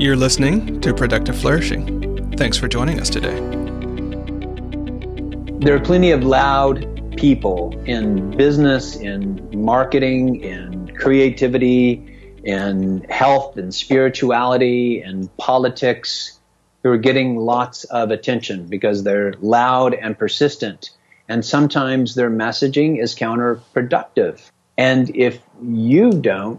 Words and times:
You're 0.00 0.16
listening 0.16 0.80
to 0.80 0.94
Productive 0.94 1.38
Flourishing. 1.38 2.32
Thanks 2.38 2.56
for 2.56 2.68
joining 2.68 3.00
us 3.00 3.10
today. 3.10 3.34
There 5.58 5.76
are 5.76 5.80
plenty 5.80 6.12
of 6.12 6.24
loud 6.24 7.12
people 7.18 7.78
in 7.84 8.34
business, 8.34 8.96
in 8.96 9.46
marketing, 9.52 10.36
in 10.36 10.96
creativity, 10.96 12.16
in 12.44 13.02
health 13.10 13.58
and 13.58 13.74
spirituality 13.74 15.02
and 15.02 15.36
politics 15.36 16.40
who 16.82 16.92
are 16.92 16.96
getting 16.96 17.36
lots 17.36 17.84
of 17.84 18.10
attention 18.10 18.68
because 18.68 19.02
they're 19.02 19.34
loud 19.34 19.92
and 19.92 20.18
persistent. 20.18 20.92
And 21.28 21.44
sometimes 21.44 22.14
their 22.14 22.30
messaging 22.30 22.98
is 22.98 23.14
counterproductive. 23.14 24.40
And 24.78 25.14
if 25.14 25.40
you 25.62 26.10
don't 26.10 26.58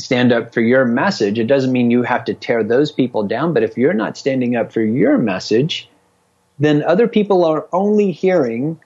stand 0.00 0.32
up 0.32 0.52
for 0.52 0.60
your 0.60 0.84
message, 0.84 1.38
it 1.38 1.46
doesn't 1.46 1.72
mean 1.72 1.90
you 1.90 2.02
have 2.02 2.24
to 2.24 2.34
tear 2.34 2.64
those 2.64 2.92
people 2.92 3.22
down. 3.22 3.52
But 3.52 3.62
if 3.62 3.76
you're 3.76 3.94
not 3.94 4.16
standing 4.16 4.56
up 4.56 4.72
for 4.72 4.82
your 4.82 5.18
message, 5.18 5.88
then 6.58 6.82
other 6.82 7.08
people 7.08 7.44
are 7.44 7.68
only 7.72 8.12
hearing 8.12 8.80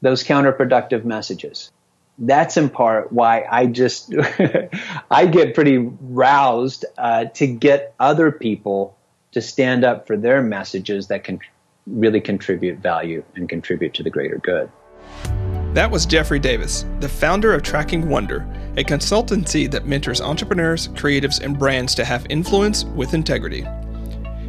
those 0.00 0.24
counterproductive 0.24 1.04
messages. 1.04 1.70
That's 2.18 2.56
in 2.56 2.68
part 2.68 3.12
why 3.12 3.46
I 3.48 3.66
just 3.66 4.12
I 5.10 5.26
get 5.26 5.54
pretty 5.54 5.78
roused 5.78 6.84
uh, 6.96 7.26
to 7.26 7.46
get 7.46 7.94
other 8.00 8.32
people 8.32 8.96
to 9.32 9.40
stand 9.40 9.84
up 9.84 10.06
for 10.06 10.16
their 10.16 10.42
messages 10.42 11.08
that 11.08 11.24
can 11.24 11.38
really 11.86 12.20
contribute 12.20 12.78
value 12.78 13.22
and 13.34 13.48
contribute 13.48 13.94
to 13.94 14.02
the 14.02 14.10
greater 14.10 14.38
good. 14.38 14.70
That 15.74 15.90
was 15.90 16.06
Jeffrey 16.06 16.38
Davis, 16.38 16.84
the 17.00 17.08
founder 17.08 17.54
of 17.54 17.62
Tracking 17.62 18.08
Wonder, 18.08 18.46
a 18.78 18.84
consultancy 18.84 19.68
that 19.68 19.86
mentors 19.86 20.20
entrepreneurs, 20.20 20.86
creatives, 20.88 21.40
and 21.40 21.58
brands 21.58 21.96
to 21.96 22.04
have 22.04 22.24
influence 22.30 22.84
with 22.84 23.12
integrity. 23.12 23.66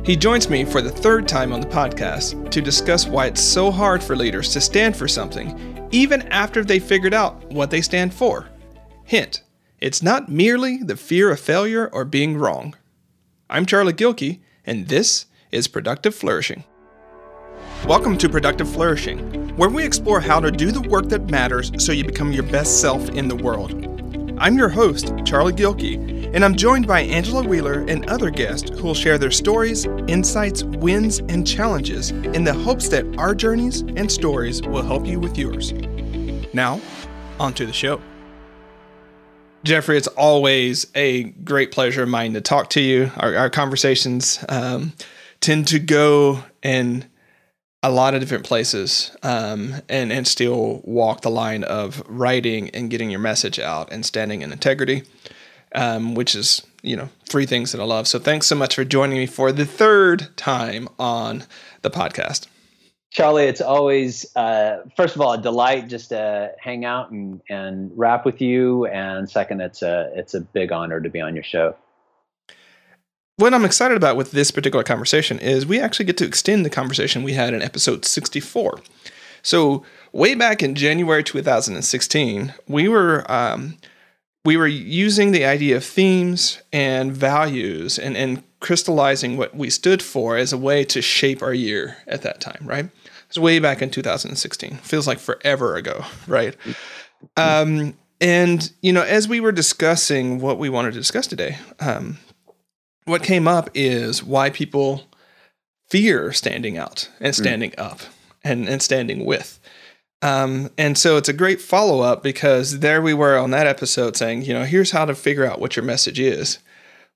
He 0.05 0.15
joins 0.15 0.51
me 0.51 0.65
for 0.65 0.83
the 0.83 0.91
third 0.91 1.27
time 1.27 1.51
on 1.51 1.61
the 1.61 1.67
podcast 1.67 2.51
to 2.51 2.61
discuss 2.61 3.07
why 3.07 3.25
it's 3.25 3.41
so 3.41 3.71
hard 3.71 4.03
for 4.03 4.15
leaders 4.15 4.53
to 4.53 4.61
stand 4.61 4.95
for 4.95 5.07
something, 5.07 5.89
even 5.89 6.21
after 6.27 6.63
they 6.63 6.77
figured 6.77 7.13
out 7.13 7.43
what 7.51 7.71
they 7.71 7.81
stand 7.81 8.13
for. 8.13 8.47
Hint, 9.03 9.41
it's 9.79 10.03
not 10.03 10.29
merely 10.29 10.77
the 10.77 10.95
fear 10.95 11.31
of 11.31 11.39
failure 11.39 11.89
or 11.91 12.05
being 12.05 12.37
wrong. 12.37 12.75
I'm 13.49 13.65
Charlie 13.65 13.93
Gilkey, 13.93 14.41
and 14.63 14.89
this 14.89 15.25
is 15.51 15.67
Productive 15.67 16.13
Flourishing. 16.13 16.65
Welcome 17.87 18.15
to 18.19 18.29
Productive 18.29 18.69
Flourishing, 18.69 19.57
where 19.57 19.69
we 19.69 19.83
explore 19.83 20.21
how 20.21 20.39
to 20.39 20.51
do 20.51 20.71
the 20.71 20.87
work 20.87 21.09
that 21.09 21.31
matters 21.31 21.71
so 21.83 21.91
you 21.93 22.03
become 22.03 22.31
your 22.31 22.43
best 22.43 22.79
self 22.79 23.09
in 23.09 23.27
the 23.27 23.35
world. 23.35 23.98
I'm 24.41 24.57
your 24.57 24.69
host, 24.69 25.11
Charlie 25.25 25.51
Gilkey, 25.51 26.33
and 26.33 26.45
I'm 26.45 26.55
joined 26.55 26.87
by 26.87 27.01
Angela 27.01 27.45
Wheeler 27.45 27.83
and 27.89 28.09
other 28.09 28.29
guests 28.29 28.69
who 28.69 28.83
will 28.83 28.93
share 28.93 29.17
their 29.17 29.31
stories, 29.31 29.85
insights, 30.07 30.63
wins, 30.63 31.19
and 31.19 31.45
challenges 31.45 32.11
in 32.11 32.45
the 32.45 32.53
hopes 32.53 32.87
that 32.87 33.05
our 33.17 33.35
journeys 33.35 33.81
and 33.81 34.09
stories 34.09 34.61
will 34.61 34.81
help 34.81 35.05
you 35.05 35.19
with 35.19 35.37
yours. 35.37 35.73
Now, 36.53 36.79
on 37.37 37.53
to 37.55 37.65
the 37.65 37.73
show. 37.73 38.01
Jeffrey, 39.65 39.97
it's 39.97 40.07
always 40.07 40.87
a 40.95 41.23
great 41.23 41.73
pleasure 41.73 42.03
of 42.03 42.09
mine 42.09 42.31
to 42.31 42.39
talk 42.39 42.69
to 42.69 42.81
you. 42.81 43.11
Our, 43.17 43.35
our 43.35 43.49
conversations 43.49 44.41
um, 44.47 44.93
tend 45.41 45.67
to 45.67 45.79
go 45.79 46.45
in 46.63 47.09
a 47.81 47.89
lot 47.89 48.13
of 48.13 48.19
different 48.19 48.45
places 48.45 49.15
um, 49.23 49.75
and, 49.87 50.11
and 50.11 50.27
still 50.27 50.81
walk 50.83 51.21
the 51.21 51.31
line 51.31 51.63
of 51.63 52.03
writing 52.07 52.69
and 52.71 52.89
getting 52.89 53.09
your 53.09 53.19
message 53.19 53.59
out 53.59 53.91
and 53.91 54.05
standing 54.05 54.41
in 54.41 54.51
integrity, 54.51 55.03
um, 55.73 56.13
which 56.13 56.35
is, 56.35 56.65
you 56.81 56.95
know, 56.95 57.09
three 57.25 57.45
things 57.45 57.71
that 57.71 57.79
I 57.79 57.85
love. 57.85 58.07
So 58.07 58.19
thanks 58.19 58.47
so 58.47 58.55
much 58.55 58.75
for 58.75 58.83
joining 58.83 59.17
me 59.17 59.25
for 59.25 59.51
the 59.51 59.65
third 59.65 60.35
time 60.35 60.89
on 60.99 61.45
the 61.81 61.89
podcast. 61.89 62.47
Charlie, 63.11 63.45
it's 63.45 63.61
always, 63.61 64.35
uh, 64.35 64.83
first 64.95 65.15
of 65.15 65.21
all, 65.21 65.33
a 65.33 65.41
delight 65.41 65.87
just 65.87 66.09
to 66.09 66.51
hang 66.59 66.85
out 66.85 67.09
and, 67.11 67.41
and 67.49 67.91
rap 67.95 68.23
with 68.23 68.39
you. 68.39 68.85
And 68.85 69.27
second, 69.27 69.61
it's 69.61 69.81
a, 69.81 70.11
it's 70.15 70.33
a 70.35 70.41
big 70.41 70.71
honor 70.71 70.99
to 70.99 71.09
be 71.09 71.21
on 71.21 71.33
your 71.33 71.43
show 71.43 71.75
what 73.39 73.53
I'm 73.53 73.63
excited 73.63 73.95
about 73.95 74.17
with 74.17 74.31
this 74.31 74.51
particular 74.51 74.83
conversation 74.83 75.39
is 75.39 75.65
we 75.65 75.79
actually 75.79 76.05
get 76.05 76.17
to 76.17 76.25
extend 76.25 76.65
the 76.65 76.69
conversation 76.69 77.23
we 77.23 77.33
had 77.33 77.53
in 77.53 77.61
episode 77.61 78.03
64. 78.03 78.81
So 79.41 79.85
way 80.11 80.35
back 80.35 80.61
in 80.61 80.75
January 80.75 81.23
2016, 81.23 82.53
we 82.67 82.89
were 82.89 83.29
um, 83.31 83.77
we 84.43 84.57
were 84.57 84.67
using 84.67 85.31
the 85.31 85.45
idea 85.45 85.77
of 85.77 85.85
themes 85.85 86.61
and 86.73 87.13
values 87.13 87.97
and, 87.97 88.17
and 88.17 88.43
crystallizing 88.59 89.37
what 89.37 89.55
we 89.55 89.69
stood 89.69 90.01
for 90.01 90.35
as 90.35 90.51
a 90.51 90.57
way 90.57 90.83
to 90.83 91.01
shape 91.01 91.41
our 91.41 91.53
year 91.53 91.97
at 92.07 92.23
that 92.23 92.41
time, 92.41 92.61
right? 92.63 92.85
It 92.85 92.91
was 93.29 93.39
way 93.39 93.59
back 93.59 93.81
in 93.81 93.89
2016. 93.89 94.77
Feels 94.77 95.07
like 95.07 95.19
forever 95.19 95.77
ago, 95.77 96.03
right? 96.27 96.57
Um, 97.37 97.95
and 98.19 98.69
you 98.81 98.91
know, 98.91 99.03
as 99.03 99.29
we 99.29 99.39
were 99.39 99.53
discussing 99.53 100.41
what 100.41 100.59
we 100.59 100.67
wanted 100.67 100.91
to 100.91 100.99
discuss 100.99 101.25
today, 101.25 101.57
um, 101.79 102.17
what 103.09 103.23
came 103.23 103.47
up 103.47 103.69
is 103.73 104.23
why 104.23 104.49
people 104.49 105.03
fear 105.89 106.31
standing 106.31 106.77
out 106.77 107.09
and 107.19 107.35
hmm. 107.35 107.41
standing 107.41 107.71
mm. 107.71 107.83
up 107.83 107.99
and, 108.43 108.69
and 108.69 108.81
standing 108.81 109.25
with. 109.25 109.59
Um, 110.21 110.69
and 110.77 110.97
so 110.97 111.17
it's 111.17 111.29
a 111.29 111.33
great 111.33 111.61
follow 111.61 112.01
up 112.01 112.23
because 112.23 112.79
there 112.79 113.01
we 113.01 113.13
were 113.13 113.37
on 113.37 113.51
that 113.51 113.67
episode 113.67 114.17
saying, 114.17 114.43
you 114.43 114.53
know, 114.53 114.65
here's 114.65 114.91
how 114.91 115.05
to 115.05 115.15
figure 115.15 115.45
out 115.45 115.59
what 115.59 115.75
your 115.75 115.85
message 115.85 116.19
is 116.19 116.59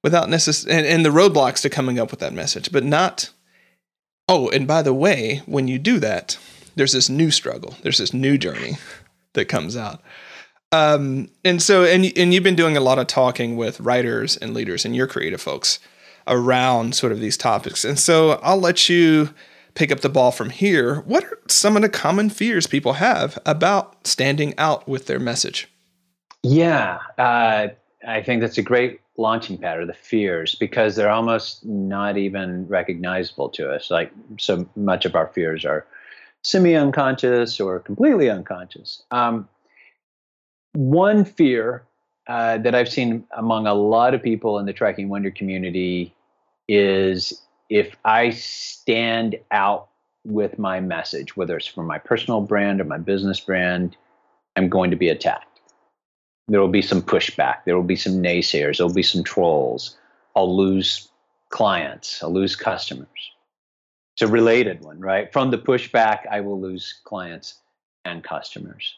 without 0.04 0.30
necessarily, 0.30 0.78
and, 0.78 0.88
and 0.88 1.06
the 1.06 1.10
roadblocks 1.10 1.62
to 1.62 1.70
coming 1.70 2.00
up 2.00 2.12
with 2.12 2.22
that 2.22 2.34
message, 2.34 2.72
but 2.72 2.84
not, 2.84 3.30
oh, 4.30 4.50
and 4.50 4.68
by 4.68 4.82
the 4.82 4.94
way, 4.94 5.42
when 5.46 5.68
you 5.68 5.80
do 5.80 6.00
that, 6.00 6.38
there's 6.76 6.94
this 6.94 7.10
new 7.10 7.30
struggle, 7.30 7.76
there's 7.84 7.98
this 7.98 8.14
new 8.14 8.38
journey 8.38 8.78
that 9.34 9.46
comes 9.46 9.76
out. 9.76 10.02
Um, 10.74 11.30
and 11.46 11.62
so, 11.62 11.84
and 11.84 12.12
and 12.18 12.34
you've 12.34 12.44
been 12.44 12.56
doing 12.56 12.76
a 12.76 12.82
lot 12.82 12.98
of 12.98 13.06
talking 13.06 13.56
with 13.56 13.80
writers 13.80 14.38
and 14.38 14.56
leaders 14.56 14.86
and 14.86 14.96
your 14.96 15.06
creative 15.06 15.40
folks 15.40 15.80
around 16.28 16.96
sort 16.96 17.12
of 17.12 17.20
these 17.20 17.38
topics. 17.38 17.86
And 17.86 18.00
so, 18.00 18.40
I'll 18.42 18.60
let 18.60 18.90
you 18.90 19.30
pick 19.76 19.92
up 19.92 20.00
the 20.00 20.10
ball 20.10 20.32
from 20.32 20.50
here. 20.50 21.02
What 21.02 21.24
are 21.26 21.38
some 21.48 21.76
of 21.76 21.84
the 21.84 21.90
common 21.90 22.32
fears 22.32 22.66
people 22.66 22.94
have 22.94 23.38
about 23.46 24.08
standing 24.08 24.56
out 24.58 24.88
with 24.88 25.06
their 25.06 25.20
message? 25.20 25.68
Yeah, 26.42 27.00
uh, 27.20 27.68
I 28.08 28.24
think 28.24 28.42
that's 28.42 28.58
a 28.58 28.64
great 28.64 29.00
launching 29.16 29.60
pad 29.60 29.78
or 29.78 29.86
the 29.86 29.94
fears 29.94 30.56
because 30.56 30.96
they're 30.96 31.12
almost 31.12 31.64
not 31.64 32.18
even 32.18 32.68
recognizable 32.68 33.50
to 33.50 33.72
us. 33.72 33.92
Like 33.92 34.12
so 34.40 34.68
much 34.76 35.06
of 35.06 35.14
our 35.14 35.28
fears 35.28 35.66
are 35.66 35.86
semi 36.42 36.76
unconscious 36.76 37.60
or 37.60 37.80
completely 37.80 38.30
unconscious. 38.30 39.04
Um, 39.12 39.48
one 40.74 41.24
fear 41.26 41.84
uh, 42.28 42.58
that 42.60 42.76
I've 42.76 42.90
seen 42.90 43.26
among 43.36 43.68
a 43.68 43.74
lot 43.74 44.14
of 44.14 44.22
people 44.22 44.60
in 44.60 44.66
the 44.66 44.74
Tracking 44.74 45.10
Wonder 45.10 45.32
community 45.32 46.14
is 46.68 47.42
if 47.70 47.96
I 48.06 48.32
stand 48.32 49.36
out 49.52 49.90
with 50.26 50.58
my 50.58 50.80
message, 50.80 51.36
whether 51.36 51.58
it's 51.58 51.68
for 51.68 51.84
my 51.84 51.98
personal 51.98 52.42
brand 52.42 52.80
or 52.80 52.86
my 52.86 52.98
business 52.98 53.40
brand, 53.40 53.98
I'm 54.56 54.70
going 54.70 54.92
to 54.92 54.98
be 54.98 55.10
attacked. 55.10 55.62
There 56.48 56.62
will 56.62 56.68
be 56.70 56.82
some 56.82 57.02
pushback. 57.02 57.66
There 57.66 57.76
will 57.76 57.84
be 57.84 57.96
some 57.96 58.22
naysayers. 58.22 58.78
There 58.78 58.86
will 58.86 58.94
be 58.94 59.04
some 59.04 59.24
trolls. 59.24 59.98
I'll 60.36 60.56
lose 60.56 61.10
clients. 61.50 62.22
I'll 62.24 62.34
lose 62.34 62.56
customers. 62.56 63.08
It's 64.16 64.22
a 64.22 64.28
related 64.28 64.82
one, 64.82 65.00
right? 65.00 65.32
From 65.32 65.52
the 65.52 65.58
pushback, 65.58 66.28
I 66.30 66.42
will 66.42 66.60
lose 66.60 67.02
clients 67.04 67.56
and 68.06 68.24
customers. 68.24 68.96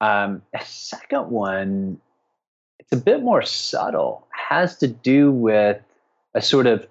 Um, 0.00 0.42
a 0.54 0.64
second 0.64 1.30
one, 1.30 2.00
it's 2.78 2.92
a 2.92 2.96
bit 2.96 3.22
more 3.22 3.42
subtle, 3.42 4.26
has 4.30 4.76
to 4.78 4.88
do 4.88 5.30
with 5.32 5.80
a 6.34 6.42
sort 6.42 6.66
of, 6.66 6.86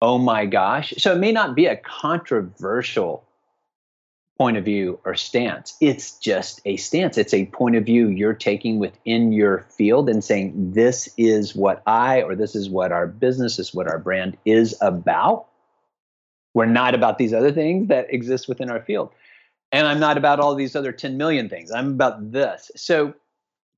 oh 0.00 0.18
my 0.18 0.46
gosh. 0.46 0.94
So 0.98 1.12
it 1.12 1.18
may 1.18 1.32
not 1.32 1.54
be 1.54 1.66
a 1.66 1.76
controversial 1.76 3.24
point 4.38 4.56
of 4.56 4.64
view 4.64 4.98
or 5.04 5.14
stance. 5.14 5.76
It's 5.80 6.18
just 6.18 6.60
a 6.64 6.76
stance. 6.76 7.18
It's 7.18 7.34
a 7.34 7.46
point 7.46 7.76
of 7.76 7.84
view 7.84 8.08
you're 8.08 8.34
taking 8.34 8.78
within 8.78 9.32
your 9.32 9.66
field 9.76 10.08
and 10.08 10.24
saying, 10.24 10.72
this 10.72 11.08
is 11.16 11.54
what 11.54 11.82
I, 11.86 12.22
or 12.22 12.34
this 12.34 12.56
is 12.56 12.68
what 12.68 12.90
our 12.90 13.06
business, 13.06 13.58
is 13.58 13.74
what 13.74 13.88
our 13.88 13.98
brand 13.98 14.36
is 14.44 14.76
about. 14.80 15.46
We're 16.52 16.66
not 16.66 16.94
about 16.94 17.18
these 17.18 17.32
other 17.32 17.52
things 17.52 17.88
that 17.88 18.12
exist 18.12 18.48
within 18.48 18.70
our 18.70 18.80
field 18.80 19.10
and 19.72 19.86
I'm 19.86 20.00
not 20.00 20.18
about 20.18 20.40
all 20.40 20.54
these 20.54 20.76
other 20.76 20.92
10 20.92 21.16
million 21.16 21.48
things. 21.48 21.70
I'm 21.70 21.92
about 21.92 22.32
this. 22.32 22.70
So 22.76 23.14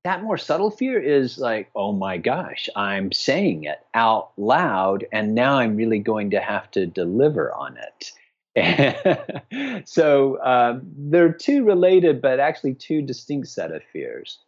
that 0.03 0.23
more 0.23 0.37
subtle 0.37 0.71
fear 0.71 0.99
is 1.01 1.37
like, 1.37 1.69
oh 1.75 1.91
my 1.91 2.17
gosh, 2.17 2.69
I'm 2.75 3.11
saying 3.11 3.65
it 3.65 3.79
out 3.93 4.31
loud, 4.37 5.05
and 5.11 5.35
now 5.35 5.59
I'm 5.59 5.75
really 5.75 5.99
going 5.99 6.31
to 6.31 6.39
have 6.39 6.71
to 6.71 6.85
deliver 6.85 7.51
on 7.53 7.77
it. 7.77 8.11
so 9.85 10.41
um, 10.43 10.81
they're 10.97 11.33
two 11.33 11.63
related, 11.63 12.21
but 12.21 12.39
actually 12.39 12.73
two 12.73 13.01
distinct 13.01 13.49
set 13.49 13.71
of 13.71 13.83
fears. 13.91 14.39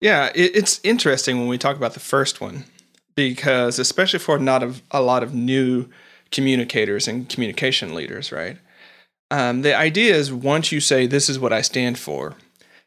Yeah, 0.00 0.30
it, 0.34 0.54
it's 0.54 0.80
interesting 0.84 1.38
when 1.38 1.48
we 1.48 1.58
talk 1.58 1.76
about 1.76 1.94
the 1.94 2.00
first 2.00 2.40
one 2.40 2.64
because 3.14 3.78
especially 3.78 4.18
for 4.18 4.38
not 4.38 4.62
a, 4.62 4.74
a 4.90 5.00
lot 5.00 5.22
of 5.22 5.34
new 5.34 5.88
communicators 6.30 7.08
and 7.08 7.28
communication 7.28 7.94
leaders, 7.94 8.30
right? 8.30 8.58
Um, 9.30 9.62
the 9.62 9.76
idea 9.76 10.14
is 10.14 10.32
once 10.32 10.70
you 10.70 10.80
say 10.80 11.06
this 11.06 11.28
is 11.28 11.38
what 11.38 11.52
I 11.52 11.60
stand 11.60 11.98
for, 11.98 12.36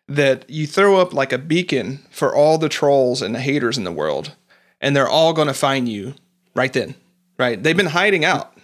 that 0.08 0.50
you 0.50 0.66
throw 0.66 0.98
up 0.98 1.14
like 1.14 1.32
a 1.32 1.38
beacon 1.38 2.06
for 2.10 2.34
all 2.34 2.58
the 2.58 2.70
trolls 2.70 3.22
and 3.22 3.36
the 3.36 3.40
haters 3.40 3.78
in 3.78 3.84
the 3.84 3.92
world, 3.92 4.36
and 4.82 4.96
they're 4.96 5.08
all 5.08 5.34
going 5.34 5.48
to 5.48 5.54
find 5.54 5.88
you 5.88 6.16
right 6.56 6.74
then, 6.74 6.96
right? 7.38 7.62
They've 7.62 7.78
been 7.78 7.88
hiding 7.88 8.26
out. 8.26 8.58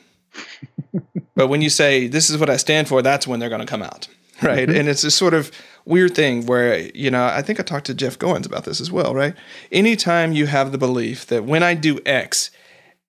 but 1.35 1.47
when 1.47 1.61
you 1.61 1.69
say 1.69 2.07
this 2.07 2.29
is 2.29 2.37
what 2.37 2.49
I 2.49 2.57
stand 2.57 2.87
for, 2.87 3.01
that's 3.01 3.27
when 3.27 3.39
they're 3.39 3.49
going 3.49 3.61
to 3.61 3.67
come 3.67 3.83
out, 3.83 4.07
right? 4.41 4.67
Mm-hmm. 4.67 4.79
And 4.79 4.89
it's 4.89 5.01
this 5.03 5.15
sort 5.15 5.33
of 5.33 5.51
weird 5.85 6.15
thing 6.15 6.45
where, 6.45 6.79
you 6.95 7.11
know, 7.11 7.25
I 7.25 7.41
think 7.41 7.59
I 7.59 7.63
talked 7.63 7.85
to 7.87 7.93
Jeff 7.93 8.17
Goins 8.17 8.45
about 8.45 8.65
this 8.65 8.81
as 8.81 8.91
well, 8.91 9.13
right? 9.13 9.35
Anytime 9.71 10.31
you 10.31 10.47
have 10.47 10.71
the 10.71 10.77
belief 10.77 11.27
that 11.27 11.43
when 11.43 11.61
I 11.61 11.73
do 11.75 11.99
X, 12.05 12.49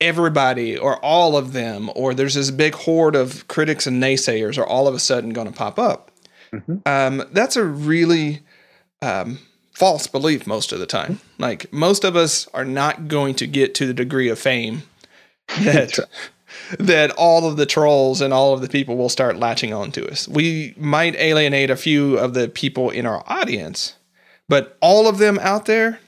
everybody 0.01 0.77
or 0.77 1.03
all 1.05 1.37
of 1.37 1.53
them, 1.53 1.91
or 1.95 2.15
there's 2.15 2.35
this 2.35 2.51
big 2.51 2.75
horde 2.75 3.17
of 3.17 3.49
critics 3.49 3.87
and 3.87 4.03
naysayers 4.03 4.59
are 4.59 4.67
all 4.67 4.89
of 4.89 4.95
a 4.95 4.99
sudden 4.99 5.31
going 5.31 5.47
to 5.47 5.53
pop 5.53 5.79
up. 5.79 6.11
Mm-hmm. 6.53 6.77
Um, 6.87 7.27
that's 7.33 7.57
a 7.57 7.65
really 7.65 8.41
um, 9.03 9.39
false 9.75 10.07
belief 10.07 10.47
most 10.47 10.73
of 10.73 10.79
the 10.79 10.87
time. 10.87 11.21
Like 11.39 11.73
most 11.73 12.05
of 12.05 12.17
us 12.17 12.49
are 12.55 12.65
not 12.65 13.09
going 13.09 13.35
to 13.37 13.47
get 13.47 13.75
to 13.77 13.87
the 13.87 13.95
degree 13.95 14.29
of 14.29 14.39
fame 14.39 14.83
that 15.61 15.99
that 16.79 17.11
all 17.13 17.47
of 17.47 17.57
the 17.57 17.67
trolls 17.67 18.21
and 18.21 18.33
all 18.33 18.55
of 18.55 18.61
the 18.61 18.69
people 18.69 18.97
will 18.97 19.09
start 19.09 19.37
latching 19.37 19.75
on 19.75 19.93
to 19.93 20.11
us. 20.11 20.27
We 20.27 20.75
might 20.77 21.15
alienate 21.17 21.71
a 21.71 21.77
few 21.77 22.19
of 22.19 22.35
the 22.35 22.49
people 22.49 22.91
in 22.91 23.07
our 23.07 23.23
audience, 23.27 23.95
but 24.49 24.77
all 24.81 25.07
of 25.07 25.19
them 25.19 25.39
out 25.41 25.67
there, 25.67 26.01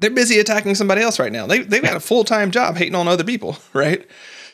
they're 0.00 0.10
busy 0.10 0.38
attacking 0.38 0.74
somebody 0.74 1.02
else 1.02 1.18
right 1.18 1.32
now. 1.32 1.46
They 1.46 1.60
they've 1.60 1.82
got 1.82 1.96
a 1.96 2.00
full 2.00 2.24
time 2.24 2.50
job 2.50 2.76
hating 2.76 2.94
on 2.94 3.06
other 3.06 3.24
people, 3.24 3.56
right? 3.72 4.06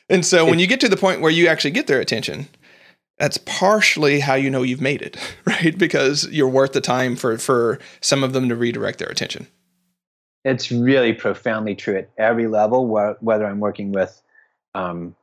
And 0.08 0.24
so 0.24 0.44
when 0.44 0.58
you 0.58 0.66
get 0.66 0.80
to 0.80 0.88
the 0.88 0.96
point 0.96 1.20
where 1.20 1.32
you 1.32 1.48
actually 1.48 1.72
get 1.72 1.88
their 1.88 2.00
attention, 2.00 2.48
that's 3.18 3.38
partially 3.38 4.20
how 4.20 4.34
you 4.34 4.50
know 4.50 4.62
you've 4.62 4.80
made 4.80 5.02
it, 5.02 5.16
right? 5.46 5.76
Because 5.76 6.28
you're 6.30 6.48
worth 6.48 6.72
the 6.72 6.80
time 6.80 7.16
for 7.16 7.38
for 7.38 7.78
some 8.00 8.22
of 8.22 8.32
them 8.32 8.48
to 8.48 8.56
redirect 8.56 8.98
their 8.98 9.08
attention. 9.08 9.46
It's 10.44 10.70
really 10.70 11.12
profoundly 11.12 11.74
true 11.74 11.96
at 11.96 12.10
every 12.18 12.46
level, 12.46 12.86
whether 12.86 13.46
I'm 13.46 13.58
working 13.58 13.90
with 13.90 14.22
um, 14.76 15.16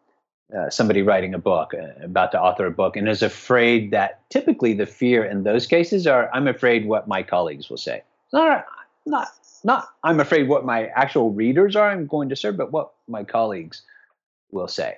uh, 0.58 0.70
somebody 0.70 1.02
writing 1.02 1.34
a 1.34 1.38
book, 1.38 1.74
uh, 1.74 2.04
about 2.04 2.34
to 2.34 2.42
author 2.42 2.66
a 2.66 2.72
book, 2.72 2.98
and 2.98 3.08
is 3.08 3.24
afraid 3.24 3.92
that 3.92 4.30
typically 4.30 4.74
the 4.74 4.86
fear 4.86 5.24
in 5.24 5.44
those 5.44 5.66
cases 5.66 6.06
are 6.06 6.30
I'm 6.34 6.48
afraid 6.48 6.86
what 6.86 7.08
my 7.08 7.24
colleagues 7.24 7.70
will 7.70 7.78
say. 7.78 8.04
Not, 8.34 8.66
not, 9.06 9.30
not 9.63 9.89
I'm 10.04 10.19
afraid 10.19 10.48
what 10.48 10.65
my 10.65 10.88
actual 10.88 11.31
readers 11.31 11.75
are 11.75 11.89
I'm 11.89 12.07
going 12.07 12.30
to 12.30 12.36
serve, 12.36 12.57
but 12.57 12.71
what 12.71 12.94
my 13.07 13.24
colleagues 13.24 13.81
will 14.51 14.68
say. 14.68 14.98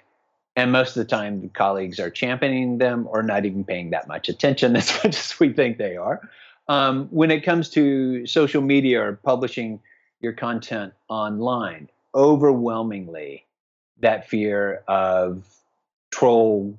And 0.56 0.71
most 0.71 0.95
of 0.95 1.03
the 1.03 1.09
time, 1.09 1.41
the 1.41 1.50
colleagues 1.50 2.00
are 2.00 2.09
championing 2.09 2.77
them 2.77 3.07
or 3.09 3.21
not 3.21 3.45
even 3.45 3.65
paying 3.65 3.89
that 3.89 4.07
much 4.07 4.29
attention 4.29 4.75
as 4.77 4.91
much 5.03 5.15
as 5.17 5.39
we 5.39 5.51
think 5.51 5.77
they 5.77 5.97
are. 5.97 6.21
Um, 6.67 7.07
when 7.12 7.29
it 7.29 7.41
comes 7.41 7.69
to 7.71 8.25
social 8.25 8.62
media 8.62 9.01
or 9.01 9.17
publishing 9.17 9.79
your 10.21 10.33
content 10.33 10.94
online, 11.09 11.89
overwhelmingly, 12.15 13.45
that 14.00 14.27
fear 14.29 14.83
of 14.88 15.45
troll 16.12 16.77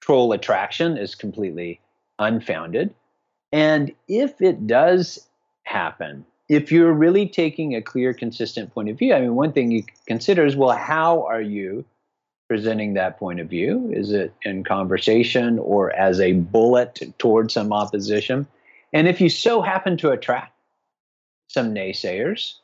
troll 0.00 0.32
attraction 0.32 0.98
is 0.98 1.14
completely 1.14 1.80
unfounded. 2.18 2.94
And 3.52 3.92
if 4.06 4.42
it 4.42 4.66
does 4.66 5.26
happen, 5.62 6.26
if 6.48 6.70
you're 6.70 6.92
really 6.92 7.26
taking 7.26 7.74
a 7.74 7.82
clear, 7.82 8.12
consistent 8.12 8.72
point 8.74 8.90
of 8.90 8.98
view, 8.98 9.14
I 9.14 9.20
mean, 9.20 9.34
one 9.34 9.52
thing 9.52 9.70
you 9.70 9.84
consider 10.06 10.44
is 10.44 10.56
well, 10.56 10.76
how 10.76 11.24
are 11.26 11.40
you 11.40 11.84
presenting 12.48 12.94
that 12.94 13.18
point 13.18 13.40
of 13.40 13.48
view? 13.48 13.90
Is 13.92 14.12
it 14.12 14.34
in 14.42 14.64
conversation 14.64 15.58
or 15.58 15.92
as 15.92 16.20
a 16.20 16.32
bullet 16.32 17.00
towards 17.18 17.54
some 17.54 17.72
opposition? 17.72 18.46
And 18.92 19.08
if 19.08 19.20
you 19.20 19.28
so 19.28 19.62
happen 19.62 19.96
to 19.98 20.10
attract 20.10 20.52
some 21.48 21.74
naysayers, 21.74 22.54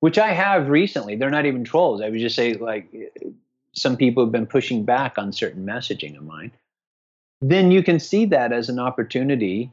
which 0.00 0.18
I 0.18 0.32
have 0.32 0.68
recently, 0.68 1.16
they're 1.16 1.30
not 1.30 1.46
even 1.46 1.64
trolls. 1.64 2.00
I 2.02 2.08
would 2.08 2.18
just 2.18 2.36
say, 2.36 2.54
like, 2.54 2.88
eh, 2.94 3.28
some 3.72 3.96
people 3.96 4.24
have 4.24 4.32
been 4.32 4.46
pushing 4.46 4.84
back 4.84 5.18
on 5.18 5.32
certain 5.32 5.64
messaging 5.64 6.16
of 6.16 6.24
mine. 6.24 6.50
Then 7.40 7.70
you 7.70 7.84
can 7.84 8.00
see 8.00 8.24
that 8.26 8.52
as 8.52 8.68
an 8.68 8.80
opportunity 8.80 9.70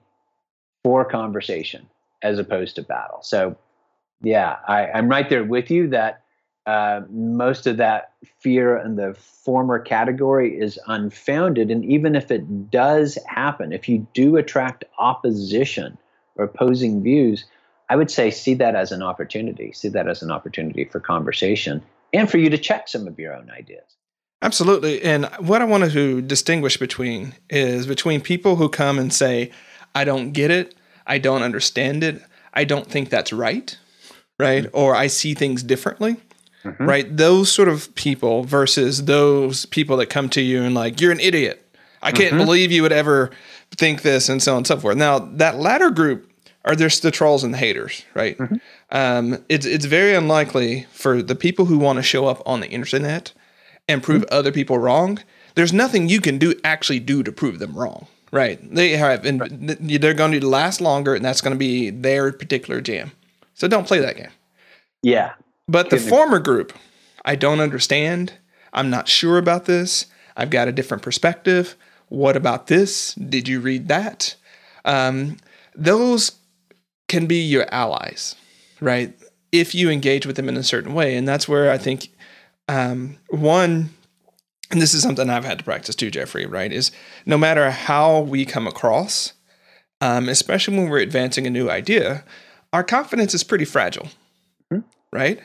for 0.83 1.03
conversation 1.03 1.87
as 2.25 2.39
opposed 2.39 2.75
to 2.75 2.83
battle. 2.83 3.19
So, 3.21 3.55
yeah, 4.21 4.57
I, 4.67 4.87
I'm 4.87 5.07
right 5.07 5.29
there 5.29 5.43
with 5.43 5.69
you 5.69 5.87
that 5.89 6.21
uh, 6.65 7.01
most 7.09 7.67
of 7.67 7.77
that 7.77 8.13
fear 8.39 8.77
in 8.77 8.95
the 8.95 9.13
former 9.13 9.77
category 9.77 10.59
is 10.59 10.79
unfounded. 10.87 11.69
And 11.69 11.85
even 11.85 12.15
if 12.15 12.31
it 12.31 12.71
does 12.71 13.19
happen, 13.27 13.71
if 13.71 13.87
you 13.87 14.07
do 14.13 14.37
attract 14.37 14.83
opposition 14.97 15.97
or 16.35 16.45
opposing 16.45 17.03
views, 17.03 17.45
I 17.89 17.95
would 17.95 18.09
say 18.09 18.31
see 18.31 18.55
that 18.55 18.75
as 18.75 18.91
an 18.91 19.03
opportunity, 19.03 19.71
see 19.73 19.89
that 19.89 20.07
as 20.07 20.23
an 20.23 20.31
opportunity 20.31 20.85
for 20.85 20.99
conversation 20.99 21.83
and 22.11 22.29
for 22.29 22.39
you 22.39 22.49
to 22.49 22.57
check 22.57 22.87
some 22.87 23.07
of 23.07 23.19
your 23.19 23.35
own 23.35 23.51
ideas. 23.51 23.85
Absolutely. 24.41 25.01
And 25.03 25.25
what 25.39 25.61
I 25.61 25.65
wanted 25.65 25.91
to 25.91 26.21
distinguish 26.21 26.77
between 26.77 27.35
is 27.49 27.85
between 27.85 28.21
people 28.21 28.55
who 28.55 28.69
come 28.69 28.97
and 28.97 29.13
say, 29.13 29.51
I 29.93 30.03
don't 30.03 30.31
get 30.31 30.51
it, 30.51 30.75
I 31.05 31.17
don't 31.17 31.43
understand 31.43 32.03
it, 32.03 32.21
I 32.53 32.63
don't 32.63 32.87
think 32.87 33.09
that's 33.09 33.33
right, 33.33 33.77
right? 34.39 34.63
Mm-hmm. 34.63 34.77
Or 34.77 34.95
I 34.95 35.07
see 35.07 35.33
things 35.33 35.63
differently 35.63 36.17
mm-hmm. 36.65 36.85
right? 36.85 37.15
Those 37.17 37.51
sort 37.51 37.69
of 37.69 37.93
people 37.95 38.43
versus 38.43 39.05
those 39.05 39.65
people 39.65 39.97
that 39.97 40.07
come 40.07 40.29
to 40.29 40.41
you 40.41 40.63
and 40.63 40.75
like, 40.75 40.99
you're 40.99 41.11
an 41.11 41.19
idiot. 41.19 41.61
I 42.01 42.11
can't 42.11 42.35
mm-hmm. 42.35 42.45
believe 42.45 42.71
you 42.71 42.81
would 42.83 42.91
ever 42.91 43.31
think 43.71 44.01
this 44.01 44.29
and 44.29 44.41
so 44.41 44.53
on 44.53 44.57
and 44.57 44.67
so 44.67 44.77
forth. 44.77 44.97
Now, 44.97 45.19
that 45.19 45.57
latter 45.57 45.89
group 45.89 46.31
are 46.63 46.75
just 46.75 47.01
the 47.01 47.11
trolls 47.11 47.43
and 47.43 47.53
the 47.53 47.57
haters, 47.57 48.03
right? 48.13 48.37
Mm-hmm. 48.37 48.55
Um, 48.91 49.43
it's 49.49 49.65
it's 49.65 49.85
very 49.85 50.13
unlikely 50.13 50.85
for 50.91 51.21
the 51.21 51.35
people 51.35 51.65
who 51.65 51.77
want 51.77 51.97
to 51.97 52.03
show 52.03 52.27
up 52.27 52.41
on 52.45 52.59
the 52.59 52.67
internet 52.67 53.33
and 53.87 54.03
prove 54.03 54.21
mm-hmm. 54.23 54.35
other 54.35 54.51
people 54.51 54.77
wrong. 54.77 55.19
There's 55.55 55.73
nothing 55.73 56.09
you 56.09 56.21
can 56.21 56.37
do 56.37 56.53
actually 56.63 56.99
do 56.99 57.23
to 57.23 57.31
prove 57.31 57.59
them 57.59 57.75
wrong, 57.75 58.07
right? 58.31 58.59
They 58.73 58.91
have, 58.91 59.25
and 59.25 59.39
right. 59.39 60.01
they're 60.01 60.13
going 60.13 60.31
to 60.31 60.47
last 60.47 60.81
longer, 60.81 61.15
and 61.15 61.23
that's 61.23 61.41
going 61.41 61.53
to 61.53 61.59
be 61.59 61.89
their 61.89 62.31
particular 62.31 62.81
jam. 62.81 63.11
So 63.53 63.67
don't 63.67 63.87
play 63.87 63.99
that 63.99 64.17
game. 64.17 64.31
Yeah, 65.01 65.33
but 65.67 65.89
the 65.89 65.97
former 65.97 66.39
group, 66.39 66.73
I 67.23 67.35
don't 67.35 67.59
understand. 67.59 68.33
I'm 68.73 68.89
not 68.89 69.07
sure 69.07 69.37
about 69.37 69.65
this. 69.65 70.07
I've 70.35 70.49
got 70.49 70.67
a 70.67 70.71
different 70.71 71.03
perspective. 71.03 71.75
What 72.09 72.35
about 72.35 72.67
this? 72.67 73.13
Did 73.15 73.47
you 73.47 73.59
read 73.59 73.87
that? 73.87 74.35
Um, 74.83 75.37
those 75.73 76.33
can 77.07 77.25
be 77.25 77.41
your 77.41 77.65
allies, 77.73 78.35
right? 78.79 79.13
If 79.51 79.73
you 79.73 79.89
engage 79.89 80.25
with 80.25 80.35
them 80.35 80.49
in 80.49 80.57
a 80.57 80.63
certain 80.63 80.93
way. 80.93 81.15
And 81.15 81.27
that's 81.27 81.47
where 81.47 81.71
I 81.71 81.77
think 81.77 82.09
um, 82.67 83.17
one, 83.29 83.91
and 84.71 84.81
this 84.81 84.93
is 84.93 85.03
something 85.03 85.29
I've 85.29 85.45
had 85.45 85.59
to 85.59 85.63
practice 85.63 85.95
too, 85.95 86.11
Jeffrey, 86.11 86.45
right? 86.45 86.71
Is 86.71 86.91
no 87.25 87.37
matter 87.37 87.69
how 87.71 88.21
we 88.21 88.45
come 88.45 88.67
across, 88.67 89.33
um, 90.01 90.29
especially 90.29 90.77
when 90.77 90.89
we're 90.89 90.99
advancing 90.99 91.45
a 91.45 91.51
new 91.51 91.69
idea, 91.69 92.23
our 92.73 92.83
confidence 92.83 93.33
is 93.33 93.43
pretty 93.43 93.65
fragile, 93.65 94.09
mm-hmm. 94.71 94.87
right? 95.13 95.39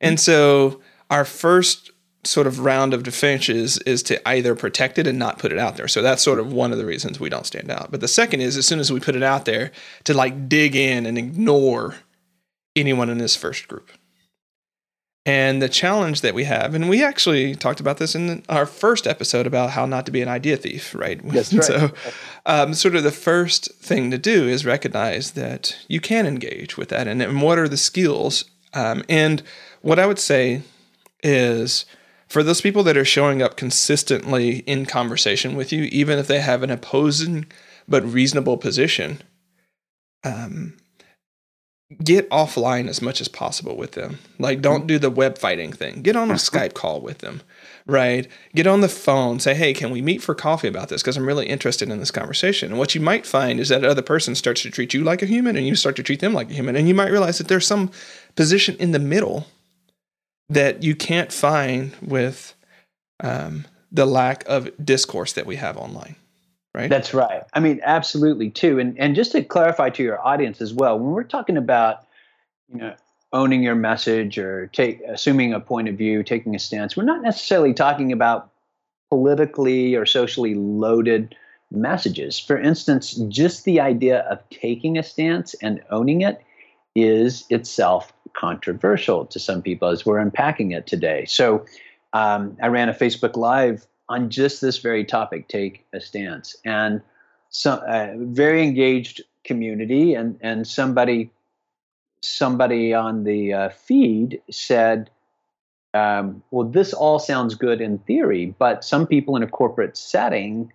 And 0.00 0.18
so 0.20 0.80
our 1.10 1.24
first 1.24 1.90
sort 2.24 2.46
of 2.46 2.60
round 2.60 2.94
of 2.94 3.02
defenses 3.02 3.78
is 3.78 4.02
to 4.02 4.28
either 4.28 4.54
protect 4.54 4.98
it 4.98 5.06
and 5.06 5.18
not 5.18 5.38
put 5.38 5.52
it 5.52 5.58
out 5.58 5.76
there. 5.76 5.88
So 5.88 6.02
that's 6.02 6.22
sort 6.22 6.38
of 6.38 6.52
one 6.52 6.72
of 6.72 6.78
the 6.78 6.86
reasons 6.86 7.20
we 7.20 7.28
don't 7.28 7.46
stand 7.46 7.70
out. 7.70 7.90
But 7.90 8.00
the 8.00 8.08
second 8.08 8.40
is 8.40 8.56
as 8.56 8.66
soon 8.66 8.80
as 8.80 8.90
we 8.90 9.00
put 9.00 9.16
it 9.16 9.22
out 9.22 9.44
there 9.44 9.72
to 10.04 10.14
like 10.14 10.48
dig 10.48 10.74
in 10.74 11.06
and 11.06 11.18
ignore 11.18 11.96
anyone 12.74 13.10
in 13.10 13.18
this 13.18 13.36
first 13.36 13.68
group. 13.68 13.90
And 15.26 15.62
the 15.62 15.70
challenge 15.70 16.20
that 16.20 16.34
we 16.34 16.44
have, 16.44 16.74
and 16.74 16.88
we 16.88 17.02
actually 17.02 17.54
talked 17.54 17.80
about 17.80 17.96
this 17.96 18.14
in 18.14 18.42
our 18.50 18.66
first 18.66 19.06
episode 19.06 19.46
about 19.46 19.70
how 19.70 19.86
not 19.86 20.04
to 20.04 20.12
be 20.12 20.20
an 20.20 20.28
idea 20.28 20.58
thief, 20.58 20.94
right? 20.94 21.18
That's 21.24 21.52
right. 21.54 21.64
so, 21.64 21.90
um, 22.44 22.74
sort 22.74 22.94
of 22.94 23.04
the 23.04 23.10
first 23.10 23.72
thing 23.76 24.10
to 24.10 24.18
do 24.18 24.46
is 24.46 24.66
recognize 24.66 25.30
that 25.30 25.78
you 25.88 25.98
can 25.98 26.26
engage 26.26 26.76
with 26.76 26.90
that, 26.90 27.08
and, 27.08 27.22
and 27.22 27.40
what 27.40 27.58
are 27.58 27.68
the 27.68 27.78
skills. 27.78 28.44
Um, 28.74 29.02
and 29.08 29.42
what 29.80 29.98
I 29.98 30.06
would 30.06 30.18
say 30.18 30.62
is 31.22 31.86
for 32.28 32.42
those 32.42 32.60
people 32.60 32.82
that 32.82 32.96
are 32.96 33.04
showing 33.04 33.40
up 33.40 33.56
consistently 33.56 34.58
in 34.60 34.84
conversation 34.84 35.56
with 35.56 35.72
you, 35.72 35.84
even 35.84 36.18
if 36.18 36.26
they 36.26 36.40
have 36.40 36.62
an 36.62 36.70
opposing 36.70 37.46
but 37.88 38.04
reasonable 38.04 38.58
position, 38.58 39.22
um, 40.22 40.76
get 42.02 42.28
offline 42.30 42.88
as 42.88 43.02
much 43.02 43.20
as 43.20 43.28
possible 43.28 43.76
with 43.76 43.92
them. 43.92 44.18
Like, 44.38 44.60
don't 44.60 44.86
do 44.86 44.98
the 44.98 45.10
web 45.10 45.38
fighting 45.38 45.72
thing. 45.72 46.02
Get 46.02 46.16
on 46.16 46.30
a 46.30 46.34
mm-hmm. 46.34 46.56
Skype 46.56 46.74
call 46.74 47.00
with 47.00 47.18
them, 47.18 47.42
right? 47.86 48.26
Get 48.54 48.66
on 48.66 48.80
the 48.80 48.88
phone. 48.88 49.40
Say, 49.40 49.54
hey, 49.54 49.72
can 49.74 49.90
we 49.90 50.02
meet 50.02 50.22
for 50.22 50.34
coffee 50.34 50.68
about 50.68 50.88
this? 50.88 51.02
Because 51.02 51.16
I'm 51.16 51.26
really 51.26 51.46
interested 51.46 51.90
in 51.90 51.98
this 51.98 52.10
conversation. 52.10 52.70
And 52.70 52.78
what 52.78 52.94
you 52.94 53.00
might 53.00 53.26
find 53.26 53.60
is 53.60 53.68
that 53.68 53.84
other 53.84 54.02
person 54.02 54.34
starts 54.34 54.62
to 54.62 54.70
treat 54.70 54.94
you 54.94 55.04
like 55.04 55.22
a 55.22 55.26
human 55.26 55.56
and 55.56 55.66
you 55.66 55.76
start 55.76 55.96
to 55.96 56.02
treat 56.02 56.20
them 56.20 56.32
like 56.32 56.50
a 56.50 56.54
human. 56.54 56.76
And 56.76 56.88
you 56.88 56.94
might 56.94 57.10
realize 57.12 57.38
that 57.38 57.48
there's 57.48 57.66
some 57.66 57.90
position 58.36 58.76
in 58.78 58.92
the 58.92 58.98
middle 58.98 59.46
that 60.48 60.82
you 60.82 60.94
can't 60.94 61.32
find 61.32 61.92
with 62.02 62.54
um, 63.20 63.64
the 63.90 64.06
lack 64.06 64.44
of 64.46 64.70
discourse 64.84 65.32
that 65.34 65.46
we 65.46 65.56
have 65.56 65.76
online. 65.76 66.16
Right. 66.74 66.90
That's 66.90 67.14
right. 67.14 67.44
I 67.52 67.60
mean, 67.60 67.80
absolutely 67.84 68.50
too. 68.50 68.80
And 68.80 68.98
and 68.98 69.14
just 69.14 69.32
to 69.32 69.44
clarify 69.44 69.90
to 69.90 70.02
your 70.02 70.24
audience 70.26 70.60
as 70.60 70.74
well, 70.74 70.98
when 70.98 71.12
we're 71.12 71.22
talking 71.22 71.56
about, 71.56 72.04
you 72.68 72.78
know, 72.78 72.94
owning 73.32 73.62
your 73.62 73.76
message 73.76 74.38
or 74.38 74.66
take 74.68 75.00
assuming 75.08 75.52
a 75.52 75.60
point 75.60 75.88
of 75.88 75.96
view, 75.96 76.24
taking 76.24 76.54
a 76.54 76.58
stance, 76.58 76.96
we're 76.96 77.04
not 77.04 77.22
necessarily 77.22 77.74
talking 77.74 78.10
about 78.10 78.50
politically 79.08 79.94
or 79.94 80.04
socially 80.04 80.54
loaded 80.54 81.36
messages. 81.70 82.38
For 82.40 82.58
instance, 82.58 83.14
just 83.28 83.64
the 83.64 83.80
idea 83.80 84.20
of 84.22 84.40
taking 84.50 84.98
a 84.98 85.02
stance 85.02 85.54
and 85.54 85.80
owning 85.90 86.22
it 86.22 86.42
is 86.96 87.44
itself 87.50 88.12
controversial 88.32 89.26
to 89.26 89.38
some 89.38 89.62
people 89.62 89.88
as 89.88 90.04
we're 90.04 90.18
unpacking 90.18 90.72
it 90.72 90.86
today. 90.86 91.24
So 91.26 91.64
um, 92.12 92.56
I 92.62 92.68
ran 92.68 92.88
a 92.88 92.94
Facebook 92.94 93.36
Live 93.36 93.86
on 94.08 94.30
just 94.30 94.60
this 94.60 94.78
very 94.78 95.04
topic 95.04 95.48
take 95.48 95.86
a 95.92 96.00
stance. 96.00 96.56
And 96.64 97.00
some 97.50 97.80
uh, 97.86 98.08
very 98.16 98.62
engaged 98.62 99.22
community, 99.44 100.14
and, 100.14 100.38
and 100.40 100.66
somebody 100.66 101.30
somebody 102.22 102.94
on 102.94 103.24
the 103.24 103.52
uh, 103.52 103.68
feed 103.68 104.40
said, 104.50 105.10
um, 105.92 106.42
well, 106.50 106.66
this 106.66 106.94
all 106.94 107.18
sounds 107.18 107.54
good 107.54 107.82
in 107.82 107.98
theory, 107.98 108.54
but 108.58 108.82
some 108.82 109.06
people 109.06 109.36
in 109.36 109.42
a 109.42 109.46
corporate 109.46 109.94
setting 109.94 110.72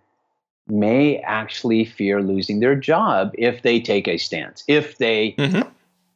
may 0.67 1.17
actually 1.17 1.83
fear 1.85 2.21
losing 2.21 2.59
their 2.59 2.75
job 2.75 3.31
if 3.33 3.63
they 3.63 3.79
take 3.79 4.07
a 4.07 4.17
stance, 4.17 4.63
if 4.67 4.99
they 4.99 5.33
mm-hmm 5.39 5.67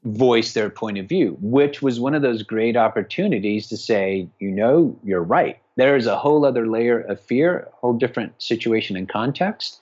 voice 0.04 0.54
their 0.54 0.70
point 0.70 0.98
of 0.98 1.08
view, 1.08 1.38
which 1.42 1.82
was 1.82 2.00
one 2.00 2.14
of 2.14 2.22
those 2.22 2.44
great 2.44 2.76
opportunities 2.76 3.68
to 3.70 3.78
say, 3.78 4.28
you 4.40 4.52
know, 4.52 4.98
you're 5.04 5.24
right. 5.24 5.60
There 5.76 5.96
is 5.96 6.06
a 6.06 6.18
whole 6.18 6.46
other 6.46 6.68
layer 6.68 7.00
of 7.00 7.20
fear, 7.20 7.60
a 7.60 7.76
whole 7.78 7.94
different 7.94 8.42
situation 8.42 8.96
and 8.96 9.10
context. 9.10 9.80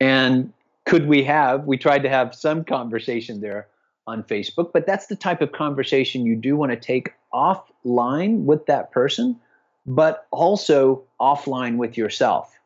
And 0.00 0.52
could 0.84 1.06
we 1.06 1.22
have, 1.24 1.64
we 1.64 1.76
tried 1.76 2.02
to 2.02 2.08
have 2.08 2.34
some 2.34 2.64
conversation 2.64 3.40
there 3.40 3.68
on 4.06 4.22
Facebook, 4.22 4.72
but 4.72 4.86
that's 4.86 5.06
the 5.06 5.16
type 5.16 5.42
of 5.42 5.52
conversation 5.52 6.24
you 6.24 6.34
do 6.34 6.56
want 6.56 6.72
to 6.72 6.76
take 6.76 7.12
offline 7.32 8.44
with 8.44 8.66
that 8.66 8.90
person, 8.90 9.38
but 9.86 10.26
also 10.30 11.02
offline 11.20 11.76
with 11.76 11.96
yourself 11.96 12.58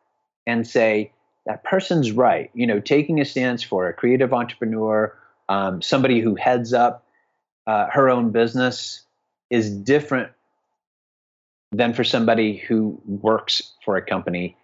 and 0.46 0.66
say, 0.66 1.12
that 1.44 1.64
person's 1.64 2.12
right. 2.12 2.52
You 2.54 2.68
know, 2.68 2.78
taking 2.78 3.20
a 3.20 3.24
stance 3.24 3.64
for 3.64 3.88
a 3.88 3.92
creative 3.92 4.32
entrepreneur 4.32 5.12
um, 5.48 5.82
somebody 5.82 6.20
who 6.20 6.34
heads 6.34 6.72
up 6.72 7.04
uh, 7.66 7.86
her 7.90 8.08
own 8.08 8.30
business 8.30 9.02
is 9.50 9.70
different 9.70 10.30
than 11.72 11.94
for 11.94 12.04
somebody 12.04 12.56
who 12.56 13.00
works 13.06 13.72
for 13.84 13.96
a 13.96 14.02
company 14.02 14.56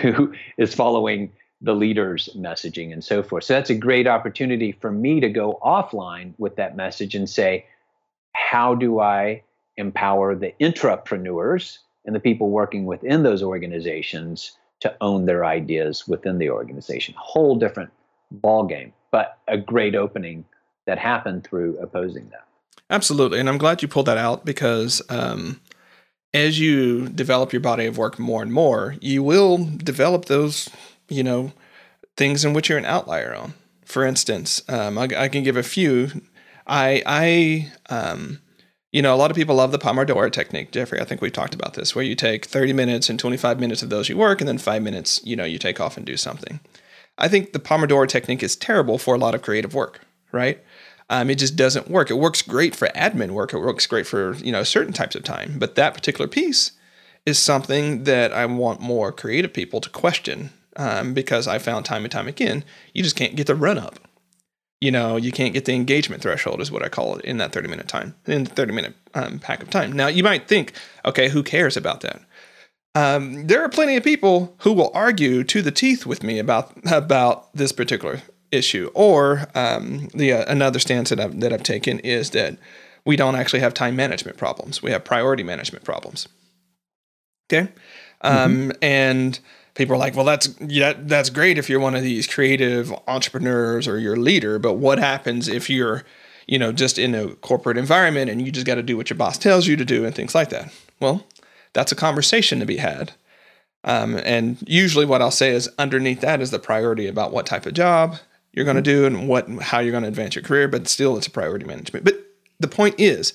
who 0.00 0.34
is 0.58 0.74
following 0.74 1.32
the 1.60 1.74
leader's 1.74 2.28
messaging 2.36 2.92
and 2.92 3.02
so 3.02 3.22
forth. 3.22 3.44
So 3.44 3.54
that's 3.54 3.70
a 3.70 3.74
great 3.74 4.06
opportunity 4.06 4.72
for 4.72 4.92
me 4.92 5.18
to 5.20 5.28
go 5.28 5.58
offline 5.62 6.34
with 6.38 6.56
that 6.56 6.76
message 6.76 7.16
and 7.16 7.28
say, 7.28 7.66
how 8.32 8.76
do 8.76 9.00
I 9.00 9.42
empower 9.76 10.36
the 10.36 10.54
intrapreneurs 10.60 11.78
and 12.04 12.14
the 12.14 12.20
people 12.20 12.50
working 12.50 12.86
within 12.86 13.24
those 13.24 13.42
organizations 13.42 14.52
to 14.80 14.94
own 15.00 15.26
their 15.26 15.44
ideas 15.44 16.06
within 16.06 16.38
the 16.38 16.50
organization? 16.50 17.14
Whole 17.18 17.56
different 17.56 17.90
ball 18.30 18.64
game 18.64 18.92
but 19.10 19.38
a 19.48 19.56
great 19.56 19.94
opening 19.94 20.44
that 20.86 20.98
happened 20.98 21.44
through 21.44 21.78
opposing 21.78 22.28
that. 22.30 22.46
Absolutely. 22.90 23.38
And 23.38 23.48
I'm 23.48 23.58
glad 23.58 23.82
you 23.82 23.88
pulled 23.88 24.06
that 24.06 24.18
out 24.18 24.44
because 24.44 25.02
um, 25.10 25.60
as 26.34 26.58
you 26.58 27.08
develop 27.08 27.52
your 27.52 27.60
body 27.60 27.86
of 27.86 27.98
work 27.98 28.18
more 28.18 28.42
and 28.42 28.52
more, 28.52 28.96
you 29.00 29.22
will 29.22 29.58
develop 29.76 30.26
those, 30.26 30.68
you 31.08 31.22
know, 31.22 31.52
things 32.16 32.44
in 32.44 32.52
which 32.52 32.68
you're 32.68 32.78
an 32.78 32.84
outlier 32.84 33.34
on. 33.34 33.54
For 33.84 34.04
instance, 34.04 34.62
um, 34.68 34.98
I, 34.98 35.08
I, 35.16 35.28
can 35.28 35.42
give 35.42 35.56
a 35.56 35.62
few. 35.62 36.10
I, 36.66 37.02
I, 37.06 37.72
um, 37.88 38.40
you 38.92 39.00
know, 39.00 39.14
a 39.14 39.16
lot 39.16 39.30
of 39.30 39.36
people 39.36 39.54
love 39.54 39.72
the 39.72 39.78
Pomodoro 39.78 40.30
technique, 40.30 40.72
Jeffrey. 40.72 41.00
I 41.00 41.04
think 41.04 41.22
we've 41.22 41.32
talked 41.32 41.54
about 41.54 41.74
this, 41.74 41.94
where 41.94 42.04
you 42.04 42.14
take 42.14 42.44
30 42.44 42.74
minutes 42.74 43.08
and 43.08 43.18
25 43.18 43.58
minutes 43.58 43.82
of 43.82 43.88
those 43.88 44.10
you 44.10 44.16
work, 44.18 44.40
and 44.40 44.48
then 44.48 44.58
five 44.58 44.82
minutes, 44.82 45.22
you 45.24 45.36
know, 45.36 45.44
you 45.44 45.58
take 45.58 45.80
off 45.80 45.96
and 45.96 46.04
do 46.04 46.18
something. 46.18 46.60
I 47.16 47.28
think 47.28 47.52
the 47.52 47.58
Pomodoro 47.58 48.06
technique 48.06 48.42
is 48.42 48.56
terrible 48.56 48.98
for 48.98 49.14
a 49.14 49.18
lot 49.18 49.34
of 49.34 49.42
creative 49.42 49.74
work, 49.74 50.00
right? 50.32 50.62
Um, 51.10 51.30
it 51.30 51.38
just 51.38 51.56
doesn't 51.56 51.88
work. 51.88 52.10
It 52.10 52.18
works 52.18 52.42
great 52.42 52.76
for 52.76 52.88
admin 52.88 53.30
work. 53.30 53.54
It 53.54 53.58
works 53.58 53.86
great 53.86 54.06
for 54.06 54.34
you 54.36 54.52
know 54.52 54.62
certain 54.62 54.92
types 54.92 55.16
of 55.16 55.24
time, 55.24 55.58
but 55.58 55.74
that 55.74 55.94
particular 55.94 56.28
piece 56.28 56.72
is 57.26 57.38
something 57.38 58.04
that 58.04 58.32
I 58.32 58.46
want 58.46 58.80
more 58.80 59.12
creative 59.12 59.52
people 59.52 59.80
to 59.80 59.90
question 59.90 60.50
um, 60.76 61.14
because 61.14 61.46
I 61.46 61.58
found 61.58 61.84
time 61.84 62.04
and 62.04 62.12
time 62.12 62.28
again 62.28 62.64
you 62.94 63.02
just 63.02 63.16
can't 63.16 63.36
get 63.36 63.46
the 63.46 63.54
run 63.54 63.78
up. 63.78 63.98
You 64.80 64.92
know, 64.92 65.16
you 65.16 65.32
can't 65.32 65.54
get 65.54 65.64
the 65.64 65.74
engagement 65.74 66.22
threshold, 66.22 66.60
is 66.60 66.70
what 66.70 66.84
I 66.84 66.88
call 66.88 67.16
it, 67.16 67.24
in 67.24 67.38
that 67.38 67.50
30 67.50 67.68
minute 67.68 67.88
time, 67.88 68.14
in 68.26 68.44
the 68.44 68.50
30 68.50 68.72
minute 68.72 68.94
um, 69.14 69.40
pack 69.40 69.60
of 69.62 69.70
time. 69.70 69.92
Now, 69.92 70.06
you 70.06 70.22
might 70.22 70.46
think, 70.46 70.72
okay, 71.04 71.28
who 71.28 71.42
cares 71.42 71.76
about 71.76 72.02
that? 72.02 72.20
Um, 72.94 73.46
there 73.46 73.62
are 73.62 73.68
plenty 73.68 73.96
of 73.96 74.04
people 74.04 74.54
who 74.58 74.72
will 74.72 74.90
argue 74.94 75.42
to 75.44 75.62
the 75.62 75.70
teeth 75.70 76.06
with 76.06 76.22
me 76.22 76.38
about 76.38 76.72
about 76.92 77.52
this 77.54 77.72
particular 77.72 78.22
issue. 78.50 78.90
Or 78.94 79.48
um, 79.54 80.08
the 80.14 80.32
uh, 80.32 80.44
another 80.48 80.78
stance 80.78 81.10
that 81.10 81.20
I've, 81.20 81.38
that 81.40 81.52
I've 81.52 81.62
taken 81.62 81.98
is 82.00 82.30
that 82.30 82.58
we 83.04 83.16
don't 83.16 83.36
actually 83.36 83.60
have 83.60 83.74
time 83.74 83.96
management 83.96 84.36
problems. 84.36 84.82
We 84.82 84.90
have 84.90 85.04
priority 85.04 85.42
management 85.42 85.84
problems. 85.84 86.28
Okay, 87.50 87.70
um, 88.20 88.54
mm-hmm. 88.54 88.70
and 88.82 89.38
people 89.74 89.94
are 89.94 89.98
like, 89.98 90.14
"Well, 90.14 90.24
that's 90.24 90.54
yeah, 90.60 90.92
that's 90.96 91.30
great 91.30 91.58
if 91.58 91.70
you're 91.70 91.80
one 91.80 91.94
of 91.94 92.02
these 92.02 92.26
creative 92.26 92.92
entrepreneurs 93.06 93.88
or 93.88 93.98
you're 93.98 94.14
a 94.14 94.20
leader, 94.20 94.58
but 94.58 94.74
what 94.74 94.98
happens 94.98 95.48
if 95.48 95.70
you're 95.70 96.04
you 96.46 96.58
know 96.58 96.72
just 96.72 96.98
in 96.98 97.14
a 97.14 97.28
corporate 97.36 97.78
environment 97.78 98.30
and 98.30 98.44
you 98.44 98.52
just 98.52 98.66
got 98.66 98.74
to 98.74 98.82
do 98.82 98.96
what 98.96 99.08
your 99.08 99.16
boss 99.16 99.38
tells 99.38 99.66
you 99.66 99.76
to 99.76 99.84
do 99.84 100.04
and 100.04 100.14
things 100.14 100.34
like 100.34 100.50
that?" 100.50 100.72
Well, 101.00 101.24
that's 101.72 101.92
a 101.92 101.96
conversation 101.96 102.60
to 102.60 102.66
be 102.66 102.78
had. 102.78 103.12
Um, 103.84 104.16
and 104.24 104.62
usually, 104.66 105.06
what 105.06 105.22
I'll 105.22 105.30
say 105.30 105.52
is 105.52 105.70
underneath 105.78 106.20
that 106.20 106.42
is 106.42 106.50
the 106.50 106.58
priority 106.58 107.06
about 107.06 107.32
what 107.32 107.46
type 107.46 107.64
of 107.64 107.72
job 107.72 108.18
you're 108.58 108.64
going 108.64 108.76
to 108.76 108.82
do 108.82 109.06
and 109.06 109.28
what 109.28 109.48
how 109.62 109.78
you're 109.78 109.92
going 109.92 110.02
to 110.02 110.08
advance 110.08 110.34
your 110.34 110.42
career. 110.42 110.66
But 110.66 110.88
still, 110.88 111.16
it's 111.16 111.28
a 111.28 111.30
priority 111.30 111.64
management. 111.64 112.04
But 112.04 112.16
the 112.58 112.66
point 112.66 112.96
is, 112.98 113.32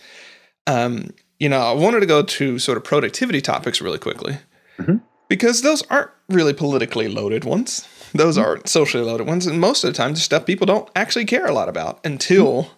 um, 0.68 1.14
you 1.40 1.48
know, 1.48 1.62
I 1.62 1.72
wanted 1.72 2.02
to 2.02 2.06
go 2.06 2.24
to 2.24 2.60
sort 2.60 2.78
of 2.78 2.84
productivity 2.84 3.40
topics 3.40 3.82
really 3.82 4.00
quickly 4.00 4.38
mm-hmm. 4.78 4.98
because 5.30 5.62
those 5.62 5.82
aren't 5.84 6.12
really 6.28 6.54
politically 6.54 7.08
loaded 7.08 7.46
ones. 7.46 7.88
Those 8.14 8.38
mm-hmm. 8.38 8.64
are 8.64 8.68
socially 8.68 9.04
loaded 9.04 9.28
ones, 9.28 9.48
and 9.48 9.62
most 9.62 9.86
of 9.86 9.92
the 9.92 9.98
time, 9.98 10.14
the 10.14 10.20
stuff 10.20 10.46
people 10.46 10.68
don't 10.68 10.90
actually 10.94 11.26
care 11.26 11.46
a 11.46 11.54
lot 11.54 11.70
about 11.70 12.06
until 12.06 12.64
mm-hmm. 12.64 12.74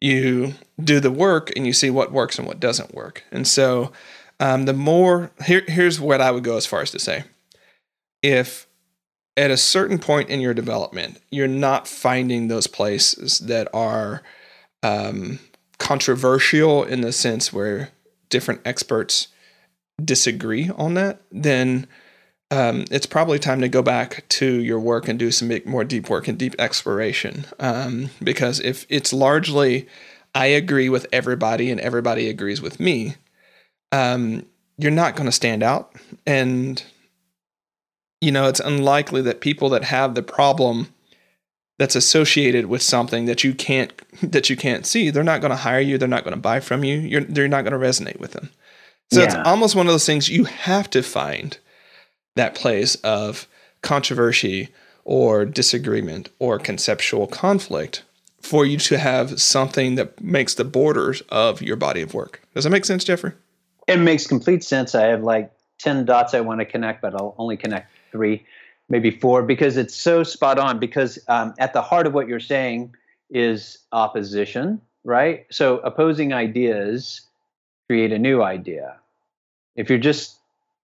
you 0.00 0.54
do 0.82 0.98
the 0.98 1.12
work 1.12 1.52
and 1.54 1.64
you 1.64 1.72
see 1.72 1.90
what 1.90 2.10
works 2.10 2.38
and 2.38 2.48
what 2.48 2.58
doesn't 2.58 2.92
work. 2.92 3.22
And 3.30 3.46
so, 3.46 3.92
um, 4.40 4.64
the 4.64 4.72
more 4.72 5.30
here, 5.44 5.62
here's 5.68 6.00
what 6.00 6.20
I 6.20 6.32
would 6.32 6.42
go 6.42 6.56
as 6.56 6.66
far 6.66 6.82
as 6.82 6.90
to 6.90 6.98
say: 6.98 7.22
if 8.20 8.66
at 9.36 9.50
a 9.50 9.56
certain 9.56 9.98
point 9.98 10.28
in 10.28 10.40
your 10.40 10.54
development, 10.54 11.20
you're 11.30 11.48
not 11.48 11.88
finding 11.88 12.48
those 12.48 12.66
places 12.66 13.38
that 13.40 13.68
are 13.74 14.22
um, 14.82 15.38
controversial 15.78 16.84
in 16.84 17.00
the 17.00 17.12
sense 17.12 17.52
where 17.52 17.90
different 18.28 18.60
experts 18.64 19.28
disagree 20.02 20.70
on 20.76 20.94
that, 20.94 21.20
then 21.30 21.86
um, 22.50 22.84
it's 22.90 23.06
probably 23.06 23.38
time 23.38 23.60
to 23.60 23.68
go 23.68 23.82
back 23.82 24.24
to 24.28 24.46
your 24.46 24.78
work 24.78 25.08
and 25.08 25.18
do 25.18 25.30
some 25.30 25.50
more 25.64 25.84
deep 25.84 26.08
work 26.08 26.28
and 26.28 26.38
deep 26.38 26.54
exploration. 26.58 27.44
Um, 27.58 28.10
because 28.22 28.60
if 28.60 28.86
it's 28.88 29.12
largely, 29.12 29.88
I 30.34 30.46
agree 30.46 30.88
with 30.88 31.06
everybody 31.12 31.70
and 31.70 31.80
everybody 31.80 32.28
agrees 32.28 32.60
with 32.60 32.78
me, 32.78 33.16
um, 33.92 34.46
you're 34.76 34.90
not 34.90 35.16
going 35.16 35.26
to 35.26 35.32
stand 35.32 35.62
out. 35.62 35.94
And, 36.26 36.82
you 38.24 38.32
know, 38.32 38.48
it's 38.48 38.60
unlikely 38.60 39.20
that 39.22 39.40
people 39.40 39.68
that 39.70 39.84
have 39.84 40.14
the 40.14 40.22
problem 40.22 40.88
that's 41.78 41.96
associated 41.96 42.66
with 42.66 42.82
something 42.82 43.26
that 43.26 43.44
you 43.44 43.54
can't 43.54 43.92
that 44.22 44.48
you 44.48 44.56
can't 44.56 44.86
see, 44.86 45.10
they're 45.10 45.22
not 45.22 45.40
going 45.40 45.50
to 45.50 45.56
hire 45.56 45.80
you. 45.80 45.98
They're 45.98 46.08
not 46.08 46.24
going 46.24 46.34
to 46.34 46.40
buy 46.40 46.60
from 46.60 46.84
you. 46.84 46.98
You're, 46.98 47.24
they're 47.24 47.48
not 47.48 47.64
going 47.64 47.78
to 47.78 47.86
resonate 47.86 48.18
with 48.18 48.32
them. 48.32 48.50
So 49.12 49.20
yeah. 49.20 49.26
it's 49.26 49.34
almost 49.34 49.76
one 49.76 49.86
of 49.86 49.92
those 49.92 50.06
things 50.06 50.28
you 50.28 50.44
have 50.44 50.88
to 50.90 51.02
find 51.02 51.58
that 52.36 52.54
place 52.54 52.94
of 52.96 53.46
controversy 53.82 54.70
or 55.04 55.44
disagreement 55.44 56.30
or 56.38 56.58
conceptual 56.58 57.26
conflict 57.26 58.02
for 58.40 58.64
you 58.64 58.78
to 58.78 58.98
have 58.98 59.40
something 59.40 59.96
that 59.96 60.20
makes 60.22 60.54
the 60.54 60.64
borders 60.64 61.22
of 61.28 61.60
your 61.60 61.76
body 61.76 62.00
of 62.00 62.14
work. 62.14 62.40
Does 62.54 62.64
that 62.64 62.70
make 62.70 62.84
sense, 62.84 63.04
Jeffrey? 63.04 63.32
It 63.86 63.98
makes 63.98 64.26
complete 64.26 64.64
sense. 64.64 64.94
I 64.94 65.06
have 65.06 65.22
like 65.22 65.52
10 65.78 66.06
dots 66.06 66.34
I 66.34 66.40
want 66.40 66.60
to 66.60 66.64
connect, 66.64 67.02
but 67.02 67.14
I'll 67.14 67.34
only 67.36 67.56
connect 67.56 67.90
three, 68.14 68.46
maybe 68.88 69.10
four, 69.10 69.42
because 69.42 69.76
it's 69.76 69.94
so 69.94 70.22
spot 70.22 70.56
on. 70.56 70.78
Because 70.78 71.18
um, 71.26 71.52
at 71.58 71.72
the 71.72 71.82
heart 71.82 72.06
of 72.06 72.14
what 72.14 72.28
you're 72.28 72.38
saying 72.38 72.94
is 73.28 73.78
opposition, 73.90 74.80
right? 75.02 75.46
So 75.50 75.78
opposing 75.78 76.32
ideas 76.32 77.22
create 77.88 78.12
a 78.12 78.18
new 78.18 78.40
idea. 78.42 78.96
If 79.74 79.90
you're 79.90 79.98
just 79.98 80.38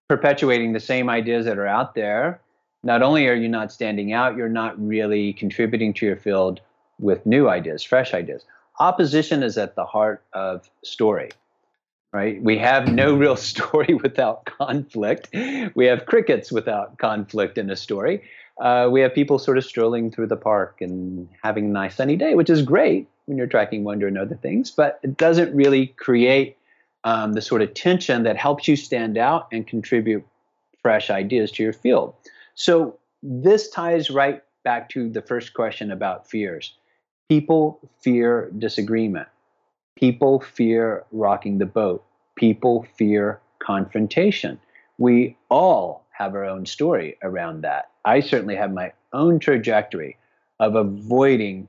perpetuating 0.08 0.72
the 0.72 0.80
same 0.80 1.08
ideas 1.08 1.46
that 1.46 1.56
are 1.56 1.68
out 1.68 1.94
there, 1.94 2.40
not 2.82 3.00
only 3.02 3.28
are 3.28 3.34
you 3.34 3.48
not 3.48 3.70
standing 3.70 4.12
out, 4.12 4.36
you're 4.36 4.48
not 4.48 4.74
really 4.84 5.32
contributing 5.34 5.94
to 5.94 6.06
your 6.06 6.16
field 6.16 6.60
with 6.98 7.24
new 7.24 7.48
ideas, 7.48 7.84
fresh 7.84 8.12
ideas. 8.12 8.44
Opposition 8.80 9.42
is 9.42 9.56
at 9.56 9.76
the 9.76 9.84
heart 9.84 10.24
of 10.32 10.68
story, 10.82 11.30
right? 12.12 12.42
We 12.42 12.58
have 12.58 12.92
no 12.92 13.14
real 13.14 13.36
story 13.50 13.94
without 13.94 14.44
conflict. 14.44 15.28
We 15.74 15.86
have 15.86 16.06
crickets 16.06 16.50
without 16.50 16.98
conflict 16.98 17.58
in 17.58 17.70
a 17.70 17.76
story. 17.76 18.22
Uh, 18.60 18.88
we 18.90 19.00
have 19.00 19.14
people 19.14 19.38
sort 19.38 19.56
of 19.56 19.64
strolling 19.64 20.10
through 20.10 20.26
the 20.26 20.36
park 20.36 20.78
and 20.80 21.28
having 21.42 21.66
a 21.66 21.68
nice 21.68 21.96
sunny 21.96 22.16
day, 22.16 22.34
which 22.34 22.50
is 22.50 22.62
great 22.62 23.08
when 23.24 23.38
you're 23.38 23.46
tracking 23.46 23.84
wonder 23.84 24.06
and 24.06 24.18
other 24.18 24.34
things, 24.34 24.70
but 24.70 25.00
it 25.02 25.16
doesn't 25.16 25.54
really 25.54 25.86
create 25.86 26.58
um, 27.04 27.32
the 27.32 27.40
sort 27.40 27.62
of 27.62 27.72
tension 27.72 28.24
that 28.24 28.36
helps 28.36 28.68
you 28.68 28.76
stand 28.76 29.16
out 29.16 29.48
and 29.52 29.66
contribute 29.66 30.24
fresh 30.82 31.10
ideas 31.10 31.50
to 31.52 31.62
your 31.62 31.72
field. 31.72 32.14
So 32.54 32.98
this 33.22 33.70
ties 33.70 34.10
right 34.10 34.42
back 34.64 34.90
to 34.90 35.08
the 35.08 35.22
first 35.22 35.54
question 35.54 35.90
about 35.90 36.28
fears. 36.28 36.74
People 37.28 37.78
fear 38.00 38.50
disagreement. 38.58 39.28
People 39.96 40.40
fear 40.40 41.04
rocking 41.12 41.58
the 41.58 41.66
boat. 41.66 42.04
People 42.36 42.86
fear 42.96 43.40
confrontation. 43.58 44.58
We 44.98 45.36
all 45.50 46.06
have 46.10 46.34
our 46.34 46.44
own 46.44 46.66
story 46.66 47.16
around 47.22 47.62
that. 47.62 47.90
I 48.04 48.20
certainly 48.20 48.56
have 48.56 48.72
my 48.72 48.92
own 49.12 49.38
trajectory 49.38 50.16
of 50.58 50.74
avoiding 50.74 51.68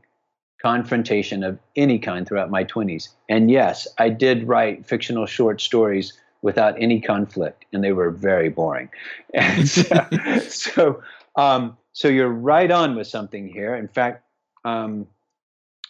confrontation 0.61 1.43
of 1.43 1.57
any 1.75 1.97
kind 1.97 2.27
throughout 2.27 2.51
my 2.51 2.63
20s. 2.63 3.09
And 3.29 3.49
yes, 3.49 3.87
I 3.97 4.09
did 4.09 4.47
write 4.47 4.85
fictional 4.85 5.25
short 5.25 5.59
stories 5.59 6.13
without 6.41 6.75
any 6.81 6.99
conflict, 6.99 7.65
and 7.71 7.83
they 7.83 7.93
were 7.93 8.11
very 8.11 8.49
boring. 8.49 8.89
And 9.33 9.67
so, 9.67 10.07
so, 10.49 11.01
um, 11.35 11.77
so, 11.93 12.07
you're 12.07 12.29
right 12.29 12.69
on 12.69 12.95
with 12.95 13.07
something 13.07 13.47
here. 13.47 13.75
In 13.75 13.87
fact, 13.87 14.23
um, 14.65 15.07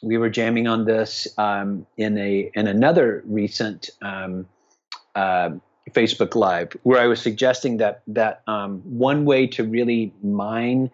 we 0.02 0.18
were 0.18 0.30
jamming 0.30 0.68
on 0.68 0.86
this 0.86 1.28
um, 1.38 1.86
in 1.98 2.18
a 2.18 2.52
in 2.56 2.68
another 2.68 3.24
recent 3.26 3.90
um, 4.02 4.48
uh, 5.16 5.52
Facebook 5.92 6.36
Live 6.36 6.76
where 6.84 7.00
I 7.02 7.08
was 7.08 7.22
suggesting 7.22 7.78
that 7.78 8.02
that 8.08 8.42
um, 8.48 8.82
one 8.84 9.26
way 9.26 9.48
to 9.48 9.64
really 9.64 10.14
mine 10.24 10.92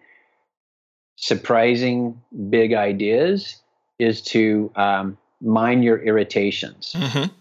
surprising 1.16 2.20
big 2.48 2.72
ideas 2.72 3.60
is 3.98 4.22
to 4.22 4.70
um, 4.76 5.18
mine 5.40 5.82
your 5.82 5.98
irritations. 6.02 6.94
Mm-hmm. 6.96 7.32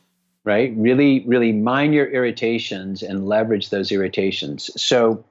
Right? 0.43 0.73
Really, 0.77 1.25
really 1.27 1.51
mine 1.51 1.91
your 1.91 2.07
irritations 2.07 3.03
and 3.03 3.27
leverage 3.27 3.69
those 3.69 3.91
irritations. 3.91 4.69
So 4.81 5.25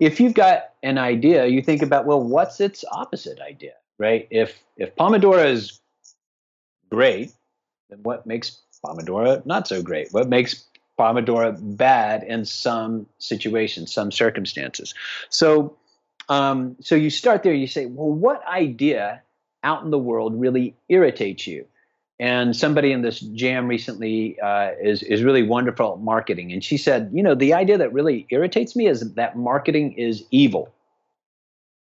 if 0.00 0.20
you've 0.20 0.34
got 0.34 0.72
an 0.82 0.98
idea, 0.98 1.46
you 1.46 1.62
think 1.62 1.80
about, 1.80 2.04
well, 2.04 2.22
what's 2.22 2.60
its 2.60 2.84
opposite 2.92 3.40
idea? 3.40 3.72
Right? 3.98 4.26
If 4.30 4.58
if 4.76 4.94
Pomodoro 4.96 5.46
is 5.46 5.80
great, 6.90 7.32
then 7.90 8.00
what 8.02 8.26
makes 8.26 8.60
Pomodoro 8.84 9.44
not 9.46 9.68
so 9.68 9.82
great? 9.82 10.08
What 10.12 10.28
makes 10.28 10.64
Pomodoro 10.98 11.56
bad 11.76 12.22
in 12.22 12.44
some 12.44 13.06
situations, 13.18 13.92
some 13.92 14.10
circumstances? 14.10 14.94
So 15.30 15.76
um, 16.28 16.76
so 16.80 16.94
you 16.94 17.10
start 17.10 17.42
there, 17.42 17.52
you 17.52 17.66
say, 17.66 17.86
well, 17.86 18.10
what 18.10 18.46
idea 18.46 19.22
out 19.64 19.82
in 19.82 19.90
the 19.90 19.98
world 19.98 20.38
really 20.38 20.76
irritates 20.88 21.46
you. 21.46 21.66
And 22.20 22.54
somebody 22.54 22.92
in 22.92 23.02
this 23.02 23.18
jam 23.18 23.66
recently 23.66 24.38
uh, 24.38 24.70
is 24.80 25.02
is 25.02 25.24
really 25.24 25.42
wonderful 25.42 25.94
at 25.94 26.00
marketing, 26.00 26.52
and 26.52 26.62
she 26.62 26.76
said, 26.76 27.10
you 27.12 27.24
know, 27.24 27.34
the 27.34 27.54
idea 27.54 27.76
that 27.78 27.92
really 27.92 28.24
irritates 28.30 28.76
me 28.76 28.86
is 28.86 29.14
that 29.14 29.36
marketing 29.36 29.94
is 29.94 30.22
evil, 30.30 30.72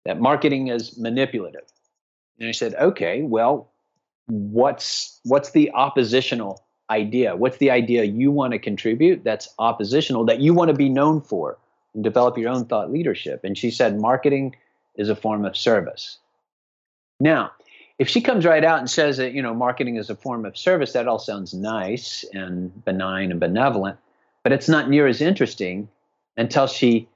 that 0.05 0.21
marketing 0.21 0.67
is 0.67 0.95
manipulative. 0.95 1.63
And 2.41 2.49
I 2.49 2.53
said, 2.53 2.73
okay, 2.73 3.21
well, 3.21 3.69
what's 4.25 5.19
what's 5.25 5.51
the 5.51 5.69
oppositional 5.73 6.63
idea? 6.89 7.35
What's 7.35 7.59
the 7.59 7.69
idea 7.69 8.03
you 8.03 8.31
want 8.31 8.53
to 8.53 8.59
contribute 8.59 9.23
that's 9.23 9.47
oppositional 9.59 10.25
that 10.25 10.39
you 10.39 10.55
want 10.55 10.69
to 10.69 10.73
be 10.73 10.89
known 10.89 11.21
for 11.21 11.59
and 11.93 12.03
develop 12.03 12.39
your 12.39 12.49
own 12.49 12.65
thought 12.65 12.91
leadership? 12.91 13.43
And 13.43 13.55
she 13.55 13.69
said, 13.69 13.99
marketing 13.99 14.55
is 14.95 15.07
a 15.07 15.15
form 15.15 15.45
of 15.45 15.55
service. 15.55 16.17
Now, 17.19 17.51
if 17.99 18.09
she 18.09 18.21
comes 18.21 18.43
right 18.43 18.65
out 18.65 18.79
and 18.79 18.89
says 18.89 19.17
that 19.17 19.33
you 19.33 19.43
know 19.43 19.53
marketing 19.53 19.97
is 19.97 20.09
a 20.09 20.15
form 20.15 20.43
of 20.43 20.57
service, 20.57 20.93
that 20.93 21.07
all 21.07 21.19
sounds 21.19 21.53
nice 21.53 22.25
and 22.33 22.83
benign 22.83 23.29
and 23.29 23.39
benevolent, 23.39 23.99
but 24.41 24.51
it's 24.51 24.67
not 24.67 24.89
near 24.89 25.05
as 25.05 25.21
interesting 25.21 25.89
until 26.37 26.65
she 26.65 27.07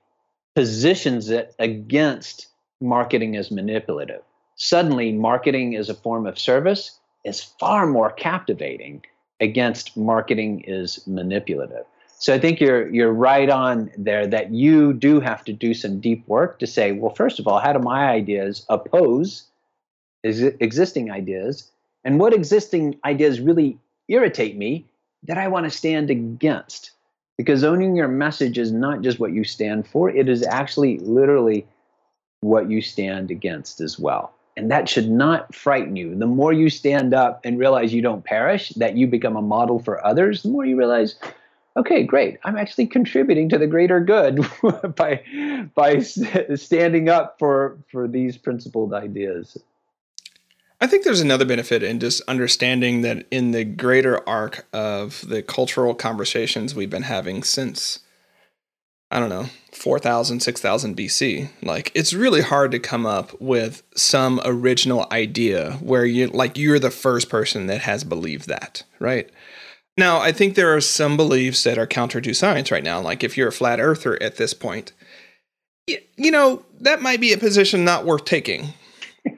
positions 0.54 1.32
it 1.32 1.56
against 1.58 2.46
marketing 2.80 3.36
as 3.36 3.50
manipulative. 3.50 4.22
Suddenly, 4.56 5.12
marketing 5.12 5.76
as 5.76 5.90
a 5.90 5.94
form 5.94 6.26
of 6.26 6.40
service 6.40 7.00
is 7.24 7.44
far 7.44 7.88
more 7.88 8.12
captivating 8.12 9.04
against 9.40 9.98
marketing 9.98 10.64
is 10.66 11.06
manipulative. 11.08 11.86
So 12.18 12.34
I 12.34 12.40
think 12.40 12.62
you're 12.62 12.88
you're 12.94 13.12
right 13.12 13.50
on 13.50 13.92
there 13.98 14.26
that 14.28 14.52
you 14.52 14.94
do 14.94 15.20
have 15.20 15.44
to 15.46 15.54
do 15.54 15.74
some 15.74 16.00
deep 16.00 16.26
work 16.28 16.60
to 16.60 16.68
say, 16.68 16.94
well, 16.94 17.14
first 17.14 17.40
of 17.40 17.48
all, 17.48 17.60
how 17.60 17.74
do 17.74 17.80
my 17.80 18.08
ideas 18.08 18.66
oppose 18.70 19.44
ex- 20.24 20.56
existing 20.60 21.12
ideas 21.12 21.70
and 22.06 22.20
what 22.20 22.34
existing 22.34 22.98
ideas 23.04 23.42
really 23.42 23.78
irritate 24.08 24.56
me 24.56 24.86
that 25.24 25.38
I 25.38 25.48
want 25.48 25.66
to 25.66 25.70
stand 25.70 26.10
against. 26.10 26.92
Because 27.38 27.64
owning 27.64 27.96
your 27.96 28.08
message 28.08 28.58
is 28.58 28.72
not 28.72 29.02
just 29.02 29.20
what 29.20 29.34
you 29.34 29.44
stand 29.44 29.88
for, 29.88 30.10
it 30.10 30.30
is 30.30 30.44
actually 30.44 31.00
literally 31.00 31.68
what 32.40 32.70
you 32.70 32.82
stand 32.82 33.32
against 33.32 33.82
as 33.82 34.00
well. 34.00 34.35
And 34.58 34.72
that 34.72 34.88
should 34.88 35.10
not 35.10 35.54
frighten 35.54 35.96
you. 35.96 36.16
The 36.16 36.26
more 36.26 36.54
you 36.54 36.70
stand 36.70 37.14
up 37.14 37.42
and 37.44 37.60
realize 37.60 37.94
you 37.94 38.02
don't 38.02 38.24
perish, 38.24 38.70
that 38.70 38.96
you 38.96 39.06
become 39.06 39.36
a 39.36 39.42
model 39.42 39.80
for 39.80 40.06
others, 40.06 40.44
the 40.44 40.50
more 40.50 40.66
you 40.66 40.78
realize, 40.78 41.16
okay, 41.76 42.04
great, 42.04 42.40
I'm 42.44 42.58
actually 42.58 42.88
contributing 42.88 43.50
to 43.50 43.58
the 43.58 43.68
greater 43.68 44.00
good 44.00 44.46
by, 44.96 45.22
by 45.76 46.00
standing 46.00 47.10
up 47.10 47.38
for, 47.38 47.78
for 47.92 48.08
these 48.08 48.38
principled 48.38 48.94
ideas. 48.94 49.58
I 50.82 50.88
think 50.88 51.04
there's 51.04 51.22
another 51.22 51.46
benefit 51.46 51.84
in 51.84 52.00
just 52.00 52.22
understanding 52.28 53.02
that 53.02 53.26
in 53.32 53.52
the 53.52 53.64
greater 53.64 54.28
arc 54.28 54.68
of 54.74 55.24
the 55.28 55.42
cultural 55.42 55.96
conversations 55.96 56.76
we've 56.76 56.90
been 56.90 57.04
having 57.04 57.44
since, 57.44 58.00
I 59.12 59.20
don't 59.20 59.30
know, 59.30 59.48
4000, 59.72 60.40
6000 60.40 60.98
BC, 60.98 61.50
like 61.62 61.92
it's 61.94 62.14
really 62.14 62.42
hard 62.42 62.72
to 62.72 62.80
come 62.80 63.06
up 63.06 63.40
with 63.40 63.84
some 63.96 64.42
original 64.44 65.06
idea 65.12 65.74
where 65.74 66.06
you 66.06 66.28
like 66.28 66.58
you're 66.58 66.80
the 66.80 66.92
first 66.92 67.30
person 67.30 67.68
that 67.68 67.82
has 67.82 68.04
believed 68.04 68.48
that, 68.48 68.84
right? 69.00 69.30
Now, 69.98 70.20
I 70.20 70.32
think 70.32 70.56
there 70.56 70.76
are 70.76 70.82
some 70.82 71.16
beliefs 71.16 71.64
that 71.64 71.78
are 71.78 71.88
counter 71.88 72.20
to 72.20 72.34
science 72.34 72.72
right 72.72 72.84
now. 72.84 73.00
Like 73.00 73.24
if 73.24 73.38
you're 73.38 73.48
a 73.48 73.54
flat 73.54 73.80
earther 73.80 74.22
at 74.22 74.38
this 74.38 74.54
point, 74.54 74.92
you 75.88 76.32
know, 76.32 76.66
that 76.80 77.02
might 77.02 77.22
be 77.22 77.32
a 77.32 77.38
position 77.38 77.86
not 77.86 78.06
worth 78.06 78.26
taking 78.26 78.74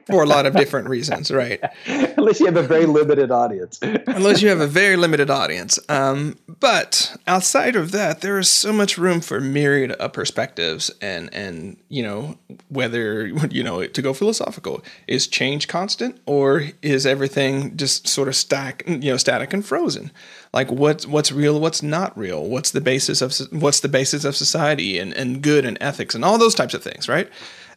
for 0.08 0.22
a 0.22 0.26
lot 0.26 0.46
of 0.46 0.54
different 0.54 0.88
reasons, 0.88 1.30
right? 1.30 1.60
Unless 1.86 2.40
you 2.40 2.46
have 2.46 2.56
a 2.56 2.62
very 2.62 2.86
limited 2.86 3.30
audience. 3.30 3.78
Unless 3.82 4.42
you 4.42 4.48
have 4.48 4.60
a 4.60 4.66
very 4.66 4.96
limited 4.96 5.30
audience. 5.30 5.78
Um, 5.88 6.38
but 6.46 7.16
outside 7.26 7.76
of 7.76 7.92
that, 7.92 8.20
there 8.20 8.38
is 8.38 8.48
so 8.48 8.72
much 8.72 8.96
room 8.96 9.20
for 9.20 9.40
myriad 9.40 9.92
of 9.92 10.12
perspectives, 10.12 10.90
and 11.00 11.32
and 11.32 11.76
you 11.88 12.02
know 12.02 12.38
whether 12.68 13.26
you 13.50 13.62
know 13.62 13.86
to 13.86 14.02
go 14.02 14.12
philosophical 14.12 14.82
is 15.06 15.26
change 15.26 15.68
constant 15.68 16.20
or 16.26 16.64
is 16.82 17.06
everything 17.06 17.76
just 17.76 18.08
sort 18.08 18.28
of 18.28 18.36
stack 18.36 18.82
you 18.86 19.10
know 19.10 19.16
static 19.16 19.52
and 19.52 19.64
frozen? 19.64 20.10
Like 20.52 20.70
what's 20.70 21.06
what's 21.06 21.30
real, 21.30 21.60
what's 21.60 21.82
not 21.82 22.16
real? 22.18 22.48
What's 22.48 22.70
the 22.70 22.80
basis 22.80 23.20
of 23.20 23.34
what's 23.52 23.80
the 23.80 23.88
basis 23.88 24.24
of 24.24 24.36
society 24.36 24.98
and 24.98 25.12
and 25.12 25.42
good 25.42 25.64
and 25.64 25.76
ethics 25.80 26.14
and 26.14 26.24
all 26.24 26.38
those 26.38 26.54
types 26.54 26.74
of 26.74 26.82
things, 26.82 27.08
right? 27.08 27.28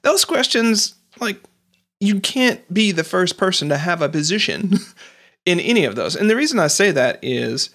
Those 0.03 0.25
questions 0.25 0.95
like 1.19 1.37
you 2.01 2.19
can't 2.19 2.73
be 2.73 2.91
the 2.91 3.03
first 3.03 3.37
person 3.37 3.69
to 3.69 3.77
have 3.77 4.01
a 4.01 4.09
position 4.09 4.73
in 5.45 5.59
any 5.59 5.85
of 5.85 5.95
those. 5.95 6.15
And 6.15 6.29
the 6.29 6.35
reason 6.35 6.59
I 6.59 6.67
say 6.67 6.91
that 6.91 7.19
is 7.21 7.69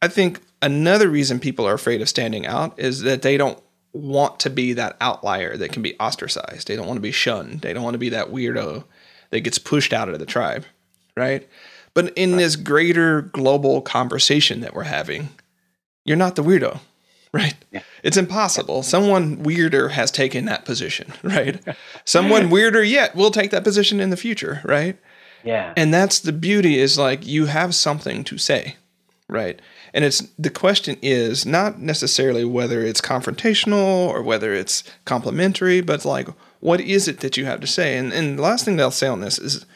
I 0.00 0.08
think 0.08 0.40
another 0.62 1.08
reason 1.08 1.40
people 1.40 1.66
are 1.66 1.74
afraid 1.74 2.00
of 2.00 2.08
standing 2.08 2.46
out 2.46 2.78
is 2.78 3.00
that 3.02 3.22
they 3.22 3.36
don't 3.36 3.60
want 3.92 4.40
to 4.40 4.50
be 4.50 4.72
that 4.74 4.96
outlier 5.00 5.56
that 5.56 5.72
can 5.72 5.82
be 5.82 5.98
ostracized. 5.98 6.68
They 6.68 6.76
don't 6.76 6.86
want 6.86 6.96
to 6.96 7.02
be 7.02 7.12
shunned. 7.12 7.60
They 7.60 7.72
don't 7.72 7.82
want 7.82 7.94
to 7.94 7.98
be 7.98 8.08
that 8.10 8.28
weirdo 8.28 8.84
that 9.30 9.40
gets 9.40 9.58
pushed 9.58 9.92
out 9.92 10.08
of 10.08 10.18
the 10.18 10.26
tribe, 10.26 10.64
right? 11.16 11.46
But 11.92 12.16
in 12.16 12.32
right. 12.32 12.38
this 12.38 12.56
greater 12.56 13.22
global 13.22 13.82
conversation 13.82 14.60
that 14.60 14.74
we're 14.74 14.84
having, 14.84 15.28
you're 16.04 16.16
not 16.16 16.36
the 16.36 16.44
weirdo 16.44 16.78
right? 17.32 17.54
Yeah. 17.70 17.82
It's 18.02 18.16
impossible. 18.16 18.82
Someone 18.82 19.42
weirder 19.42 19.90
has 19.90 20.10
taken 20.10 20.44
that 20.46 20.64
position, 20.64 21.12
right? 21.22 21.60
Someone 22.04 22.50
weirder 22.50 22.82
yet 22.82 23.14
will 23.14 23.30
take 23.30 23.50
that 23.50 23.64
position 23.64 24.00
in 24.00 24.10
the 24.10 24.16
future, 24.16 24.60
right? 24.64 24.98
Yeah. 25.44 25.72
And 25.76 25.92
that's 25.92 26.20
the 26.20 26.32
beauty 26.32 26.78
is 26.78 26.98
like 26.98 27.26
you 27.26 27.46
have 27.46 27.74
something 27.74 28.22
to 28.24 28.38
say, 28.38 28.76
right? 29.28 29.60
And 29.94 30.04
it's 30.04 30.20
the 30.38 30.50
question 30.50 30.96
is 31.02 31.44
not 31.44 31.80
necessarily 31.80 32.44
whether 32.44 32.82
it's 32.82 33.00
confrontational 33.00 34.08
or 34.08 34.22
whether 34.22 34.52
it's 34.54 34.84
complimentary, 35.04 35.80
but 35.80 36.04
like 36.04 36.28
what 36.60 36.80
is 36.80 37.08
it 37.08 37.20
that 37.20 37.36
you 37.36 37.44
have 37.44 37.60
to 37.60 37.66
say? 37.66 37.96
And 37.96 38.12
and 38.12 38.38
the 38.38 38.42
last 38.42 38.64
thing 38.64 38.76
that 38.76 38.84
I'll 38.84 38.90
say 38.90 39.08
on 39.08 39.20
this 39.20 39.38
is, 39.38 39.66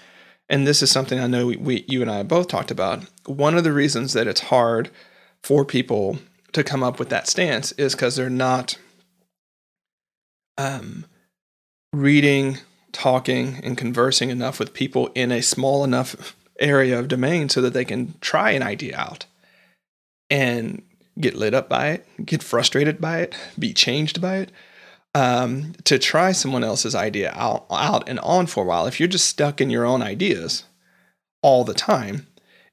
and 0.48 0.66
this 0.66 0.82
is 0.82 0.90
something 0.90 1.18
I 1.18 1.26
know 1.26 1.46
we, 1.46 1.56
we 1.56 1.84
you 1.88 2.00
and 2.00 2.10
I 2.10 2.22
both 2.22 2.48
talked 2.48 2.70
about. 2.70 3.04
One 3.26 3.56
of 3.56 3.64
the 3.64 3.72
reasons 3.72 4.12
that 4.12 4.28
it's 4.28 4.42
hard 4.42 4.90
for 5.42 5.64
people 5.64 6.18
to 6.56 6.64
come 6.64 6.82
up 6.82 6.98
with 6.98 7.10
that 7.10 7.28
stance 7.28 7.72
is 7.72 7.94
because 7.94 8.16
they're 8.16 8.30
not 8.30 8.78
um, 10.56 11.04
reading, 11.92 12.58
talking, 12.92 13.60
and 13.62 13.76
conversing 13.76 14.30
enough 14.30 14.58
with 14.58 14.72
people 14.72 15.10
in 15.14 15.30
a 15.30 15.42
small 15.42 15.84
enough 15.84 16.34
area 16.58 16.98
of 16.98 17.08
domain 17.08 17.50
so 17.50 17.60
that 17.60 17.74
they 17.74 17.84
can 17.84 18.14
try 18.22 18.52
an 18.52 18.62
idea 18.62 18.96
out 18.96 19.26
and 20.30 20.82
get 21.20 21.36
lit 21.36 21.52
up 21.52 21.68
by 21.68 21.88
it, 21.88 22.06
get 22.24 22.42
frustrated 22.42 23.02
by 23.02 23.18
it, 23.18 23.34
be 23.58 23.74
changed 23.74 24.22
by 24.22 24.38
it. 24.38 24.52
Um, 25.14 25.74
to 25.84 25.98
try 25.98 26.32
someone 26.32 26.64
else's 26.64 26.94
idea 26.94 27.32
out, 27.34 27.66
out 27.70 28.08
and 28.08 28.18
on 28.20 28.46
for 28.46 28.64
a 28.64 28.66
while, 28.66 28.86
if 28.86 28.98
you're 28.98 29.08
just 29.08 29.26
stuck 29.26 29.60
in 29.60 29.68
your 29.68 29.84
own 29.84 30.02
ideas 30.02 30.64
all 31.42 31.64
the 31.64 31.74
time, 31.74 32.26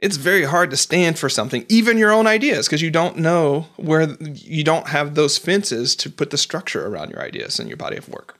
it's 0.04 0.18
very 0.18 0.44
hard 0.44 0.70
to 0.70 0.76
stand 0.76 1.18
for 1.18 1.30
something, 1.30 1.66
even 1.70 1.98
your 1.98 2.12
own 2.12 2.28
ideas, 2.28 2.68
because 2.68 2.82
you 2.82 2.92
don't 2.92 3.18
know 3.18 3.68
where 3.78 4.18
you 4.20 4.62
don't 4.62 4.90
have 4.90 5.16
those 5.16 5.38
fences 5.38 5.96
to 5.96 6.10
put 6.10 6.30
the 6.30 6.38
structure 6.38 6.86
around 6.86 7.10
your 7.10 7.22
ideas 7.22 7.58
and 7.58 7.70
your 7.70 7.78
body 7.78 7.96
of 7.96 8.10
work. 8.10 8.38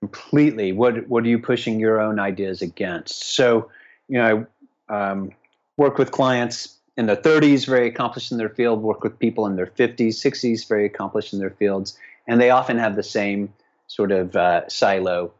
Completely. 0.00 0.72
What 0.72 1.08
What 1.08 1.24
are 1.24 1.28
you 1.28 1.38
pushing 1.38 1.80
your 1.80 1.98
own 1.98 2.20
ideas 2.20 2.60
against? 2.60 3.34
So, 3.34 3.70
you 4.08 4.18
know, 4.18 4.46
I 4.90 5.10
um, 5.10 5.32
work 5.78 5.96
with 5.96 6.10
clients 6.12 6.76
in 6.98 7.06
their 7.06 7.16
30s, 7.16 7.66
very 7.66 7.88
accomplished 7.88 8.30
in 8.30 8.36
their 8.36 8.50
field. 8.50 8.82
Work 8.82 9.02
with 9.02 9.18
people 9.18 9.46
in 9.46 9.56
their 9.56 9.66
50s, 9.66 10.16
60s, 10.16 10.68
very 10.68 10.84
accomplished 10.84 11.32
in 11.32 11.38
their 11.38 11.50
fields, 11.50 11.98
and 12.28 12.38
they 12.38 12.50
often 12.50 12.76
have 12.76 12.96
the 12.96 13.02
same 13.02 13.50
sort 13.86 14.12
of 14.12 14.36
uh, 14.36 14.68
silo 14.68 15.32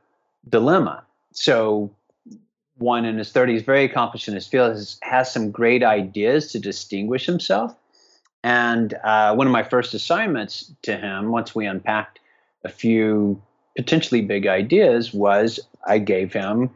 dilemma. 0.48 1.04
So 1.32 1.90
one 2.78 3.04
in 3.04 3.18
his 3.18 3.32
30s, 3.32 3.64
very 3.64 3.84
accomplished 3.84 4.28
in 4.28 4.34
his 4.34 4.46
field, 4.46 4.72
has, 4.72 4.98
has 5.02 5.32
some 5.32 5.50
great 5.50 5.82
ideas 5.82 6.52
to 6.52 6.58
distinguish 6.58 7.26
himself. 7.26 7.74
And 8.44 8.94
uh, 9.02 9.34
one 9.34 9.46
of 9.46 9.52
my 9.52 9.62
first 9.62 9.94
assignments 9.94 10.72
to 10.82 10.96
him, 10.96 11.30
once 11.30 11.54
we 11.54 11.66
unpacked 11.66 12.20
a 12.64 12.68
few 12.68 13.42
potentially 13.76 14.22
big 14.22 14.46
ideas, 14.46 15.12
was 15.12 15.60
I 15.86 15.98
gave 15.98 16.32
him 16.32 16.70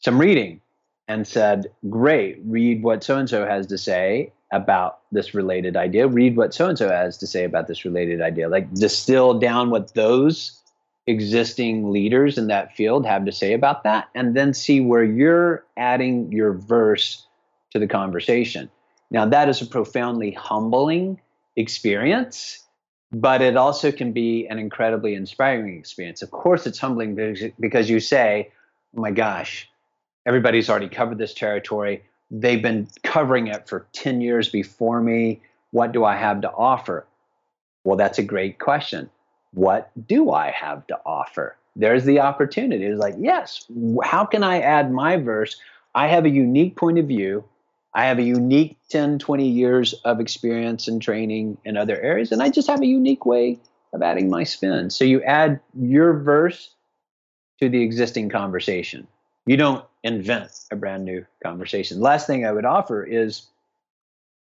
some 0.00 0.20
reading 0.20 0.60
and 1.08 1.26
said, 1.26 1.66
Great, 1.88 2.38
read 2.44 2.82
what 2.82 3.04
so 3.04 3.18
and 3.18 3.28
so 3.28 3.46
has 3.46 3.66
to 3.68 3.78
say 3.78 4.32
about 4.52 5.00
this 5.12 5.34
related 5.34 5.76
idea. 5.76 6.06
Read 6.06 6.36
what 6.36 6.54
so 6.54 6.68
and 6.68 6.78
so 6.78 6.88
has 6.88 7.18
to 7.18 7.26
say 7.26 7.44
about 7.44 7.66
this 7.66 7.84
related 7.84 8.20
idea. 8.20 8.48
Like 8.48 8.72
distill 8.74 9.38
down 9.38 9.70
what 9.70 9.94
those 9.94 10.60
existing 11.06 11.90
leaders 11.90 12.38
in 12.38 12.46
that 12.46 12.74
field 12.74 13.04
have 13.04 13.24
to 13.26 13.32
say 13.32 13.52
about 13.52 13.84
that, 13.84 14.08
and 14.14 14.34
then 14.34 14.54
see 14.54 14.80
where 14.80 15.04
you're 15.04 15.64
adding 15.76 16.32
your 16.32 16.52
verse 16.52 17.26
to 17.72 17.78
the 17.78 17.86
conversation. 17.86 18.70
Now, 19.10 19.26
that 19.26 19.48
is 19.48 19.60
a 19.60 19.66
profoundly 19.66 20.32
humbling 20.32 21.20
experience, 21.56 22.64
but 23.12 23.42
it 23.42 23.56
also 23.56 23.92
can 23.92 24.12
be 24.12 24.46
an 24.46 24.58
incredibly 24.58 25.14
inspiring 25.14 25.78
experience. 25.78 26.22
Of 26.22 26.30
course, 26.30 26.66
it's 26.66 26.78
humbling 26.78 27.14
because 27.60 27.90
you 27.90 28.00
say, 28.00 28.50
oh 28.96 29.00
my 29.00 29.10
gosh, 29.10 29.68
everybody's 30.26 30.70
already 30.70 30.88
covered 30.88 31.18
this 31.18 31.34
territory. 31.34 32.02
They've 32.30 32.62
been 32.62 32.88
covering 33.02 33.48
it 33.48 33.68
for 33.68 33.86
10 33.92 34.20
years 34.20 34.48
before 34.48 35.00
me. 35.00 35.42
What 35.70 35.92
do 35.92 36.04
I 36.04 36.16
have 36.16 36.40
to 36.40 36.50
offer? 36.50 37.06
Well, 37.84 37.96
that's 37.96 38.18
a 38.18 38.22
great 38.22 38.58
question 38.58 39.10
what 39.54 39.90
do 40.06 40.30
I 40.30 40.50
have 40.50 40.86
to 40.88 40.98
offer? 41.06 41.56
There's 41.76 42.04
the 42.04 42.20
opportunity. 42.20 42.84
It's 42.84 43.00
like, 43.00 43.14
yes, 43.18 43.64
how 44.02 44.24
can 44.24 44.42
I 44.42 44.60
add 44.60 44.92
my 44.92 45.16
verse? 45.16 45.56
I 45.94 46.08
have 46.08 46.24
a 46.24 46.30
unique 46.30 46.76
point 46.76 46.98
of 46.98 47.06
view. 47.06 47.44
I 47.94 48.06
have 48.06 48.18
a 48.18 48.22
unique 48.22 48.76
10, 48.90 49.20
20 49.20 49.48
years 49.48 49.92
of 50.04 50.20
experience 50.20 50.88
and 50.88 51.00
training 51.00 51.58
in 51.64 51.76
other 51.76 52.00
areas, 52.00 52.32
and 52.32 52.42
I 52.42 52.48
just 52.48 52.68
have 52.68 52.82
a 52.82 52.86
unique 52.86 53.24
way 53.24 53.58
of 53.92 54.02
adding 54.02 54.28
my 54.28 54.42
spin. 54.42 54.90
So 54.90 55.04
you 55.04 55.22
add 55.22 55.60
your 55.78 56.12
verse 56.14 56.70
to 57.60 57.68
the 57.68 57.82
existing 57.82 58.30
conversation. 58.30 59.06
You 59.46 59.56
don't 59.56 59.84
invent 60.02 60.50
a 60.72 60.76
brand 60.76 61.04
new 61.04 61.24
conversation. 61.42 62.00
Last 62.00 62.26
thing 62.26 62.44
I 62.44 62.50
would 62.50 62.64
offer 62.64 63.04
is 63.04 63.46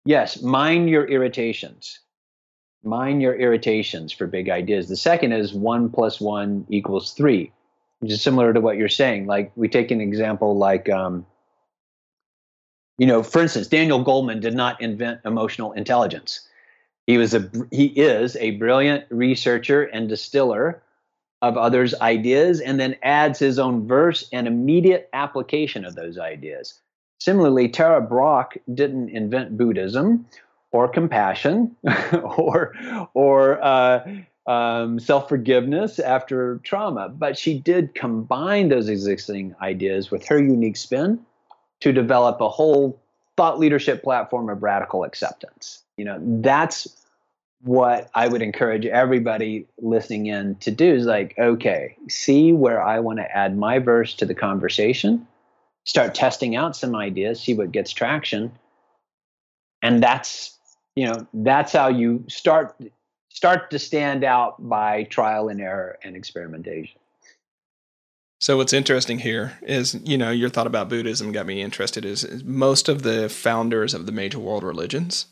yes, 0.04 0.40
mind 0.42 0.88
your 0.88 1.06
irritations 1.06 1.98
mind 2.82 3.22
your 3.22 3.34
irritations 3.34 4.12
for 4.12 4.26
big 4.26 4.48
ideas. 4.48 4.88
The 4.88 4.96
second 4.96 5.32
is 5.32 5.52
one 5.52 5.90
plus 5.90 6.20
one 6.20 6.66
equals 6.68 7.12
three, 7.12 7.52
which 8.00 8.12
is 8.12 8.22
similar 8.22 8.52
to 8.52 8.60
what 8.60 8.76
you're 8.76 8.88
saying. 8.88 9.26
Like 9.26 9.52
we 9.56 9.68
take 9.68 9.90
an 9.90 10.00
example 10.00 10.56
like, 10.56 10.88
um, 10.88 11.26
you 12.98 13.06
know, 13.06 13.22
for 13.22 13.40
instance, 13.42 13.66
Daniel 13.66 14.04
Goleman 14.04 14.40
did 14.40 14.54
not 14.54 14.80
invent 14.80 15.20
emotional 15.24 15.72
intelligence. 15.72 16.46
He 17.06 17.18
was 17.18 17.34
a 17.34 17.50
he 17.70 17.86
is 17.86 18.36
a 18.36 18.52
brilliant 18.52 19.04
researcher 19.10 19.84
and 19.84 20.08
distiller 20.08 20.82
of 21.42 21.56
others' 21.56 21.94
ideas, 21.94 22.60
and 22.60 22.78
then 22.78 22.96
adds 23.02 23.38
his 23.38 23.58
own 23.58 23.86
verse 23.88 24.28
and 24.32 24.46
immediate 24.46 25.08
application 25.14 25.86
of 25.86 25.94
those 25.94 26.18
ideas. 26.18 26.78
Similarly, 27.18 27.68
Tara 27.68 28.00
Brach 28.00 28.58
didn't 28.74 29.08
invent 29.08 29.56
Buddhism 29.56 30.26
or 30.72 30.88
compassion 30.88 31.74
or 32.22 32.74
or 33.14 33.62
uh, 33.62 34.06
um, 34.46 34.98
self 34.98 35.28
forgiveness 35.28 35.98
after 35.98 36.60
trauma. 36.64 37.08
But 37.08 37.38
she 37.38 37.58
did 37.58 37.94
combine 37.94 38.68
those 38.68 38.88
existing 38.88 39.54
ideas 39.60 40.10
with 40.10 40.26
her 40.26 40.42
unique 40.42 40.76
spin 40.76 41.20
to 41.80 41.92
develop 41.92 42.40
a 42.40 42.48
whole 42.48 43.00
thought 43.36 43.58
leadership 43.58 44.02
platform 44.02 44.48
of 44.48 44.62
radical 44.62 45.04
acceptance. 45.04 45.82
You 45.96 46.04
know, 46.04 46.18
that's 46.20 46.88
what 47.62 48.10
I 48.14 48.28
would 48.28 48.42
encourage 48.42 48.86
everybody 48.86 49.66
listening 49.78 50.26
in 50.26 50.56
to 50.56 50.70
do 50.70 50.94
is 50.94 51.04
like, 51.04 51.34
okay, 51.38 51.96
see 52.08 52.52
where 52.52 52.82
I 52.82 53.00
want 53.00 53.18
to 53.18 53.36
add 53.36 53.56
my 53.56 53.78
verse 53.78 54.14
to 54.14 54.26
the 54.26 54.34
conversation, 54.34 55.26
start 55.84 56.14
testing 56.14 56.56
out 56.56 56.74
some 56.74 56.96
ideas, 56.96 57.40
see 57.40 57.54
what 57.54 57.72
gets 57.72 57.92
traction. 57.92 58.52
And 59.82 60.02
that's 60.02 60.58
you 60.96 61.06
know 61.06 61.26
that's 61.34 61.72
how 61.72 61.88
you 61.88 62.24
start 62.28 62.76
start 63.28 63.70
to 63.70 63.78
stand 63.78 64.24
out 64.24 64.68
by 64.68 65.04
trial 65.04 65.48
and 65.48 65.60
error 65.60 65.98
and 66.02 66.16
experimentation. 66.16 66.98
So 68.40 68.56
what's 68.56 68.72
interesting 68.72 69.18
here 69.18 69.58
is 69.62 69.94
you 70.02 70.18
know 70.18 70.30
your 70.30 70.48
thought 70.48 70.66
about 70.66 70.88
buddhism 70.88 71.32
got 71.32 71.46
me 71.46 71.62
interested 71.62 72.04
is, 72.04 72.24
is 72.24 72.44
most 72.44 72.88
of 72.88 73.02
the 73.02 73.28
founders 73.28 73.94
of 73.94 74.06
the 74.06 74.12
major 74.12 74.38
world 74.38 74.62
religions 74.62 75.26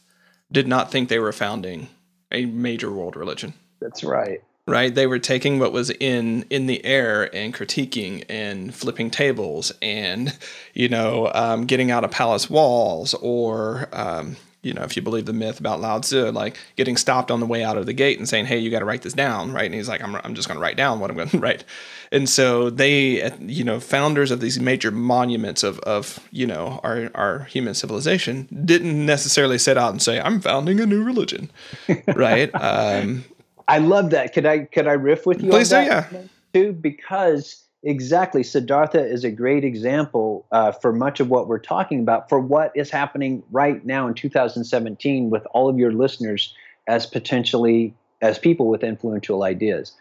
did 0.50 0.66
not 0.66 0.90
think 0.90 1.08
they 1.08 1.18
were 1.18 1.32
founding 1.32 1.88
a 2.30 2.46
major 2.46 2.90
world 2.90 3.16
religion. 3.16 3.54
That's 3.80 4.04
right 4.04 4.42
right 4.68 4.94
they 4.94 5.06
were 5.06 5.18
taking 5.18 5.58
what 5.58 5.72
was 5.72 5.90
in 5.90 6.44
in 6.50 6.66
the 6.66 6.84
air 6.84 7.34
and 7.34 7.54
critiquing 7.54 8.24
and 8.28 8.74
flipping 8.74 9.10
tables 9.10 9.72
and 9.82 10.36
you 10.74 10.88
know 10.88 11.30
um, 11.34 11.64
getting 11.64 11.90
out 11.90 12.04
of 12.04 12.10
palace 12.10 12.48
walls 12.48 13.14
or 13.14 13.88
um, 13.92 14.36
you 14.62 14.74
know, 14.74 14.82
if 14.82 14.96
you 14.96 15.02
believe 15.02 15.24
the 15.24 15.32
myth 15.32 15.60
about 15.60 15.80
Lao 15.80 16.00
Tzu, 16.00 16.32
like 16.32 16.58
getting 16.74 16.96
stopped 16.96 17.30
on 17.30 17.38
the 17.38 17.46
way 17.46 17.62
out 17.62 17.78
of 17.78 17.86
the 17.86 17.92
gate 17.92 18.18
and 18.18 18.28
saying, 18.28 18.46
"Hey, 18.46 18.58
you 18.58 18.70
got 18.70 18.80
to 18.80 18.84
write 18.84 19.02
this 19.02 19.12
down," 19.12 19.52
right? 19.52 19.66
And 19.66 19.74
he's 19.74 19.88
like, 19.88 20.02
"I'm, 20.02 20.16
I'm 20.16 20.34
just 20.34 20.48
going 20.48 20.56
to 20.56 20.62
write 20.62 20.76
down 20.76 20.98
what 20.98 21.10
I'm 21.10 21.16
going 21.16 21.28
to 21.30 21.38
write." 21.38 21.64
And 22.10 22.28
so 22.28 22.68
they, 22.68 23.30
you 23.40 23.62
know, 23.62 23.78
founders 23.78 24.30
of 24.30 24.40
these 24.40 24.58
major 24.58 24.90
monuments 24.90 25.62
of, 25.62 25.78
of 25.80 26.18
you 26.32 26.46
know, 26.46 26.80
our 26.82 27.10
our 27.14 27.44
human 27.44 27.74
civilization 27.74 28.48
didn't 28.64 29.06
necessarily 29.06 29.58
set 29.58 29.78
out 29.78 29.92
and 29.92 30.02
say, 30.02 30.20
"I'm 30.20 30.40
founding 30.40 30.80
a 30.80 30.86
new 30.86 31.04
religion," 31.04 31.50
right? 32.14 32.50
Um, 32.54 33.24
I 33.68 33.78
love 33.78 34.10
that. 34.10 34.32
Could 34.32 34.46
I 34.46 34.60
could 34.64 34.86
I 34.86 34.92
riff 34.92 35.26
with 35.26 35.42
you? 35.42 35.50
Please 35.50 35.68
do, 35.68 35.76
yeah. 35.76 36.08
Too, 36.52 36.72
because 36.72 37.68
Exactly. 37.84 38.42
Siddhartha 38.42 39.04
is 39.04 39.22
a 39.22 39.30
great 39.30 39.64
example 39.64 40.46
uh, 40.50 40.72
for 40.72 40.92
much 40.92 41.20
of 41.20 41.30
what 41.30 41.46
we're 41.46 41.60
talking 41.60 42.00
about, 42.00 42.28
for 42.28 42.40
what 42.40 42.72
is 42.74 42.90
happening 42.90 43.42
right 43.52 43.84
now 43.86 44.08
in 44.08 44.14
2017 44.14 45.30
with 45.30 45.46
all 45.52 45.68
of 45.68 45.78
your 45.78 45.92
listeners 45.92 46.54
as 46.88 47.06
potentially 47.06 47.94
as 48.20 48.38
people 48.38 48.66
with 48.66 48.82
influential 48.82 49.44
ideas. 49.44 49.92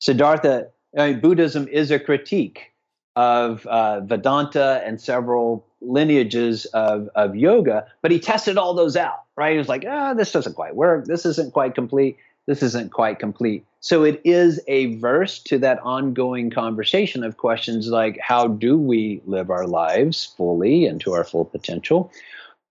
Siddhartha, 0.00 0.68
I 0.98 1.12
mean, 1.12 1.20
Buddhism 1.20 1.66
is 1.68 1.90
a 1.90 1.98
critique 1.98 2.72
of 3.16 3.64
uh, 3.66 4.00
Vedanta 4.00 4.82
and 4.84 5.00
several 5.00 5.64
lineages 5.80 6.66
of, 6.66 7.08
of 7.14 7.34
yoga, 7.36 7.86
but 8.02 8.10
he 8.10 8.18
tested 8.20 8.58
all 8.58 8.74
those 8.74 8.96
out, 8.96 9.22
right? 9.36 9.52
He 9.52 9.58
was 9.58 9.68
like, 9.68 9.84
ah, 9.88 10.10
oh, 10.10 10.14
this 10.14 10.30
doesn't 10.30 10.54
quite 10.54 10.76
work. 10.76 11.06
This 11.06 11.24
isn't 11.24 11.54
quite 11.54 11.74
complete. 11.74 12.18
This 12.46 12.62
isn't 12.62 12.92
quite 12.92 13.18
complete. 13.18 13.64
So 13.80 14.02
it 14.04 14.20
is 14.24 14.60
a 14.66 14.96
verse 14.96 15.38
to 15.40 15.58
that 15.58 15.78
ongoing 15.80 16.50
conversation 16.50 17.22
of 17.22 17.36
questions 17.36 17.88
like 17.88 18.18
how 18.18 18.48
do 18.48 18.78
we 18.78 19.20
live 19.26 19.50
our 19.50 19.66
lives 19.66 20.34
fully 20.36 20.86
and 20.86 21.00
to 21.02 21.12
our 21.12 21.24
full 21.24 21.44
potential? 21.44 22.10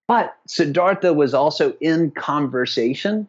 But 0.08 0.36
Siddhartha 0.48 1.14
was 1.14 1.34
also 1.34 1.74
in 1.80 2.12
conversation 2.12 3.28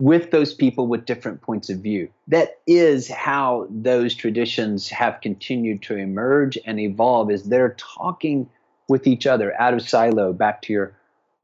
with 0.00 0.30
those 0.30 0.54
people 0.54 0.86
with 0.86 1.06
different 1.06 1.42
points 1.42 1.70
of 1.70 1.80
view. 1.80 2.08
That 2.28 2.60
is 2.66 3.08
how 3.08 3.66
those 3.68 4.14
traditions 4.14 4.88
have 4.90 5.20
continued 5.20 5.82
to 5.82 5.96
emerge 5.96 6.56
and 6.64 6.78
evolve 6.78 7.30
is 7.30 7.44
they're 7.44 7.74
talking 7.78 8.48
with 8.88 9.06
each 9.06 9.26
other 9.26 9.60
out 9.60 9.74
of 9.74 9.82
silo 9.82 10.32
back 10.32 10.62
to 10.62 10.72
your 10.72 10.94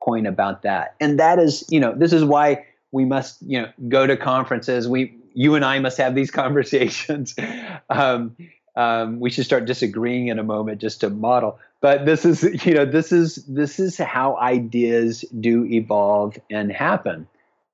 point 0.02 0.26
about 0.26 0.62
that. 0.62 0.94
And 1.00 1.18
that 1.18 1.38
is, 1.38 1.64
you 1.68 1.80
know, 1.80 1.94
this 1.96 2.12
is 2.12 2.24
why 2.24 2.64
we 2.94 3.04
must, 3.04 3.42
you 3.42 3.61
know, 3.61 3.72
go 3.88 4.07
to 4.07 4.16
conferences. 4.16 4.87
We 4.88 5.18
you 5.35 5.57
and 5.57 5.64
I 5.64 5.80
must 5.80 5.98
have 5.98 6.14
these 6.14 6.30
conversations. 6.42 7.35
Um, 7.90 8.37
um, 8.76 9.20
we 9.20 9.30
should 9.30 9.44
start 9.44 9.66
disagreeing 9.66 10.28
in 10.28 10.38
a 10.38 10.44
moment 10.44 10.80
just 10.80 11.00
to 11.00 11.11
model. 11.11 11.59
But 11.80 12.07
this 12.07 12.24
is, 12.24 12.42
you 12.64 12.74
know, 12.74 12.85
this 12.85 13.12
is 13.12 13.44
this 13.46 13.80
is 13.80 13.98
how 13.98 14.37
ideas 14.38 15.24
do 15.38 15.64
evolve 15.66 16.38
and 16.50 16.72
happen. 16.72 17.26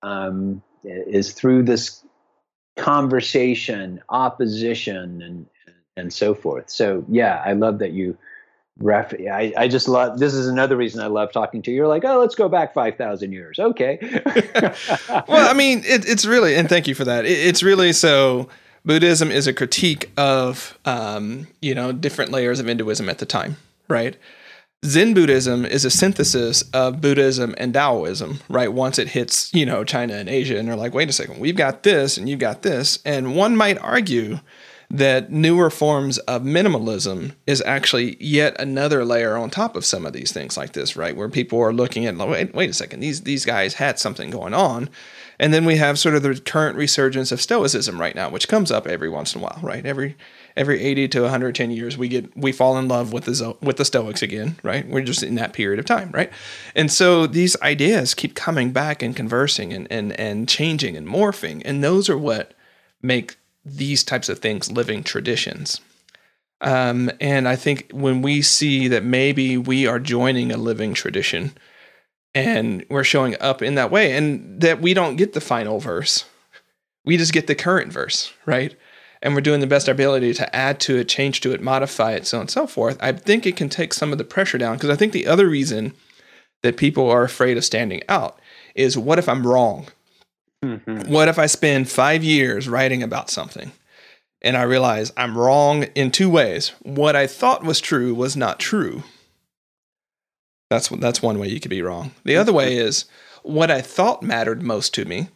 Um, 0.02 0.62
is 0.82 1.34
through 1.34 1.64
this 1.64 2.02
conversation, 2.76 4.00
opposition, 4.08 5.20
and 5.20 5.46
and 5.96 6.12
so 6.12 6.34
forth. 6.34 6.70
So 6.70 7.04
yeah, 7.08 7.42
I 7.44 7.52
love 7.52 7.78
that 7.80 7.92
you 7.92 8.16
ref 8.80 9.12
I, 9.14 9.52
I 9.56 9.68
just 9.68 9.88
love 9.88 10.18
this 10.18 10.34
is 10.34 10.48
another 10.48 10.76
reason 10.76 11.00
I 11.00 11.06
love 11.06 11.32
talking 11.32 11.62
to 11.62 11.70
you. 11.70 11.76
You're 11.76 11.88
like, 11.88 12.04
oh, 12.04 12.18
let's 12.18 12.34
go 12.34 12.48
back 12.48 12.74
five 12.74 12.96
thousand 12.96 13.32
years. 13.32 13.58
Okay. 13.58 13.98
well, 15.28 15.48
I 15.48 15.52
mean, 15.52 15.82
it, 15.84 16.08
it's 16.08 16.24
really 16.24 16.56
and 16.56 16.68
thank 16.68 16.88
you 16.88 16.94
for 16.94 17.04
that. 17.04 17.24
It, 17.24 17.38
it's 17.38 17.62
really 17.62 17.92
so 17.92 18.48
Buddhism 18.84 19.30
is 19.30 19.46
a 19.46 19.52
critique 19.52 20.10
of 20.16 20.78
um, 20.84 21.46
you 21.60 21.74
know 21.74 21.92
different 21.92 22.32
layers 22.32 22.60
of 22.60 22.66
Hinduism 22.66 23.08
at 23.08 23.18
the 23.18 23.26
time, 23.26 23.56
right? 23.88 24.16
Zen 24.86 25.12
Buddhism 25.12 25.66
is 25.66 25.84
a 25.84 25.90
synthesis 25.90 26.62
of 26.72 27.02
Buddhism 27.02 27.54
and 27.58 27.74
Taoism, 27.74 28.40
right? 28.48 28.72
Once 28.72 28.98
it 28.98 29.08
hits, 29.08 29.52
you 29.52 29.66
know, 29.66 29.84
China 29.84 30.14
and 30.14 30.26
Asia, 30.26 30.58
and 30.58 30.66
they're 30.66 30.76
like, 30.76 30.94
wait 30.94 31.10
a 31.10 31.12
second, 31.12 31.38
we've 31.38 31.56
got 31.56 31.82
this 31.82 32.16
and 32.16 32.30
you've 32.30 32.40
got 32.40 32.62
this. 32.62 32.98
And 33.04 33.36
one 33.36 33.56
might 33.56 33.76
argue 33.76 34.40
that 34.90 35.30
newer 35.30 35.70
forms 35.70 36.18
of 36.18 36.42
minimalism 36.42 37.32
is 37.46 37.62
actually 37.62 38.16
yet 38.18 38.60
another 38.60 39.04
layer 39.04 39.36
on 39.36 39.48
top 39.48 39.76
of 39.76 39.84
some 39.84 40.04
of 40.04 40.12
these 40.12 40.32
things 40.32 40.56
like 40.56 40.72
this, 40.72 40.96
right? 40.96 41.16
Where 41.16 41.28
people 41.28 41.60
are 41.60 41.72
looking 41.72 42.06
at, 42.06 42.16
wait, 42.16 42.52
wait 42.54 42.70
a 42.70 42.74
second, 42.74 43.00
these 43.00 43.22
these 43.22 43.44
guys 43.44 43.74
had 43.74 43.98
something 43.98 44.30
going 44.30 44.52
on. 44.52 44.90
And 45.38 45.54
then 45.54 45.64
we 45.64 45.76
have 45.76 45.98
sort 45.98 46.16
of 46.16 46.22
the 46.22 46.38
current 46.38 46.76
resurgence 46.76 47.32
of 47.32 47.40
Stoicism 47.40 47.98
right 47.98 48.14
now, 48.14 48.28
which 48.28 48.48
comes 48.48 48.70
up 48.70 48.86
every 48.86 49.08
once 49.08 49.34
in 49.34 49.40
a 49.40 49.44
while, 49.44 49.58
right? 49.62 49.86
Every 49.86 50.16
every 50.56 50.80
80 50.82 51.08
to 51.08 51.22
110 51.22 51.70
years 51.70 51.96
we 51.96 52.08
get 52.08 52.36
we 52.36 52.50
fall 52.50 52.76
in 52.76 52.88
love 52.88 53.12
with 53.12 53.24
the 53.24 53.56
with 53.62 53.76
the 53.76 53.84
stoics 53.84 54.20
again 54.20 54.56
right 54.64 54.86
we're 54.88 55.00
just 55.00 55.22
in 55.22 55.36
that 55.36 55.52
period 55.52 55.78
of 55.78 55.84
time 55.84 56.10
right 56.10 56.30
and 56.74 56.90
so 56.90 57.26
these 57.26 57.56
ideas 57.62 58.14
keep 58.14 58.34
coming 58.34 58.72
back 58.72 59.00
and 59.00 59.14
conversing 59.14 59.72
and 59.72 59.86
and 59.92 60.18
and 60.18 60.48
changing 60.48 60.96
and 60.96 61.06
morphing 61.06 61.62
and 61.64 61.84
those 61.84 62.10
are 62.10 62.18
what 62.18 62.52
make 63.00 63.36
these 63.64 64.02
types 64.04 64.28
of 64.28 64.38
things 64.38 64.70
living 64.70 65.02
traditions 65.02 65.80
um, 66.62 67.10
and 67.20 67.48
I 67.48 67.56
think 67.56 67.90
when 67.90 68.20
we 68.20 68.42
see 68.42 68.88
that 68.88 69.02
maybe 69.02 69.56
we 69.56 69.86
are 69.86 69.98
joining 69.98 70.52
a 70.52 70.58
living 70.58 70.92
tradition 70.92 71.52
and 72.34 72.84
we're 72.90 73.02
showing 73.02 73.34
up 73.40 73.62
in 73.62 73.76
that 73.76 73.90
way 73.90 74.14
and 74.14 74.60
that 74.60 74.82
we 74.82 74.92
don't 74.92 75.16
get 75.16 75.32
the 75.32 75.40
final 75.40 75.80
verse 75.80 76.24
we 77.04 77.16
just 77.16 77.32
get 77.32 77.46
the 77.46 77.54
current 77.54 77.92
verse 77.92 78.32
right 78.46 78.76
and 79.22 79.34
we're 79.34 79.40
doing 79.40 79.60
the 79.60 79.66
best 79.66 79.88
our 79.88 79.92
ability 79.92 80.32
to 80.34 80.56
add 80.56 80.80
to 80.80 80.96
it, 80.96 81.08
change 81.08 81.40
to 81.42 81.52
it, 81.52 81.60
modify 81.60 82.12
it, 82.12 82.26
so 82.26 82.38
on 82.38 82.42
and 82.42 82.50
so 82.50 82.66
forth, 82.66 82.96
I 83.00 83.12
think 83.12 83.46
it 83.46 83.56
can 83.56 83.68
take 83.68 83.92
some 83.92 84.12
of 84.12 84.18
the 84.18 84.24
pressure 84.24 84.58
down. 84.58 84.76
Because 84.76 84.90
I 84.90 84.96
think 84.96 85.12
the 85.12 85.26
other 85.26 85.48
reason 85.48 85.92
that 86.62 86.76
people 86.76 87.10
are 87.10 87.22
afraid 87.22 87.56
of 87.56 87.64
standing 87.64 88.02
out 88.08 88.38
is 88.74 88.96
what 88.96 89.18
if 89.18 89.28
I'm 89.28 89.46
wrong? 89.46 89.88
Mm-hmm. 90.64 91.10
What 91.10 91.28
if 91.28 91.38
I 91.38 91.46
spend 91.46 91.88
five 91.88 92.22
years 92.22 92.68
writing 92.68 93.02
about 93.02 93.30
something 93.30 93.72
and 94.42 94.56
I 94.56 94.62
realize 94.62 95.12
I'm 95.16 95.36
wrong 95.36 95.84
in 95.94 96.10
two 96.10 96.28
ways? 96.28 96.72
What 96.82 97.16
I 97.16 97.26
thought 97.26 97.64
was 97.64 97.80
true 97.80 98.14
was 98.14 98.36
not 98.36 98.58
true. 98.58 99.02
That's 100.68 100.88
that's 100.88 101.22
one 101.22 101.38
way 101.38 101.48
you 101.48 101.60
could 101.60 101.70
be 101.70 101.82
wrong. 101.82 102.12
The 102.24 102.36
other 102.36 102.52
way 102.52 102.76
is 102.76 103.06
what 103.42 103.70
I 103.70 103.80
thought 103.80 104.22
mattered 104.22 104.62
most 104.62 104.94
to 104.94 105.04
me 105.04 105.28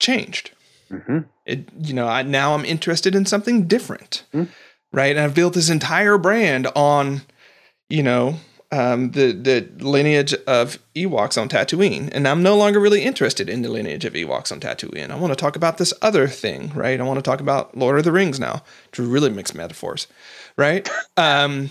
changed. 0.00 0.52
Mm-hmm. 0.90 1.18
It, 1.46 1.68
you 1.78 1.94
know, 1.94 2.08
I, 2.08 2.22
now 2.22 2.54
I'm 2.54 2.64
interested 2.64 3.14
in 3.14 3.26
something 3.26 3.66
different, 3.68 4.24
mm-hmm. 4.34 4.50
right? 4.92 5.14
And 5.14 5.20
I've 5.20 5.34
built 5.34 5.54
this 5.54 5.70
entire 5.70 6.18
brand 6.18 6.66
on, 6.74 7.22
you 7.88 8.02
know, 8.02 8.36
um, 8.72 9.10
the 9.12 9.32
the 9.32 9.68
lineage 9.84 10.32
of 10.46 10.78
Ewoks 10.94 11.40
on 11.40 11.48
Tatooine, 11.48 12.08
and 12.12 12.28
I'm 12.28 12.42
no 12.42 12.56
longer 12.56 12.78
really 12.78 13.02
interested 13.02 13.48
in 13.48 13.62
the 13.62 13.68
lineage 13.68 14.04
of 14.04 14.12
Ewoks 14.12 14.52
on 14.52 14.60
Tatooine. 14.60 15.10
I 15.10 15.16
want 15.16 15.32
to 15.32 15.36
talk 15.36 15.56
about 15.56 15.78
this 15.78 15.92
other 16.02 16.28
thing, 16.28 16.72
right? 16.74 17.00
I 17.00 17.04
want 17.04 17.18
to 17.18 17.22
talk 17.22 17.40
about 17.40 17.76
Lord 17.76 17.98
of 17.98 18.04
the 18.04 18.12
Rings 18.12 18.38
now, 18.38 18.62
to 18.92 19.02
really 19.02 19.30
mix 19.30 19.54
metaphors, 19.54 20.06
right? 20.56 20.88
Um, 21.16 21.70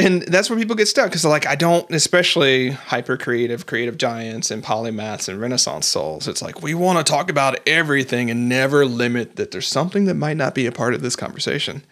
and 0.00 0.22
that's 0.22 0.48
where 0.48 0.58
people 0.58 0.76
get 0.76 0.86
stuck 0.86 1.06
because 1.06 1.24
like 1.24 1.46
I 1.46 1.54
don't, 1.54 1.88
especially 1.92 2.70
hyper 2.70 3.16
creative, 3.16 3.66
creative 3.66 3.96
giants 3.96 4.50
and 4.50 4.62
polymaths 4.62 5.28
and 5.28 5.40
Renaissance 5.40 5.86
souls. 5.86 6.28
It's 6.28 6.42
like 6.42 6.62
we 6.62 6.74
want 6.74 7.04
to 7.04 7.10
talk 7.10 7.30
about 7.30 7.58
everything 7.66 8.30
and 8.30 8.48
never 8.48 8.86
limit 8.86 9.36
that 9.36 9.50
there's 9.50 9.66
something 9.66 10.04
that 10.04 10.14
might 10.14 10.36
not 10.36 10.54
be 10.54 10.66
a 10.66 10.72
part 10.72 10.94
of 10.94 11.02
this 11.02 11.16
conversation, 11.16 11.84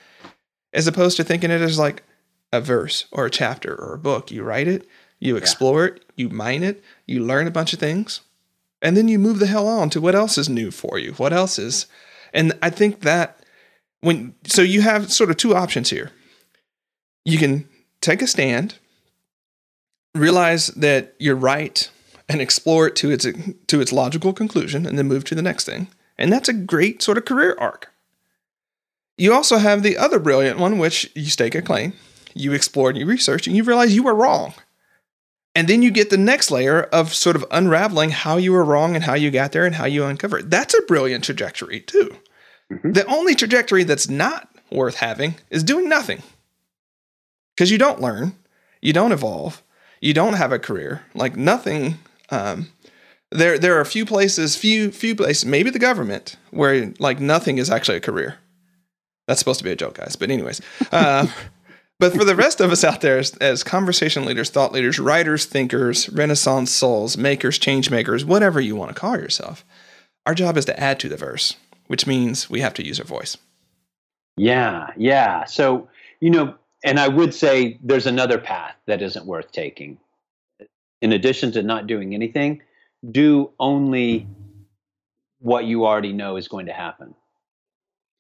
as 0.73 0.87
opposed 0.87 1.17
to 1.17 1.25
thinking 1.25 1.51
it 1.51 1.61
as 1.61 1.79
like 1.79 2.03
a 2.53 2.61
verse 2.61 3.07
or 3.11 3.27
a 3.27 3.31
chapter 3.31 3.75
or 3.75 3.95
a 3.95 3.99
book. 3.99 4.31
You 4.31 4.43
write 4.43 4.69
it, 4.69 4.87
you 5.19 5.37
explore 5.37 5.87
yeah. 5.87 5.95
it, 5.95 6.05
you 6.17 6.29
mine 6.29 6.63
it, 6.63 6.83
you 7.07 7.25
learn 7.25 7.47
a 7.47 7.53
bunch 7.53 7.73
of 7.73 7.79
things, 7.79 8.21
and 8.83 8.97
then 8.97 9.09
you 9.09 9.19
move 9.19 9.39
the 9.39 9.47
hell 9.47 9.69
on 9.69 9.91
to 9.91 10.01
what 10.01 10.15
else 10.15 10.39
is 10.39 10.49
new 10.49 10.71
for 10.71 10.99
you. 10.99 11.13
What 11.13 11.33
else 11.33 11.59
is, 11.59 11.87
and 12.33 12.53
I 12.63 12.71
think 12.71 13.01
that 13.01 13.37
when 14.01 14.35
so 14.45 14.63
you 14.63 14.83
have 14.83 15.13
sort 15.13 15.31
of 15.31 15.37
two 15.37 15.55
options 15.55 15.91
here. 15.91 16.13
You 17.25 17.39
can 17.39 17.69
take 18.01 18.23
a 18.23 18.27
stand, 18.29 18.79
realize 20.15 20.69
that 20.69 21.15
you're 21.19 21.35
right, 21.35 21.91
and 22.29 22.41
explore 22.41 22.87
it 22.87 22.97
to 22.97 23.11
its 23.11 23.27
to 23.67 23.81
its 23.81 23.93
logical 23.93 24.33
conclusion, 24.33 24.87
and 24.87 24.97
then 24.97 25.09
move 25.09 25.25
to 25.25 25.35
the 25.35 25.43
next 25.43 25.65
thing. 25.65 25.89
And 26.19 26.33
that's 26.33 26.49
a 26.49 26.55
great 26.55 27.03
sort 27.03 27.19
of 27.19 27.25
career 27.25 27.57
arc. 27.59 27.93
You 29.19 29.33
also 29.33 29.57
have 29.57 29.83
the 29.83 29.97
other 29.97 30.19
brilliant 30.19 30.59
one, 30.59 30.79
which 30.79 31.11
you 31.15 31.27
stake 31.27 31.55
a 31.55 31.63
claim, 31.63 31.95
you 32.37 32.53
explore 32.53 32.91
and 32.91 32.99
you 32.99 33.07
research, 33.07 33.47
and 33.47 33.57
you 33.57 33.63
realize 33.65 33.95
you 33.95 34.03
were 34.03 34.15
wrong. 34.15 34.55
And 35.55 35.69
then 35.69 35.81
you 35.81 35.91
get 35.91 36.11
the 36.11 36.19
next 36.19 36.51
layer 36.51 36.83
of 36.83 37.15
sort 37.15 37.35
of 37.35 37.45
unraveling 37.51 38.11
how 38.11 38.37
you 38.37 38.53
were 38.53 38.65
wrong 38.65 38.95
and 38.95 39.05
how 39.05 39.15
you 39.15 39.31
got 39.31 39.53
there 39.53 39.65
and 39.65 39.75
how 39.75 39.87
you 39.87 40.05
uncover 40.05 40.39
it. 40.39 40.51
That's 40.51 40.75
a 40.75 40.83
brilliant 40.83 41.25
trajectory, 41.25 41.81
too. 41.81 42.15
Mm-hmm. 42.71 42.93
The 42.93 43.07
only 43.07 43.35
trajectory 43.35 43.85
that's 43.85 44.09
not 44.09 44.51
worth 44.71 44.97
having 44.97 45.37
is 45.51 45.63
doing 45.63 45.89
nothing 45.89 46.23
because 47.55 47.71
you 47.71 47.79
don't 47.79 48.01
learn, 48.01 48.35
you 48.83 48.93
don't 48.93 49.13
evolve, 49.13 49.63
you 50.01 50.13
don't 50.13 50.35
have 50.35 50.53
a 50.53 50.59
career. 50.59 51.03
Like 51.15 51.37
nothing. 51.37 51.99
Um, 52.31 52.69
there, 53.31 53.59
there 53.59 53.77
are 53.77 53.81
a 53.81 53.87
few 53.87 54.05
places, 54.05 54.57
few, 54.57 54.91
few 54.91 55.15
places, 55.15 55.47
maybe 55.47 55.71
the 55.71 55.79
government, 55.79 56.37
where 56.51 56.93
like 56.99 57.19
nothing 57.19 57.59
is 57.59 57.71
actually 57.71 57.97
a 57.97 58.01
career. 58.01 58.37
That's 59.27 59.41
supposed 59.41 59.59
to 59.59 59.65
be 59.65 59.73
a 59.73 59.77
joke, 59.77 59.95
guys. 59.95 60.17
But 60.17 60.31
anyways, 60.31 60.61
uh, 60.93 61.27
but 61.99 62.13
for 62.13 62.25
the 62.25 62.37
rest 62.37 62.61
of 62.61 62.71
us 62.71 62.85
out 62.85 63.01
there, 63.01 63.19
as, 63.19 63.35
as, 63.37 63.63
conversation 63.63 64.25
leaders, 64.25 64.51
thought 64.51 64.73
leaders, 64.73 64.99
writers, 64.99 65.47
thinkers, 65.47 66.09
Renaissance 66.09 66.71
souls, 66.71 67.17
makers, 67.17 67.59
change 67.59 67.91
makers, 67.91 68.25
whatever 68.25 68.61
you 68.61 68.77
want 68.77 68.95
to 68.95 69.01
call 69.01 69.17
yourself, 69.17 69.65
our 70.27 70.35
job 70.35 70.57
is 70.57 70.65
to 70.67 70.79
add 70.79 71.01
to 71.01 71.09
the 71.09 71.17
verse, 71.17 71.57
which 71.87 72.07
means 72.07 72.51
we 72.51 72.61
have 72.61 72.75
to 72.75 72.85
use 72.85 73.01
our 73.01 73.07
voice. 73.07 73.37
Yeah, 74.37 74.91
yeah. 74.97 75.45
So 75.45 75.89
you 76.21 76.31
know, 76.31 76.55
and 76.85 76.99
I 76.99 77.09
would 77.09 77.35
say 77.35 77.79
there's 77.83 78.07
another 78.07 78.39
path 78.39 78.75
that 78.87 79.03
isn't 79.03 79.27
worth 79.27 79.53
taking. 79.53 79.99
In 81.03 81.13
addition 81.13 81.53
to 81.53 81.63
not 81.63 81.87
doing 81.87 82.15
anything, 82.15 82.63
do 83.11 83.51
only 83.59 84.27
what 85.41 85.65
you 85.65 85.87
already 85.87 86.13
know 86.13 86.37
is 86.37 86.49
going 86.49 86.67
to 86.67 86.73
happen. 86.73 87.15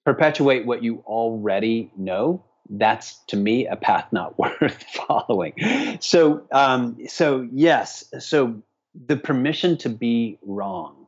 Perpetuate 0.04 0.66
what 0.66 0.82
you 0.82 1.02
already 1.06 1.90
know. 1.96 2.44
That's 2.68 3.18
to 3.28 3.36
me 3.36 3.66
a 3.66 3.76
path 3.76 4.08
not 4.12 4.38
worth 4.38 4.82
following. 4.82 5.54
So, 6.00 6.46
um, 6.52 6.98
so 7.08 7.48
yes. 7.52 8.04
So 8.18 8.62
the 9.06 9.16
permission 9.16 9.76
to 9.78 9.88
be 9.88 10.38
wrong 10.42 11.06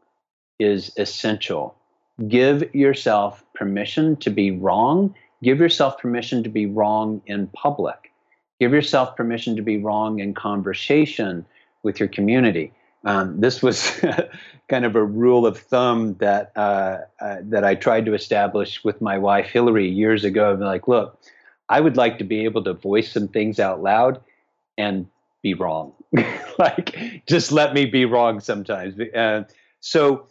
is 0.58 0.92
essential. 0.96 1.74
Give 2.26 2.74
yourself 2.74 3.44
permission 3.54 4.16
to 4.16 4.30
be 4.30 4.50
wrong 4.50 5.14
Give 5.42 5.60
yourself 5.60 5.98
permission 5.98 6.42
to 6.42 6.48
be 6.48 6.66
wrong 6.66 7.22
in 7.26 7.46
public. 7.48 8.12
Give 8.60 8.72
yourself 8.72 9.16
permission 9.16 9.54
to 9.56 9.62
be 9.62 9.78
wrong 9.78 10.18
in 10.18 10.34
conversation 10.34 11.46
with 11.84 12.00
your 12.00 12.08
community. 12.08 12.72
Um, 13.04 13.40
this 13.40 13.62
was 13.62 14.00
kind 14.68 14.84
of 14.84 14.96
a 14.96 15.04
rule 15.04 15.46
of 15.46 15.56
thumb 15.56 16.14
that 16.14 16.50
uh, 16.56 16.98
uh, 17.20 17.36
that 17.42 17.64
I 17.64 17.76
tried 17.76 18.06
to 18.06 18.14
establish 18.14 18.82
with 18.82 19.00
my 19.00 19.16
wife 19.16 19.46
Hillary 19.46 19.88
years 19.88 20.24
ago. 20.24 20.58
Like, 20.60 20.88
look, 20.88 21.20
I 21.68 21.80
would 21.80 21.96
like 21.96 22.18
to 22.18 22.24
be 22.24 22.44
able 22.44 22.64
to 22.64 22.72
voice 22.72 23.12
some 23.12 23.28
things 23.28 23.60
out 23.60 23.82
loud, 23.82 24.20
and 24.76 25.06
be 25.42 25.54
wrong. 25.54 25.92
like, 26.58 27.22
just 27.26 27.52
let 27.52 27.74
me 27.74 27.84
be 27.84 28.04
wrong 28.04 28.40
sometimes. 28.40 28.98
Uh, 29.14 29.44
so, 29.80 30.26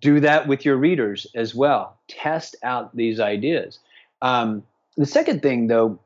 do 0.00 0.18
that 0.20 0.48
with 0.48 0.64
your 0.64 0.76
readers 0.76 1.26
as 1.34 1.54
well. 1.54 1.96
Test 2.08 2.56
out 2.62 2.94
these 2.96 3.20
ideas. 3.20 3.78
Um, 4.22 4.64
the 4.96 5.06
second 5.06 5.42
thing, 5.42 5.68
though, 5.68 5.98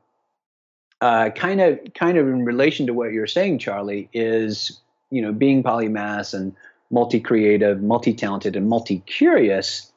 kind 1.01 1.59
of, 1.59 1.79
kind 1.95 2.17
of 2.17 2.27
in 2.27 2.45
relation 2.45 2.85
to 2.87 2.93
what 2.93 3.11
you're 3.11 3.27
saying, 3.27 3.59
Charlie, 3.59 4.09
is 4.13 4.79
you 5.09 5.21
know 5.21 5.31
being 5.31 5.63
polymath 5.63 6.33
and 6.33 6.55
multi-creative, 6.91 7.81
multi-talented, 7.81 8.55
and 8.55 8.69
multi-curious. 8.69 9.91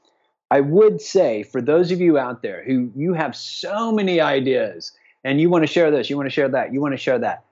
I 0.51 0.61
would 0.61 1.01
say 1.01 1.43
for 1.43 1.61
those 1.61 1.91
of 1.91 2.01
you 2.01 2.19
out 2.19 2.43
there 2.43 2.63
who 2.65 2.91
you 2.95 3.15
have 3.15 3.35
so 3.35 3.91
many 3.91 4.21
ideas 4.21 4.93
and 5.25 5.41
you 5.41 5.51
want 5.51 5.63
to 5.63 5.67
share 5.67 5.91
this, 5.91 6.09
you 6.09 6.17
want 6.17 6.27
to 6.27 6.33
share 6.33 6.49
that, 6.49 6.73
you 6.73 6.81
want 6.81 6.93
to 6.93 6.99
share 6.99 7.19
that, 7.19 7.45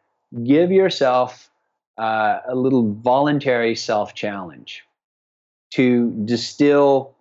give 0.45 0.71
yourself 0.71 1.51
uh, 1.99 2.39
a 2.47 2.55
little 2.55 2.93
voluntary 2.93 3.75
self 3.75 4.15
challenge 4.15 4.85
to 5.71 6.11
distill 6.25 7.15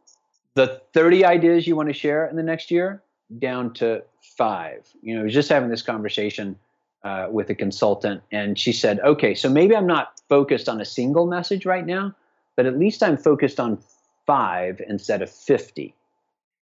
the 0.55 0.79
30 0.93 1.25
ideas 1.25 1.65
you 1.65 1.75
want 1.75 1.89
to 1.89 1.93
share 1.93 2.27
in 2.27 2.35
the 2.35 2.43
next 2.43 2.69
year 2.69 3.01
down 3.39 3.73
to 3.73 4.03
five. 4.37 4.87
You 5.01 5.15
know, 5.15 5.21
I 5.21 5.23
was 5.23 5.33
just 5.33 5.49
having 5.49 5.69
this 5.69 5.81
conversation 5.81 6.57
uh, 7.03 7.27
with 7.31 7.49
a 7.49 7.55
consultant, 7.55 8.21
and 8.31 8.57
she 8.57 8.71
said, 8.71 8.99
okay, 8.99 9.33
so 9.33 9.49
maybe 9.49 9.75
I'm 9.75 9.87
not 9.87 10.21
focused 10.29 10.69
on 10.69 10.79
a 10.79 10.85
single 10.85 11.25
message 11.25 11.65
right 11.65 11.85
now, 11.85 12.15
but 12.55 12.65
at 12.65 12.77
least 12.77 13.01
I'm 13.01 13.17
focused 13.17 13.59
on 13.59 13.79
five 14.25 14.81
instead 14.87 15.21
of 15.21 15.29
50. 15.29 15.93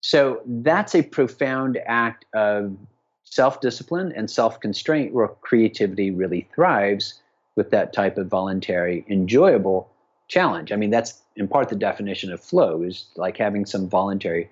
So 0.01 0.43
that's 0.47 0.95
a 0.95 1.03
profound 1.03 1.79
act 1.87 2.27
of 2.35 2.77
self 3.25 3.61
discipline 3.61 4.13
and 4.15 4.31
self 4.31 4.61
constraint 4.61 5.13
where 5.13 5.29
creativity 5.29 6.11
really 6.11 6.49
thrives 6.55 7.21
with 7.57 7.71
that 7.71 7.93
type 7.93 8.19
of 8.19 8.27
voluntary, 8.27 9.05
enjoyable 9.09 9.89
challenge. 10.29 10.73
I 10.73 10.77
mean, 10.77 10.91
that's 10.91 11.23
in 11.37 11.49
part 11.49 11.69
the 11.69 11.77
definition 11.77 12.33
of 12.33 12.41
flow 12.41 12.83
is 12.83 13.07
like 13.17 13.37
having 13.37 13.67
some 13.67 13.89
voluntary 13.89 14.51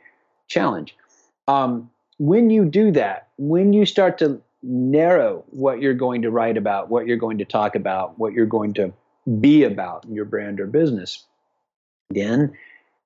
challenge. 0.49 0.97
Um, 1.49 1.91
when 2.19 2.51
you 2.51 2.65
do 2.65 2.93
that, 2.93 3.29
when 3.39 3.73
you 3.73 3.85
start 3.85 4.19
to 4.19 4.41
narrow 4.63 5.45
what 5.51 5.81
you're 5.81 5.95
going 5.95 6.23
to 6.23 6.31
write 6.31 6.57
about, 6.57 6.89
what 6.89 7.07
you're 7.07 7.17
going 7.17 7.39
to 7.39 7.45
talk 7.45 7.75
about, 7.75 8.19
what 8.19 8.33
you're 8.33 8.47
going 8.47 8.75
to 8.75 8.93
be 9.41 9.65
about 9.65 10.05
in 10.05 10.15
your 10.15 10.25
brand 10.25 10.61
or 10.61 10.67
business, 10.67 11.25
then 12.11 12.53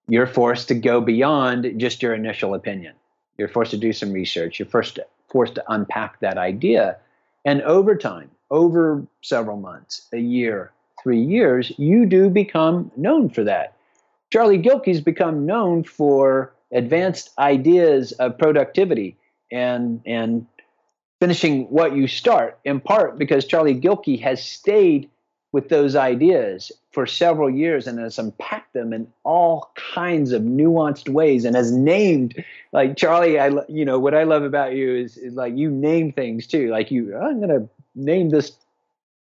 you're 0.08 0.26
forced 0.26 0.68
to 0.68 0.74
go 0.74 1.00
beyond 1.00 1.78
just 1.78 2.02
your 2.02 2.14
initial 2.14 2.54
opinion. 2.54 2.94
You're 3.38 3.48
forced 3.48 3.72
to 3.72 3.76
do 3.76 3.92
some 3.92 4.12
research. 4.12 4.58
You're 4.58 4.66
to, 4.66 5.06
forced 5.28 5.56
to 5.56 5.64
unpack 5.68 6.20
that 6.20 6.38
idea. 6.38 6.96
And 7.44 7.62
over 7.62 7.96
time, 7.96 8.30
over 8.50 9.06
several 9.22 9.56
months, 9.56 10.06
a 10.12 10.18
year, 10.18 10.72
three 11.02 11.20
years, 11.20 11.72
you 11.76 12.06
do 12.06 12.30
become 12.30 12.90
known 12.96 13.28
for 13.28 13.44
that. 13.44 13.76
Charlie 14.32 14.58
Gilkey's 14.58 15.00
become 15.00 15.46
known 15.46 15.84
for 15.84 16.52
advanced 16.72 17.30
ideas 17.38 18.12
of 18.12 18.38
productivity 18.38 19.16
and 19.52 20.00
and 20.04 20.46
finishing 21.20 21.64
what 21.70 21.94
you 21.94 22.08
start 22.08 22.58
in 22.64 22.80
part 22.80 23.18
because 23.18 23.46
Charlie 23.46 23.80
Gilkey 23.80 24.20
has 24.20 24.42
stayed 24.42 25.08
with 25.52 25.68
those 25.68 25.94
ideas 25.94 26.72
for 26.96 27.06
several 27.06 27.50
years 27.50 27.86
and 27.86 27.98
has 27.98 28.18
unpacked 28.18 28.72
them 28.72 28.90
in 28.94 29.06
all 29.22 29.70
kinds 29.74 30.32
of 30.32 30.40
nuanced 30.40 31.10
ways 31.10 31.44
and 31.44 31.54
has 31.54 31.70
named 31.70 32.42
like 32.72 32.96
Charlie 32.96 33.38
I 33.38 33.50
you 33.68 33.84
know 33.84 33.98
what 33.98 34.14
I 34.14 34.22
love 34.22 34.44
about 34.44 34.72
you 34.72 34.96
is, 34.96 35.18
is 35.18 35.34
like 35.34 35.54
you 35.54 35.70
name 35.70 36.10
things 36.10 36.46
too. 36.46 36.70
Like 36.70 36.90
you 36.90 37.12
oh, 37.14 37.20
I'm 37.20 37.36
going 37.36 37.50
to 37.50 37.68
name 37.94 38.30
this 38.30 38.52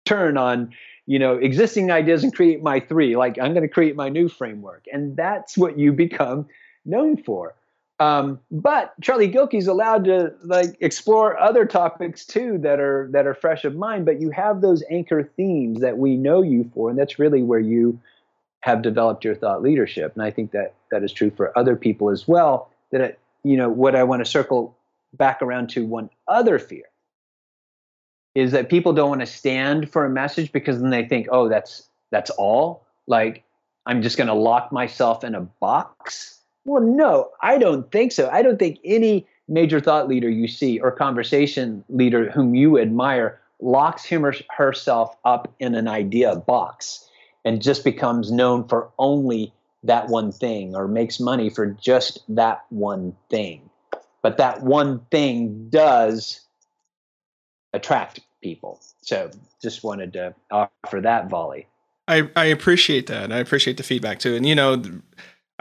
turn 0.03 0.35
on 0.35 0.73
you 1.05 1.17
know 1.17 1.37
existing 1.37 1.89
ideas 1.89 2.21
and 2.25 2.35
create 2.35 2.61
my 2.61 2.81
three. 2.81 3.15
Like 3.15 3.39
I'm 3.39 3.53
going 3.53 3.65
to 3.65 3.73
create 3.73 3.95
my 3.95 4.09
new 4.09 4.27
framework. 4.27 4.83
And 4.91 5.15
that's 5.15 5.57
what 5.57 5.79
you 5.79 5.93
become 5.93 6.49
known 6.83 7.15
for 7.15 7.55
um, 8.03 8.39
but 8.51 8.93
Charlie 9.01 9.31
Gilkey's 9.31 9.67
allowed 9.67 10.03
to 10.05 10.33
like 10.43 10.75
explore 10.81 11.39
other 11.39 11.65
topics 11.65 12.25
too 12.25 12.57
that 12.59 12.79
are 12.79 13.07
that 13.11 13.25
are 13.25 13.33
fresh 13.33 13.63
of 13.63 13.75
mind. 13.75 14.05
But 14.05 14.19
you 14.19 14.29
have 14.31 14.59
those 14.59 14.83
anchor 14.91 15.23
themes 15.37 15.79
that 15.79 15.97
we 15.97 16.17
know 16.17 16.41
you 16.41 16.69
for, 16.73 16.89
and 16.89 16.99
that's 16.99 17.17
really 17.17 17.43
where 17.43 17.61
you 17.61 17.97
have 18.59 18.81
developed 18.81 19.23
your 19.23 19.35
thought 19.35 19.61
leadership. 19.61 20.13
And 20.15 20.23
I 20.23 20.31
think 20.31 20.51
that 20.51 20.73
that 20.91 21.03
is 21.03 21.13
true 21.13 21.31
for 21.31 21.57
other 21.57 21.77
people 21.77 22.09
as 22.09 22.27
well. 22.27 22.69
That 22.91 23.01
it, 23.01 23.19
you 23.43 23.55
know 23.55 23.69
what 23.69 23.95
I 23.95 24.03
want 24.03 24.19
to 24.19 24.29
circle 24.29 24.75
back 25.13 25.41
around 25.41 25.69
to 25.69 25.85
one 25.85 26.09
other 26.27 26.59
fear 26.59 26.85
is 28.35 28.51
that 28.51 28.67
people 28.67 28.91
don't 28.91 29.09
want 29.09 29.21
to 29.21 29.27
stand 29.27 29.91
for 29.91 30.03
a 30.03 30.09
message 30.09 30.51
because 30.51 30.81
then 30.81 30.89
they 30.89 31.05
think, 31.05 31.27
oh, 31.31 31.47
that's 31.47 31.87
that's 32.11 32.31
all. 32.31 32.85
Like 33.07 33.45
I'm 33.85 34.01
just 34.01 34.17
going 34.17 34.27
to 34.27 34.33
lock 34.33 34.73
myself 34.73 35.23
in 35.23 35.35
a 35.35 35.41
box 35.41 36.42
well, 36.65 36.81
no, 36.81 37.29
I 37.41 37.57
don't 37.57 37.91
think 37.91 38.11
so. 38.11 38.29
I 38.31 38.41
don't 38.41 38.57
think 38.57 38.79
any 38.83 39.27
major 39.47 39.79
thought 39.79 40.07
leader 40.07 40.29
you 40.29 40.47
see 40.47 40.79
or 40.79 40.91
conversation 40.91 41.83
leader 41.89 42.31
whom 42.31 42.55
you 42.55 42.79
admire 42.79 43.39
locks 43.59 44.03
him 44.05 44.25
or 44.25 44.33
herself 44.55 45.15
up 45.25 45.53
in 45.59 45.75
an 45.75 45.87
idea 45.87 46.35
box 46.35 47.09
and 47.45 47.61
just 47.61 47.83
becomes 47.83 48.31
known 48.31 48.67
for 48.67 48.89
only 48.97 49.53
that 49.83 50.07
one 50.07 50.31
thing 50.31 50.75
or 50.75 50.87
makes 50.87 51.19
money 51.19 51.49
for 51.49 51.67
just 51.67 52.19
that 52.29 52.63
one 52.69 53.15
thing. 53.29 53.69
But 54.21 54.37
that 54.37 54.63
one 54.63 54.99
thing 55.11 55.69
does 55.69 56.41
attract 57.73 58.21
people. 58.41 58.79
So 59.01 59.29
just 59.61 59.83
wanted 59.83 60.13
to 60.13 60.33
offer 60.51 61.01
that 61.01 61.29
volley. 61.29 61.67
I, 62.07 62.29
I 62.35 62.45
appreciate 62.45 63.07
that. 63.07 63.31
I 63.31 63.39
appreciate 63.39 63.77
the 63.77 63.83
feedback 63.83 64.19
too. 64.19 64.35
And 64.35 64.45
you 64.45 64.55
know, 64.55 64.81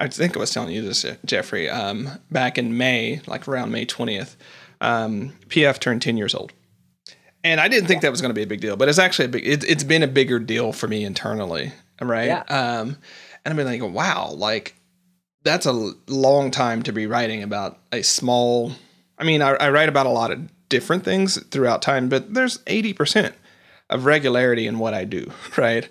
I 0.02 0.08
think 0.08 0.36
I 0.36 0.40
was 0.40 0.50
telling 0.50 0.74
you 0.74 0.82
this, 0.82 1.06
Jeffrey. 1.24 1.70
Um, 1.70 2.10
back 2.28 2.58
in 2.58 2.76
May, 2.76 3.20
like 3.28 3.46
around 3.46 3.70
May 3.70 3.84
twentieth, 3.84 4.36
um, 4.80 5.32
PF 5.46 5.78
turned 5.78 6.02
ten 6.02 6.16
years 6.16 6.34
old, 6.34 6.52
and 7.44 7.60
I 7.60 7.68
didn't 7.68 7.86
think 7.86 8.02
that 8.02 8.10
was 8.10 8.20
going 8.20 8.30
to 8.30 8.34
be 8.34 8.42
a 8.42 8.46
big 8.48 8.60
deal, 8.60 8.76
but 8.76 8.88
it's 8.88 8.98
actually 8.98 9.26
a 9.26 9.28
big. 9.28 9.46
It, 9.46 9.62
has 9.62 9.84
been 9.84 10.02
a 10.02 10.08
bigger 10.08 10.40
deal 10.40 10.72
for 10.72 10.88
me 10.88 11.04
internally, 11.04 11.70
right? 12.00 12.26
Yeah. 12.26 12.42
Um, 12.48 12.96
and 13.44 13.52
I've 13.52 13.56
been 13.56 13.66
like, 13.66 13.94
wow, 13.94 14.32
like 14.32 14.74
that's 15.44 15.66
a 15.66 15.92
long 16.08 16.50
time 16.50 16.82
to 16.82 16.92
be 16.92 17.06
writing 17.06 17.44
about 17.44 17.78
a 17.92 18.02
small. 18.02 18.72
I 19.18 19.22
mean, 19.22 19.40
I, 19.40 19.50
I 19.50 19.70
write 19.70 19.88
about 19.88 20.06
a 20.06 20.10
lot 20.10 20.32
of 20.32 20.40
different 20.68 21.04
things 21.04 21.40
throughout 21.46 21.80
time, 21.80 22.08
but 22.08 22.34
there's 22.34 22.58
eighty 22.66 22.92
percent 22.92 23.36
of 23.88 24.04
regularity 24.04 24.66
in 24.66 24.80
what 24.80 24.94
I 24.94 25.04
do, 25.04 25.30
right? 25.56 25.88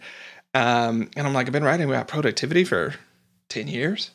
Um, 0.54 1.10
and 1.16 1.26
I'm 1.26 1.34
like, 1.34 1.48
I've 1.48 1.54
been 1.54 1.64
writing 1.64 1.88
about 1.88 2.10
productivity 2.10 2.66
for 2.66 2.94
10 3.52 3.68
years? 3.68 4.12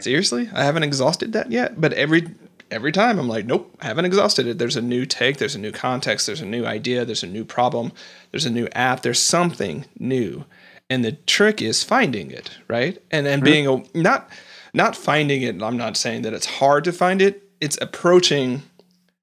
Seriously? 0.00 0.48
I 0.54 0.64
haven't 0.64 0.84
exhausted 0.84 1.32
that 1.34 1.50
yet. 1.50 1.80
But 1.80 1.92
every 1.92 2.28
every 2.70 2.92
time 2.92 3.18
I'm 3.18 3.28
like, 3.28 3.44
nope, 3.44 3.76
I 3.80 3.86
haven't 3.86 4.06
exhausted 4.06 4.46
it. 4.46 4.58
There's 4.58 4.76
a 4.76 4.82
new 4.82 5.04
take, 5.04 5.36
there's 5.36 5.54
a 5.54 5.58
new 5.58 5.72
context, 5.72 6.26
there's 6.26 6.40
a 6.40 6.46
new 6.46 6.64
idea, 6.64 7.04
there's 7.04 7.22
a 7.22 7.26
new 7.26 7.44
problem, 7.44 7.92
there's 8.30 8.46
a 8.46 8.50
new 8.50 8.66
app, 8.72 9.02
there's 9.02 9.20
something 9.20 9.84
new. 9.98 10.46
And 10.88 11.04
the 11.04 11.12
trick 11.12 11.60
is 11.60 11.84
finding 11.84 12.30
it, 12.30 12.50
right? 12.68 13.02
And 13.10 13.26
and 13.26 13.42
mm-hmm. 13.42 13.52
being 13.52 13.66
a 13.94 13.98
not 13.98 14.30
not 14.74 14.96
finding 14.96 15.42
it, 15.42 15.62
I'm 15.62 15.76
not 15.76 15.96
saying 15.96 16.22
that 16.22 16.32
it's 16.32 16.46
hard 16.46 16.84
to 16.84 16.92
find 16.92 17.20
it. 17.20 17.48
It's 17.60 17.78
approaching 17.80 18.62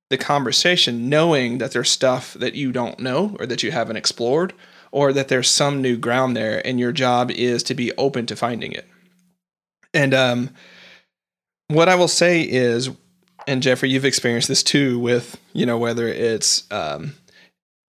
the 0.10 0.18
conversation 0.18 1.10
knowing 1.10 1.58
that 1.58 1.72
there's 1.72 1.90
stuff 1.90 2.34
that 2.36 2.56
you 2.56 2.72
don't 2.72 3.00
know 3.00 3.36
or 3.40 3.46
that 3.48 3.64
you 3.64 3.72
haven't 3.72 3.98
explored 3.98 4.54
or 4.92 5.14
that 5.14 5.28
there's 5.28 5.50
some 5.50 5.82
new 5.82 5.98
ground 5.98 6.36
there 6.36 6.66
and 6.66 6.80
your 6.80 6.92
job 6.92 7.30
is 7.32 7.62
to 7.64 7.76
be 7.76 7.92
open 7.98 8.26
to 8.28 8.36
finding 8.36 8.72
it. 8.72 8.88
And 9.94 10.14
um, 10.14 10.50
what 11.68 11.90
I 11.90 11.96
will 11.96 12.08
say 12.08 12.42
is, 12.42 12.90
and 13.48 13.64
Jeffrey, 13.64 13.90
you've 13.90 14.06
experienced 14.06 14.48
this 14.48 14.64
too 14.64 15.00
with, 15.00 15.40
you 15.54 15.66
know, 15.66 15.78
whether 15.78 16.08
it's 16.08 16.70
um, 16.72 17.14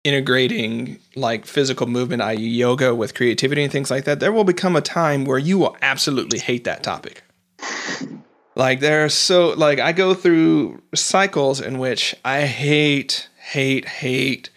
integrating 0.04 1.00
like 1.16 1.46
physical 1.46 1.88
movement, 1.88 2.22
i.e., 2.22 2.36
yoga, 2.38 2.96
with 2.96 3.14
creativity 3.14 3.64
and 3.64 3.72
things 3.72 3.92
like 3.92 4.06
that, 4.06 4.20
there 4.20 4.32
will 4.32 4.44
become 4.44 4.76
a 4.76 4.82
time 4.82 5.26
where 5.26 5.38
you 5.38 5.58
will 5.58 5.78
absolutely 5.82 6.40
hate 6.40 6.64
that 6.64 6.84
topic. 6.84 7.24
Like 8.56 8.82
there's 8.82 9.14
so 9.14 9.50
like 9.52 9.80
I 9.80 9.94
go 9.94 10.14
through 10.14 10.82
cycles 10.94 11.60
in 11.60 11.80
which 11.80 12.16
I 12.24 12.42
hate, 12.42 13.28
hate, 13.38 13.86
hate 13.86 14.50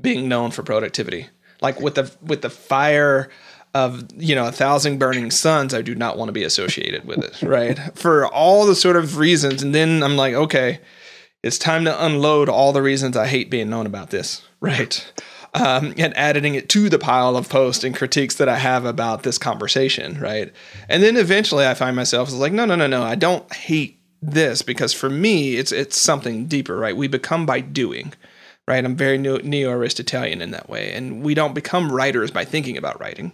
being 0.00 0.28
known 0.28 0.50
for 0.50 0.62
productivity. 0.62 1.28
Like 1.60 1.80
with 1.80 1.94
the 1.94 2.12
with 2.20 2.42
the 2.42 2.50
fire 2.50 3.30
of 3.74 4.08
you 4.16 4.34
know 4.34 4.46
a 4.46 4.52
thousand 4.52 4.98
burning 4.98 5.30
suns 5.30 5.74
i 5.74 5.82
do 5.82 5.94
not 5.94 6.16
want 6.16 6.28
to 6.28 6.32
be 6.32 6.44
associated 6.44 7.04
with 7.04 7.18
it 7.18 7.42
right 7.42 7.78
for 7.94 8.26
all 8.26 8.66
the 8.66 8.74
sort 8.74 8.96
of 8.96 9.18
reasons 9.18 9.62
and 9.62 9.74
then 9.74 10.02
i'm 10.02 10.16
like 10.16 10.34
okay 10.34 10.80
it's 11.42 11.58
time 11.58 11.84
to 11.84 12.04
unload 12.04 12.48
all 12.48 12.72
the 12.72 12.82
reasons 12.82 13.16
i 13.16 13.26
hate 13.26 13.50
being 13.50 13.68
known 13.68 13.86
about 13.86 14.10
this 14.10 14.42
right 14.60 15.12
um, 15.56 15.94
and 15.98 16.16
adding 16.16 16.56
it 16.56 16.68
to 16.68 16.88
the 16.88 16.98
pile 16.98 17.36
of 17.36 17.48
posts 17.48 17.84
and 17.84 17.96
critiques 17.96 18.36
that 18.36 18.48
i 18.48 18.56
have 18.56 18.84
about 18.84 19.24
this 19.24 19.38
conversation 19.38 20.18
right 20.20 20.52
and 20.88 21.02
then 21.02 21.16
eventually 21.16 21.66
i 21.66 21.74
find 21.74 21.96
myself 21.96 22.32
like 22.32 22.52
no 22.52 22.64
no 22.64 22.76
no 22.76 22.86
no 22.86 23.02
i 23.02 23.14
don't 23.14 23.52
hate 23.52 23.98
this 24.22 24.62
because 24.62 24.94
for 24.94 25.10
me 25.10 25.56
it's 25.56 25.72
it's 25.72 25.98
something 25.98 26.46
deeper 26.46 26.76
right 26.76 26.96
we 26.96 27.08
become 27.08 27.44
by 27.44 27.60
doing 27.60 28.12
right? 28.66 28.84
I'm 28.84 28.96
very 28.96 29.18
neo 29.18 29.70
Aristotelian 29.70 30.40
in 30.40 30.50
that 30.52 30.68
way. 30.68 30.92
And 30.92 31.22
we 31.22 31.34
don't 31.34 31.54
become 31.54 31.92
writers 31.92 32.30
by 32.30 32.44
thinking 32.44 32.78
about 32.78 32.98
writing. 32.98 33.32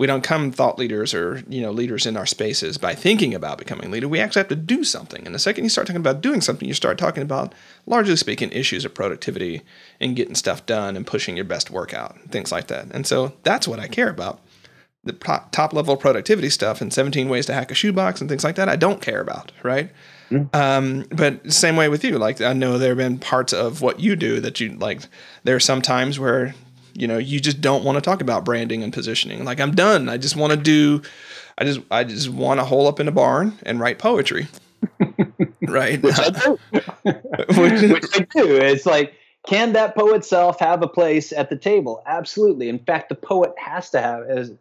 We 0.00 0.06
don't 0.06 0.22
come 0.24 0.50
thought 0.50 0.78
leaders 0.78 1.12
or 1.12 1.44
you 1.46 1.60
know 1.60 1.72
leaders 1.72 2.06
in 2.06 2.16
our 2.16 2.24
spaces 2.24 2.78
by 2.78 2.94
thinking 2.94 3.34
about 3.34 3.58
becoming 3.58 3.90
leader. 3.90 4.08
We 4.08 4.18
actually 4.18 4.40
have 4.40 4.48
to 4.48 4.56
do 4.56 4.82
something. 4.82 5.26
And 5.26 5.34
the 5.34 5.38
second 5.38 5.64
you 5.64 5.68
start 5.68 5.86
talking 5.86 6.00
about 6.00 6.22
doing 6.22 6.40
something, 6.40 6.66
you 6.66 6.72
start 6.72 6.96
talking 6.96 7.22
about, 7.22 7.54
largely 7.84 8.16
speaking, 8.16 8.50
issues 8.50 8.86
of 8.86 8.94
productivity 8.94 9.60
and 10.00 10.16
getting 10.16 10.34
stuff 10.34 10.64
done 10.64 10.96
and 10.96 11.06
pushing 11.06 11.36
your 11.36 11.44
best 11.44 11.70
work 11.70 11.92
out, 11.92 12.18
things 12.30 12.50
like 12.50 12.68
that. 12.68 12.86
And 12.92 13.06
so 13.06 13.34
that's 13.42 13.68
what 13.68 13.78
I 13.78 13.88
care 13.88 14.08
about. 14.08 14.40
The 15.04 15.12
top 15.12 15.74
level 15.74 15.98
productivity 15.98 16.48
stuff 16.48 16.80
and 16.80 16.90
17 16.90 17.28
ways 17.28 17.44
to 17.46 17.52
hack 17.52 17.70
a 17.70 17.74
shoebox 17.74 18.22
and 18.22 18.30
things 18.30 18.42
like 18.42 18.56
that, 18.56 18.70
I 18.70 18.76
don't 18.76 19.02
care 19.02 19.20
about, 19.20 19.52
right? 19.62 19.90
Mm. 20.30 20.54
Um, 20.54 21.06
but 21.10 21.52
same 21.52 21.76
way 21.76 21.90
with 21.90 22.04
you. 22.04 22.18
Like 22.18 22.40
I 22.40 22.54
know 22.54 22.78
there 22.78 22.90
have 22.90 22.96
been 22.96 23.18
parts 23.18 23.52
of 23.52 23.82
what 23.82 24.00
you 24.00 24.16
do 24.16 24.40
that 24.40 24.60
you 24.60 24.72
like. 24.78 25.02
There 25.44 25.56
are 25.56 25.60
some 25.60 25.82
times 25.82 26.18
where 26.18 26.54
you 26.94 27.06
know 27.06 27.18
you 27.18 27.40
just 27.40 27.60
don't 27.60 27.84
want 27.84 27.96
to 27.96 28.00
talk 28.00 28.20
about 28.20 28.44
branding 28.44 28.82
and 28.82 28.92
positioning. 28.92 29.44
Like 29.44 29.60
I'm 29.60 29.74
done. 29.74 30.08
I 30.08 30.16
just 30.16 30.36
want 30.36 30.52
to 30.52 30.56
do. 30.56 31.02
I 31.58 31.64
just 31.64 31.80
I 31.90 32.04
just 32.04 32.28
want 32.28 32.60
to 32.60 32.64
hole 32.64 32.86
up 32.86 33.00
in 33.00 33.08
a 33.08 33.12
barn 33.12 33.58
and 33.64 33.80
write 33.80 33.98
poetry. 33.98 34.48
right. 35.62 36.02
Which 36.02 36.18
I 36.18 36.30
do. 36.30 36.58
Which, 36.72 38.04
I 38.14 38.26
do. 38.34 38.56
It's 38.56 38.86
like 38.86 39.14
can 39.46 39.72
that 39.72 39.94
poet 39.94 40.24
self 40.24 40.58
have 40.60 40.82
a 40.82 40.88
place 40.88 41.32
at 41.32 41.50
the 41.50 41.56
table? 41.56 42.02
Absolutely. 42.06 42.68
In 42.68 42.78
fact, 42.78 43.08
the 43.08 43.14
poet 43.14 43.52
has 43.58 43.90
to 43.90 44.00
have 44.00 44.24
as 44.24 44.52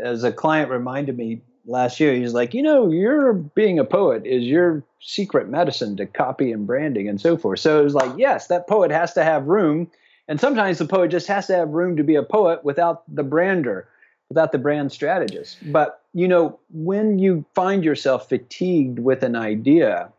as 0.00 0.24
a 0.24 0.32
client 0.32 0.70
reminded 0.70 1.16
me 1.16 1.40
last 1.68 2.00
year, 2.00 2.14
he's 2.14 2.32
like, 2.32 2.54
you 2.54 2.62
know, 2.62 2.90
you're 2.90 3.34
being 3.34 3.78
a 3.78 3.84
poet 3.84 4.26
is 4.26 4.44
your 4.44 4.82
secret 5.00 5.48
medicine 5.48 5.96
to 5.96 6.06
copy 6.06 6.50
and 6.50 6.66
branding 6.66 7.08
and 7.08 7.20
so 7.20 7.36
forth. 7.36 7.60
So 7.60 7.80
it 7.80 7.84
was 7.84 7.94
like, 7.94 8.12
yes, 8.16 8.48
that 8.48 8.66
poet 8.66 8.90
has 8.90 9.12
to 9.12 9.22
have 9.22 9.46
room. 9.46 9.90
And 10.28 10.40
sometimes 10.40 10.78
the 10.78 10.86
poet 10.86 11.10
just 11.10 11.26
has 11.26 11.46
to 11.46 11.56
have 11.56 11.70
room 11.70 11.96
to 11.96 12.04
be 12.04 12.14
a 12.14 12.22
poet 12.22 12.64
without 12.64 13.02
the 13.12 13.22
brander, 13.22 13.88
without 14.28 14.52
the 14.52 14.58
brand 14.58 14.92
strategist. 14.92 15.56
But, 15.72 16.02
you 16.12 16.28
know, 16.28 16.58
when 16.70 17.18
you 17.18 17.44
find 17.54 17.82
yourself 17.82 18.28
fatigued 18.28 18.98
with 18.98 19.22
an 19.22 19.34
idea 19.34 20.10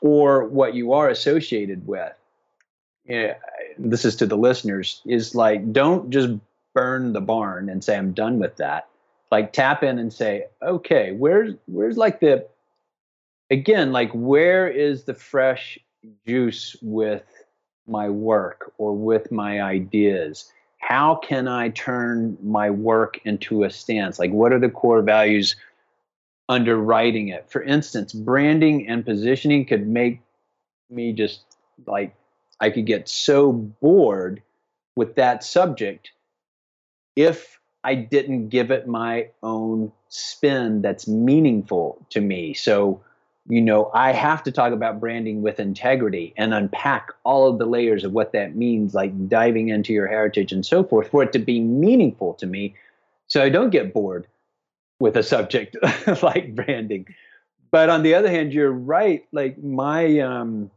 or 0.00 0.44
what 0.44 0.74
you 0.74 0.92
are 0.94 1.08
associated 1.08 1.86
with, 1.86 2.12
yeah, 3.06 3.34
this 3.78 4.04
is 4.06 4.16
to 4.16 4.26
the 4.26 4.36
listeners, 4.36 5.02
is 5.04 5.34
like, 5.34 5.72
don't 5.72 6.10
just 6.10 6.30
burn 6.72 7.12
the 7.12 7.20
barn 7.20 7.68
and 7.68 7.84
say, 7.84 7.96
I'm 7.96 8.12
done 8.12 8.38
with 8.38 8.56
that 8.56 8.88
like 9.34 9.52
tap 9.52 9.82
in 9.82 9.98
and 9.98 10.12
say, 10.12 10.46
okay, 10.62 11.10
where's 11.10 11.54
where's 11.66 11.96
like 11.96 12.20
the 12.20 12.46
again, 13.50 13.90
like 13.90 14.12
where 14.12 14.68
is 14.68 15.04
the 15.04 15.14
fresh 15.14 15.76
juice 16.24 16.76
with 16.80 17.24
my 17.86 18.08
work 18.08 18.72
or 18.78 18.94
with 18.94 19.30
my 19.30 19.60
ideas? 19.60 20.52
How 20.78 21.16
can 21.16 21.48
I 21.48 21.70
turn 21.70 22.36
my 22.42 22.70
work 22.70 23.18
into 23.24 23.64
a 23.64 23.70
stance? 23.70 24.18
Like 24.18 24.32
what 24.32 24.52
are 24.52 24.58
the 24.58 24.70
core 24.70 25.02
values 25.02 25.56
underwriting 26.48 27.28
it? 27.28 27.50
For 27.50 27.62
instance, 27.62 28.12
branding 28.12 28.86
and 28.88 29.04
positioning 29.04 29.66
could 29.66 29.86
make 29.86 30.20
me 30.90 31.12
just 31.12 31.42
like 31.86 32.14
I 32.60 32.70
could 32.70 32.86
get 32.86 33.08
so 33.08 33.52
bored 33.52 34.42
with 34.96 35.16
that 35.16 35.42
subject 35.42 36.12
if 37.16 37.58
I 37.82 37.94
didn't 37.94 38.48
give 38.48 38.70
it 38.70 38.88
my 38.88 39.28
own 39.42 39.92
spin 40.08 40.80
that's 40.80 41.06
meaningful 41.06 42.04
to 42.10 42.20
me. 42.20 42.54
So, 42.54 43.02
you 43.46 43.60
know, 43.60 43.90
I 43.92 44.12
have 44.12 44.42
to 44.44 44.52
talk 44.52 44.72
about 44.72 45.00
branding 45.00 45.42
with 45.42 45.60
integrity 45.60 46.32
and 46.36 46.54
unpack 46.54 47.12
all 47.24 47.46
of 47.46 47.58
the 47.58 47.66
layers 47.66 48.04
of 48.04 48.12
what 48.12 48.32
that 48.32 48.56
means, 48.56 48.94
like 48.94 49.28
diving 49.28 49.68
into 49.68 49.92
your 49.92 50.06
heritage 50.06 50.52
and 50.52 50.64
so 50.64 50.82
forth, 50.82 51.10
for 51.10 51.22
it 51.22 51.32
to 51.32 51.38
be 51.38 51.60
meaningful 51.60 52.34
to 52.34 52.46
me. 52.46 52.74
So 53.26 53.42
I 53.42 53.50
don't 53.50 53.70
get 53.70 53.92
bored 53.92 54.26
with 54.98 55.16
a 55.16 55.22
subject 55.22 55.76
like 56.22 56.54
branding. 56.54 57.06
But 57.70 57.90
on 57.90 58.02
the 58.02 58.14
other 58.14 58.30
hand, 58.30 58.52
you're 58.52 58.72
right. 58.72 59.24
Like 59.32 59.62
my, 59.62 60.20
um, 60.20 60.70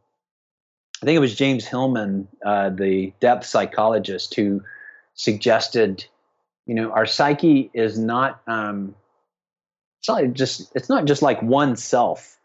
I 1.01 1.05
think 1.05 1.15
it 1.15 1.20
was 1.20 1.36
James 1.36 1.65
Hillman, 1.65 2.28
uh, 2.45 2.72
the 2.72 3.13
depth 3.20 3.45
psychologist, 3.45 4.34
who 4.36 4.61
suggested 5.13 6.05
you 6.68 6.76
know 6.76 6.91
our 6.91 7.07
psyche 7.07 7.72
is 7.74 7.97
not 7.97 8.39
um 8.47 8.93
it's 9.99 10.07
not 10.07 10.32
just 10.34 10.72
it's 10.76 10.89
not 10.89 11.05
just 11.05 11.22
like 11.24 11.41
one 11.41 11.76
self 11.76 12.37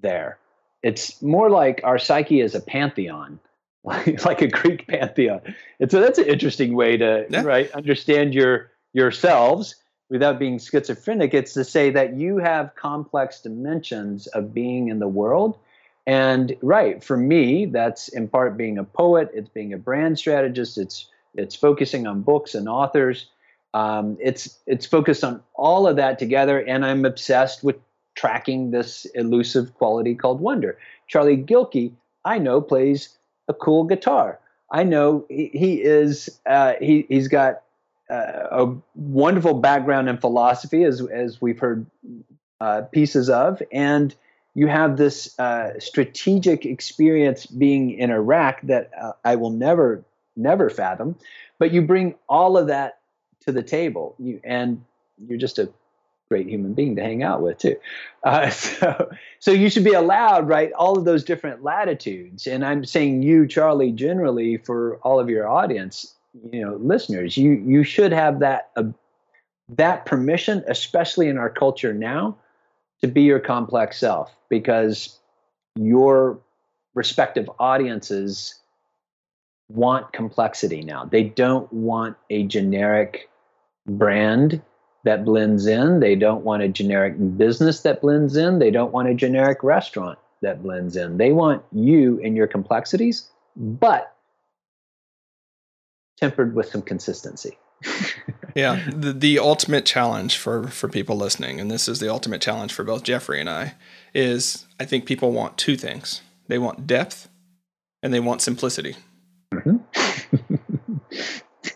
there. 0.00 0.38
It's 0.82 1.22
more 1.22 1.50
like 1.50 1.80
our 1.84 1.98
psyche 1.98 2.40
is 2.40 2.54
a 2.54 2.60
pantheon 2.60 3.40
like, 3.84 4.24
like 4.24 4.42
a 4.42 4.48
greek 4.48 4.86
pantheon. 4.88 5.40
And 5.78 5.90
so 5.90 6.00
that's 6.00 6.18
an 6.18 6.26
interesting 6.26 6.74
way 6.74 6.96
to 6.96 7.26
yeah. 7.28 7.42
right 7.42 7.70
understand 7.72 8.34
your 8.34 8.70
yourselves 8.92 9.76
without 10.10 10.38
being 10.38 10.58
schizophrenic. 10.58 11.34
It's 11.34 11.54
to 11.54 11.64
say 11.64 11.90
that 11.90 12.16
you 12.16 12.38
have 12.38 12.74
complex 12.74 13.40
dimensions 13.40 14.26
of 14.28 14.54
being 14.54 14.88
in 14.88 14.98
the 14.98 15.08
world. 15.08 15.58
And 16.06 16.54
right 16.60 17.02
for 17.02 17.16
me 17.16 17.66
that's 17.66 18.08
in 18.08 18.28
part 18.28 18.58
being 18.58 18.76
a 18.76 18.84
poet 18.84 19.30
it's 19.32 19.48
being 19.48 19.72
a 19.72 19.78
brand 19.78 20.18
strategist 20.18 20.76
it's 20.76 21.08
it's 21.34 21.56
focusing 21.56 22.06
on 22.06 22.22
books 22.22 22.54
and 22.54 22.68
authors. 22.68 23.26
Um, 23.72 24.18
it's 24.20 24.58
it's 24.66 24.86
focused 24.86 25.24
on 25.24 25.42
all 25.54 25.88
of 25.88 25.96
that 25.96 26.18
together, 26.18 26.60
and 26.60 26.84
I'm 26.86 27.04
obsessed 27.04 27.64
with 27.64 27.76
tracking 28.14 28.70
this 28.70 29.04
elusive 29.14 29.74
quality 29.74 30.14
called 30.14 30.40
wonder. 30.40 30.78
Charlie 31.08 31.36
Gilkey, 31.36 31.92
I 32.24 32.38
know, 32.38 32.60
plays 32.60 33.16
a 33.48 33.54
cool 33.54 33.84
guitar. 33.84 34.38
I 34.70 34.82
know 34.82 35.26
he, 35.28 35.50
he 35.52 35.82
is 35.82 36.40
uh, 36.46 36.74
he 36.80 37.06
he's 37.08 37.28
got 37.28 37.62
uh, 38.10 38.48
a 38.50 38.74
wonderful 38.94 39.54
background 39.54 40.08
in 40.08 40.18
philosophy, 40.18 40.84
as 40.84 41.00
as 41.06 41.40
we've 41.40 41.58
heard 41.58 41.86
uh, 42.60 42.82
pieces 42.92 43.28
of, 43.28 43.62
and 43.70 44.14
you 44.54 44.66
have 44.68 44.96
this 44.96 45.38
uh, 45.38 45.78
strategic 45.78 46.64
experience 46.64 47.46
being 47.46 47.90
in 47.90 48.10
Iraq 48.10 48.60
that 48.62 48.90
uh, 49.00 49.12
I 49.24 49.36
will 49.36 49.50
never 49.50 50.04
never 50.36 50.70
fathom. 50.70 51.16
But 51.58 51.72
you 51.72 51.82
bring 51.82 52.14
all 52.28 52.56
of 52.56 52.68
that 52.68 52.98
to 53.40 53.52
the 53.52 53.62
table. 53.62 54.14
You 54.18 54.40
and 54.44 54.84
you're 55.26 55.38
just 55.38 55.58
a 55.58 55.70
great 56.28 56.48
human 56.48 56.74
being 56.74 56.96
to 56.96 57.02
hang 57.02 57.22
out 57.22 57.42
with 57.42 57.58
too. 57.58 57.76
Uh, 58.22 58.50
so, 58.50 59.10
so 59.38 59.50
you 59.50 59.70
should 59.70 59.84
be 59.84 59.92
allowed, 59.92 60.48
right? 60.48 60.72
All 60.72 60.98
of 60.98 61.04
those 61.04 61.24
different 61.24 61.62
latitudes. 61.62 62.46
And 62.46 62.64
I'm 62.64 62.84
saying 62.84 63.22
you, 63.22 63.46
Charlie, 63.46 63.92
generally 63.92 64.56
for 64.58 64.96
all 64.98 65.20
of 65.20 65.28
your 65.28 65.48
audience, 65.48 66.14
you 66.50 66.60
know, 66.60 66.76
listeners, 66.76 67.36
you 67.36 67.52
you 67.52 67.84
should 67.84 68.12
have 68.12 68.40
that 68.40 68.70
uh, 68.76 68.84
that 69.68 70.04
permission, 70.04 70.64
especially 70.66 71.28
in 71.28 71.38
our 71.38 71.50
culture 71.50 71.94
now, 71.94 72.36
to 73.00 73.08
be 73.08 73.22
your 73.22 73.38
complex 73.38 73.98
self, 73.98 74.34
because 74.48 75.18
your 75.76 76.40
respective 76.94 77.48
audiences 77.58 78.60
want 79.68 80.12
complexity 80.12 80.82
now. 80.82 81.04
They 81.04 81.24
don't 81.24 81.72
want 81.72 82.16
a 82.30 82.44
generic 82.44 83.30
brand 83.86 84.60
that 85.04 85.24
blends 85.24 85.66
in. 85.66 86.00
They 86.00 86.16
don't 86.16 86.44
want 86.44 86.62
a 86.62 86.68
generic 86.68 87.14
business 87.36 87.80
that 87.80 88.00
blends 88.00 88.36
in. 88.36 88.58
They 88.58 88.70
don't 88.70 88.92
want 88.92 89.08
a 89.08 89.14
generic 89.14 89.62
restaurant 89.62 90.18
that 90.42 90.62
blends 90.62 90.96
in. 90.96 91.18
They 91.18 91.32
want 91.32 91.62
you 91.72 92.20
and 92.22 92.36
your 92.36 92.46
complexities, 92.46 93.28
but 93.56 94.14
tempered 96.16 96.54
with 96.54 96.68
some 96.68 96.82
consistency. 96.82 97.58
yeah, 98.54 98.82
the, 98.90 99.12
the 99.12 99.38
ultimate 99.38 99.84
challenge 99.84 100.38
for 100.38 100.68
for 100.68 100.88
people 100.88 101.16
listening, 101.16 101.60
and 101.60 101.70
this 101.70 101.86
is 101.86 102.00
the 102.00 102.10
ultimate 102.10 102.40
challenge 102.40 102.72
for 102.72 102.82
both 102.82 103.02
Jeffrey 103.02 103.40
and 103.40 103.50
I, 103.50 103.74
is 104.14 104.66
I 104.80 104.84
think 104.86 105.06
people 105.06 105.32
want 105.32 105.58
two 105.58 105.76
things. 105.76 106.22
They 106.48 106.58
want 106.58 106.86
depth 106.86 107.28
and 108.02 108.12
they 108.12 108.20
want 108.20 108.42
simplicity. 108.42 108.96
Mm-hmm. 109.52 109.76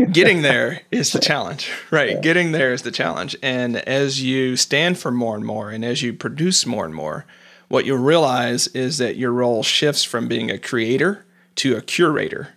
Getting 0.06 0.42
there 0.42 0.82
is 0.90 1.12
the 1.12 1.18
challenge, 1.20 1.70
right? 1.90 2.12
Yeah. 2.12 2.20
Getting 2.20 2.52
there 2.52 2.72
is 2.72 2.82
the 2.82 2.90
challenge. 2.90 3.36
And 3.42 3.76
as 3.76 4.22
you 4.22 4.56
stand 4.56 4.98
for 4.98 5.10
more 5.10 5.36
and 5.36 5.44
more, 5.44 5.70
and 5.70 5.84
as 5.84 6.02
you 6.02 6.12
produce 6.12 6.66
more 6.66 6.84
and 6.84 6.94
more, 6.94 7.24
what 7.68 7.84
you'll 7.84 7.98
realize 7.98 8.66
is 8.68 8.98
that 8.98 9.16
your 9.16 9.32
role 9.32 9.62
shifts 9.62 10.04
from 10.04 10.28
being 10.28 10.50
a 10.50 10.58
creator 10.58 11.24
to 11.56 11.76
a 11.76 11.82
curator. 11.82 12.54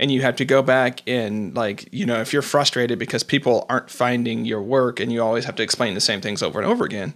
And 0.00 0.10
you 0.10 0.22
have 0.22 0.36
to 0.36 0.44
go 0.44 0.60
back 0.60 1.02
and, 1.06 1.54
like, 1.54 1.88
you 1.92 2.04
know, 2.04 2.20
if 2.20 2.32
you're 2.32 2.42
frustrated 2.42 2.98
because 2.98 3.22
people 3.22 3.64
aren't 3.68 3.90
finding 3.90 4.44
your 4.44 4.60
work 4.60 4.98
and 4.98 5.12
you 5.12 5.22
always 5.22 5.44
have 5.44 5.54
to 5.56 5.62
explain 5.62 5.94
the 5.94 6.00
same 6.00 6.20
things 6.20 6.42
over 6.42 6.60
and 6.60 6.68
over 6.68 6.84
again, 6.84 7.14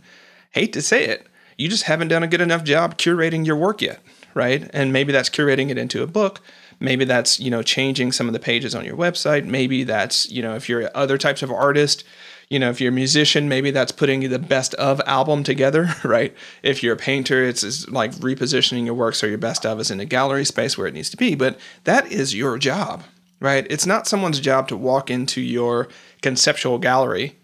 hate 0.53 0.73
to 0.75 0.83
say 0.83 1.05
it, 1.05 1.27
you 1.57 1.69
just 1.69 1.85
haven't 1.85 2.09
done 2.09 2.23
a 2.23 2.29
good 2.29 2.41
enough 2.41 2.63
job 2.63 2.97
curating 2.97 3.45
your 3.45 3.57
work 3.57 3.83
yet, 3.83 4.01
right? 4.33 4.71
And 4.73 4.93
maybe 4.93 5.13
that's 5.13 5.29
curating 5.29 5.71
it 5.71 5.79
into 5.79 6.05
a 6.05 6.07
book 6.07 6.41
Maybe 6.81 7.05
that's, 7.05 7.41
you 7.41 7.51
know, 7.51 7.63
changing 7.63 8.13
some 8.13 8.29
of 8.29 8.33
the 8.33 8.39
pages 8.39 8.75
on 8.75 8.85
your 8.85 8.97
website. 8.97 9.45
Maybe 9.45 9.85
that's, 9.85 10.31
you 10.31 10.43
know, 10.43 10.55
if 10.55 10.69
you're 10.69 10.91
other 10.95 11.19
types 11.19 11.43
of 11.43 11.51
artist, 11.51 12.05
you 12.51 12.59
know, 12.59 12.71
if 12.71 12.81
you're 12.81 12.93
a 12.93 12.95
musician, 12.95 13.49
maybe 13.49 13.71
that's 13.71 13.93
putting 13.93 14.29
the 14.29 14.39
best 14.39 14.75
of 14.75 15.01
album 15.07 15.43
together, 15.43 15.89
right? 16.05 16.35
If 16.63 16.83
you're 16.83 16.95
a 16.95 16.99
painter, 16.99 17.43
it's, 17.45 17.63
it's 17.63 17.89
like 17.89 18.13
repositioning 18.13 18.85
your 18.85 18.95
work 18.95 19.15
so 19.15 19.27
your 19.27 19.39
best 19.39 19.67
of 19.67 19.81
is 19.81 19.91
in 19.91 20.01
a 20.01 20.05
gallery 20.05 20.45
space 20.45 20.79
where 20.79 20.87
it 20.87 20.95
needs 20.95 21.11
to 21.11 21.17
be. 21.17 21.35
But 21.35 21.59
that 21.85 22.11
is 22.11 22.35
your 22.35 22.59
job, 22.59 23.03
right? 23.41 23.67
It's 23.69 23.87
not 23.87 24.07
someone's 24.07 24.41
job 24.41 24.69
to 24.69 24.77
walk 24.77 25.11
into 25.11 25.41
your 25.41 25.89
conceptual 26.23 26.79
gallery 26.79 27.39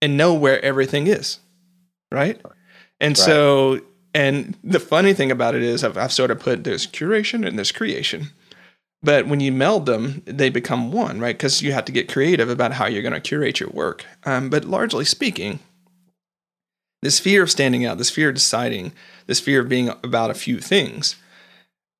and 0.00 0.16
know 0.16 0.34
where 0.34 0.62
everything 0.64 1.06
is, 1.06 1.38
right? 2.12 2.40
And 3.00 3.18
right. 3.18 3.24
so, 3.24 3.80
and 4.14 4.56
the 4.62 4.78
funny 4.78 5.14
thing 5.14 5.32
about 5.32 5.54
it 5.54 5.62
is, 5.62 5.82
I've, 5.82 5.98
I've 5.98 6.12
sort 6.12 6.30
of 6.30 6.38
put 6.38 6.62
there's 6.62 6.86
curation 6.86 7.46
and 7.46 7.58
there's 7.58 7.72
creation. 7.72 8.28
But 9.04 9.26
when 9.28 9.40
you 9.40 9.52
meld 9.52 9.84
them, 9.84 10.22
they 10.24 10.48
become 10.48 10.90
one, 10.90 11.20
right? 11.20 11.36
Because 11.36 11.60
you 11.60 11.72
have 11.72 11.84
to 11.84 11.92
get 11.92 12.10
creative 12.10 12.48
about 12.48 12.72
how 12.72 12.86
you're 12.86 13.02
going 13.02 13.12
to 13.12 13.20
curate 13.20 13.60
your 13.60 13.68
work. 13.68 14.06
Um, 14.24 14.48
but 14.48 14.64
largely 14.64 15.04
speaking, 15.04 15.58
this 17.02 17.20
fear 17.20 17.42
of 17.42 17.50
standing 17.50 17.84
out, 17.84 17.98
this 17.98 18.08
fear 18.08 18.30
of 18.30 18.34
deciding, 18.34 18.92
this 19.26 19.40
fear 19.40 19.60
of 19.60 19.68
being 19.68 19.90
about 19.90 20.30
a 20.30 20.34
few 20.34 20.58
things, 20.58 21.16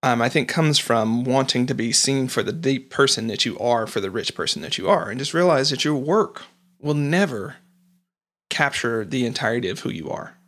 um, 0.03 0.23
I 0.23 0.31
think 0.31 0.49
comes 0.49 0.79
from 0.79 1.25
wanting 1.25 1.67
to 1.67 1.75
be 1.75 1.93
seen 1.93 2.27
for 2.27 2.43
the 2.43 2.53
deep 2.53 2.89
person 2.89 3.27
that 3.27 3.45
you 3.45 3.59
are, 3.59 3.87
for 3.87 4.01
the 4.01 4.11
rich 4.11 4.35
person 4.35 4.63
that 4.63 4.79
you 4.79 4.89
are, 4.89 5.11
and 5.11 5.19
just 5.19 5.35
realize 5.35 5.69
that 5.71 5.85
your 5.85 5.97
work 5.97 6.45
will 6.81 6.95
never 6.95 7.57
capture 8.49 9.05
the 9.05 9.27
entirety 9.27 9.69
of 9.69 9.81
who 9.81 9.91
you 9.91 10.09
are. 10.09 10.39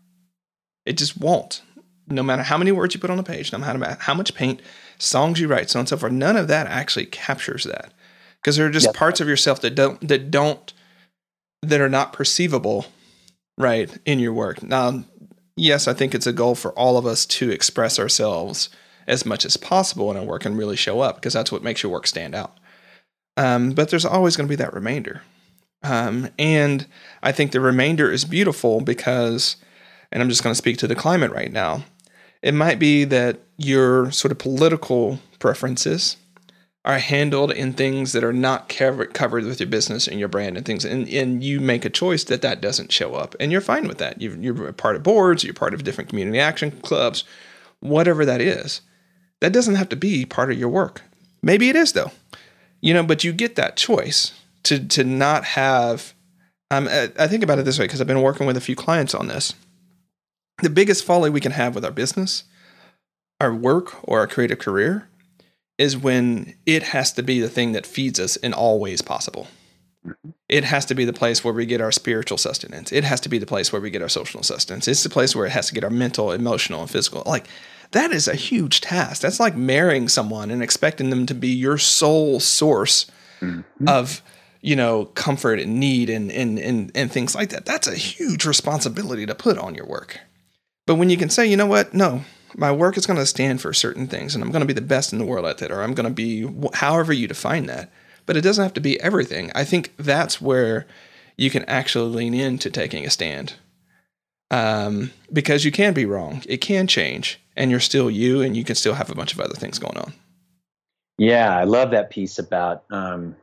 It 0.87 0.97
just 0.97 1.19
won't. 1.19 1.61
No 2.09 2.23
matter 2.23 2.43
how 2.43 2.57
many 2.57 2.73
words 2.73 2.95
you 2.95 3.01
put 3.01 3.11
on 3.11 3.19
a 3.19 3.25
page, 3.25 3.53
no 3.53 3.59
matter 3.59 3.97
how 4.01 4.15
much 4.15 4.35
paint, 4.35 4.61
songs 4.99 5.41
you 5.41 5.49
write, 5.49 5.71
so 5.71 5.79
on 5.79 5.83
and 5.83 5.89
so 5.89 5.97
forth. 5.97 6.13
None 6.13 6.37
of 6.37 6.49
that 6.49 6.67
actually 6.67 7.07
captures 7.07 7.65
that 7.65 7.93
because 8.41 8.57
there 8.57 8.67
are 8.67 8.71
just 8.71 8.87
yep. 8.87 8.95
parts 8.95 9.21
of 9.21 9.29
yourself 9.29 9.61
that 9.61 9.75
don't 9.75 10.07
that 10.07 10.31
don't 10.31 10.73
that 11.63 11.81
are 11.81 11.89
not 11.89 12.13
perceivable, 12.13 12.87
right, 13.59 13.91
in 14.05 14.21
your 14.21 14.33
work. 14.33 14.63
Now, 14.63 15.05
yes, 15.57 15.89
I 15.89 15.95
think 15.95 16.15
it's 16.15 16.27
a 16.27 16.33
goal 16.33 16.55
for 16.55 16.73
all 16.73 16.97
of 16.97 17.07
us 17.07 17.27
to 17.27 17.51
express 17.51 17.99
ourselves 17.99 18.69
as 19.07 19.27
much 19.27 19.45
as 19.45 19.57
possible 19.57 20.11
in 20.11 20.17
our 20.17 20.25
work 20.25 20.45
and 20.45 20.59
really 20.59 20.77
show 20.77 21.01
up 21.01 21.17
because 21.17 21.33
that's 21.33 21.53
what 21.53 21.63
makes 21.63 21.83
your 21.83 21.93
work 21.93 22.07
stand 22.07 22.35
out. 22.35 22.59
Um, 23.37 23.71
but 23.71 23.91
there's 23.91 24.05
always 24.05 24.37
going 24.37 24.47
to 24.47 24.53
be 24.53 24.57
that 24.57 24.75
remainder. 24.75 25.23
Um, 25.83 26.29
and 26.39 26.87
I 27.23 27.33
think 27.33 27.53
the 27.53 27.61
remainder 27.61 28.11
is 28.11 28.25
beautiful 28.25 28.81
because, 28.81 29.57
and 30.11 30.23
I'm 30.23 30.29
just 30.29 30.43
going 30.43 30.53
to 30.53 30.59
speak 30.59 30.79
to 30.79 30.87
the 30.87 30.95
climate 30.95 31.33
right 31.33 31.53
now. 31.53 31.85
It 32.47 32.55
might 32.55 32.79
be 32.79 33.03
that 33.03 33.41
your 33.57 34.13
sort 34.13 34.31
of 34.31 34.39
political 34.39 35.19
preferences 35.41 36.17
are 36.85 37.01
handled 37.01 37.51
in 37.51 37.73
things 37.73 38.13
that 38.13 38.23
are 38.23 38.33
not 38.33 38.69
covered 38.69 39.45
with 39.45 39.59
your 39.59 39.69
business 39.69 40.07
and 40.07 40.21
your 40.21 40.29
brand 40.29 40.57
and 40.57 40.65
things 40.65 40.85
and, 40.85 41.09
and 41.09 41.43
you 41.43 41.59
make 41.59 41.85
a 41.85 41.91
choice 41.91 42.23
that 42.23 42.43
that 42.43 42.61
doesn't 42.61 42.93
show 42.93 43.17
up 43.17 43.35
and 43.41 43.51
you're 43.51 43.61
fine 43.61 43.89
with 43.89 43.99
that. 43.99 44.23
You 44.23 44.39
you're 44.41 44.73
part 44.75 44.95
of 44.95 45.03
boards 45.03 45.43
you're 45.43 45.55
part 45.55 45.75
of 45.75 45.83
different 45.83 46.09
community 46.09 46.39
action 46.39 46.71
clubs 46.83 47.25
whatever 47.81 48.25
that 48.25 48.41
is. 48.41 48.81
That 49.41 49.53
doesn't 49.53 49.75
have 49.75 49.89
to 49.89 49.97
be 49.97 50.25
part 50.25 50.53
of 50.53 50.57
your 50.57 50.69
work. 50.69 51.03
Maybe 51.43 51.69
it 51.69 51.75
is 51.75 51.95
though. 51.95 52.13
You 52.81 52.95
know 52.95 53.03
but 53.03 53.25
you 53.25 53.33
get 53.33 53.57
that 53.57 53.77
choice 53.77 54.41
to 54.63 54.87
to 54.87 55.03
not 55.03 55.43
have 55.45 56.15
um, 56.71 56.87
I 56.89 57.27
think 57.27 57.43
about 57.43 57.59
it 57.59 57.65
this 57.65 57.81
way 57.81 57.87
because 57.87 58.01
I've 58.01 58.07
been 58.07 58.23
working 58.23 58.47
with 58.47 58.57
a 58.57 58.61
few 58.61 58.77
clients 58.77 59.17
on 59.17 59.27
this 59.27 59.53
the 60.63 60.71
biggest 60.71 61.05
folly 61.05 61.31
we 61.31 61.41
can 61.41 61.53
have 61.53 61.75
with 61.75 61.85
our 61.85 61.91
business, 61.91 62.45
our 63.41 63.55
work, 63.55 63.97
or 64.09 64.21
our 64.21 64.27
creative 64.27 64.59
career 64.59 65.09
is 65.79 65.97
when 65.97 66.55
it 66.65 66.83
has 66.83 67.13
to 67.13 67.23
be 67.23 67.41
the 67.41 67.49
thing 67.49 67.73
that 67.73 67.87
feeds 67.87 68.19
us 68.19 68.37
in 68.37 68.55
all 68.55 68.81
ways 68.81 69.03
possible. 69.03 69.49
It 70.49 70.65
has 70.65 70.85
to 70.87 70.95
be 70.95 71.05
the 71.05 71.13
place 71.13 71.45
where 71.45 71.53
we 71.53 71.67
get 71.67 71.81
our 71.81 71.93
spiritual 71.93 72.39
sustenance. 72.39 72.93
It 72.93 73.05
has 73.05 73.21
to 73.23 73.29
be 73.29 73.39
the 73.39 73.47
place 73.47 73.73
where 73.73 73.83
we 73.83 73.91
get 73.91 74.03
our 74.03 74.09
social 74.09 74.43
sustenance. 74.43 74.87
It's 74.87 75.03
the 75.03 75.11
place 75.11 75.35
where 75.35 75.47
it 75.47 75.51
has 75.51 75.67
to 75.69 75.75
get 75.75 75.85
our 75.85 75.91
mental, 75.91 76.33
emotional, 76.33 76.81
and 76.81 76.91
physical. 76.91 77.23
Like 77.27 77.49
that 77.91 78.13
is 78.13 78.29
a 78.29 78.35
huge 78.35 78.81
task. 78.81 79.23
That's 79.23 79.41
like 79.41 79.57
marrying 79.57 80.09
someone 80.09 80.51
and 80.51 80.63
expecting 80.63 81.11
them 81.11 81.27
to 81.27 81.35
be 81.35 81.49
your 81.49 81.77
sole 81.77 82.41
source 82.41 83.07
mm-hmm. 83.41 83.89
of 83.89 84.23
you 84.61 84.77
know 84.77 85.07
comfort 85.07 85.59
and 85.59 85.79
need 85.81 86.09
and, 86.09 86.31
and 86.31 86.59
and 86.59 86.93
and 86.95 87.11
things 87.11 87.35
like 87.35 87.51
that. 87.51 87.67
That's 87.67 87.89
a 87.89 87.97
huge 87.97 88.47
responsibility 88.47 89.27
to 89.27 89.35
put 89.35 89.59
on 89.59 89.75
your 89.75 89.87
work. 89.87 90.21
But 90.87 90.95
when 90.95 91.11
you 91.11 91.17
can 91.17 91.31
say, 91.31 91.47
you 91.47 91.57
know 91.57 91.67
what, 91.67 91.93
no, 91.93 92.25
my 92.57 92.73
work 92.73 92.97
is 92.97 93.07
going 93.07 93.19
to 93.19 93.27
stand 93.27 93.61
for 93.61 93.73
certain 93.73 94.07
things 94.07 94.35
and 94.35 94.43
I'm 94.43 94.51
going 94.51 94.61
to 94.61 94.67
be 94.67 94.73
the 94.73 94.81
best 94.81 95.13
in 95.13 95.19
the 95.19 95.25
world 95.25 95.45
at 95.47 95.61
it, 95.61 95.71
or 95.71 95.83
I'm 95.83 95.95
going 95.95 96.09
to 96.09 96.15
be 96.15 96.49
however 96.75 97.13
you 97.13 97.27
define 97.27 97.67
that. 97.67 97.91
But 98.25 98.37
it 98.37 98.41
doesn't 98.41 98.63
have 98.63 98.75
to 98.75 98.81
be 98.81 99.01
everything. 99.01 99.53
I 99.55 99.65
think 99.65 99.93
that's 99.97 100.41
where 100.41 100.87
you 101.37 101.51
can 101.51 101.65
actually 101.65 102.15
lean 102.15 102.35
into 102.35 102.71
taking 102.71 103.05
a 103.05 103.11
stand. 103.11 103.55
Um, 104.51 105.13
because 105.33 105.65
you 105.65 105.73
can 105.73 105.93
be 105.93 106.07
wrong, 106.07 106.43
it 106.49 106.59
can 106.59 106.87
change, 106.87 107.41
and 107.57 107.69
you're 107.69 107.81
still 107.81 108.09
you, 108.09 108.43
and 108.43 108.57
you 108.57 108.63
can 108.63 108.77
still 108.77 108.95
have 108.95 109.11
a 109.11 109.15
bunch 109.15 109.33
of 109.33 109.41
other 109.41 109.55
things 109.55 109.81
going 109.81 109.97
on. 109.97 110.13
Yeah, 111.19 111.57
I 111.57 111.65
love 111.65 111.91
that 111.91 112.11
piece 112.11 112.39
about 112.39 112.85
um, 112.91 113.35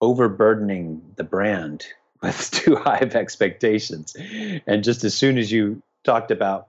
overburdening 0.00 1.02
the 1.16 1.24
brand 1.24 1.84
with 2.22 2.50
too 2.50 2.76
high 2.76 2.98
of 2.98 3.14
expectations. 3.14 4.16
And 4.66 4.82
just 4.82 5.04
as 5.04 5.14
soon 5.14 5.36
as 5.36 5.52
you 5.52 5.82
talked 6.04 6.30
about 6.30 6.67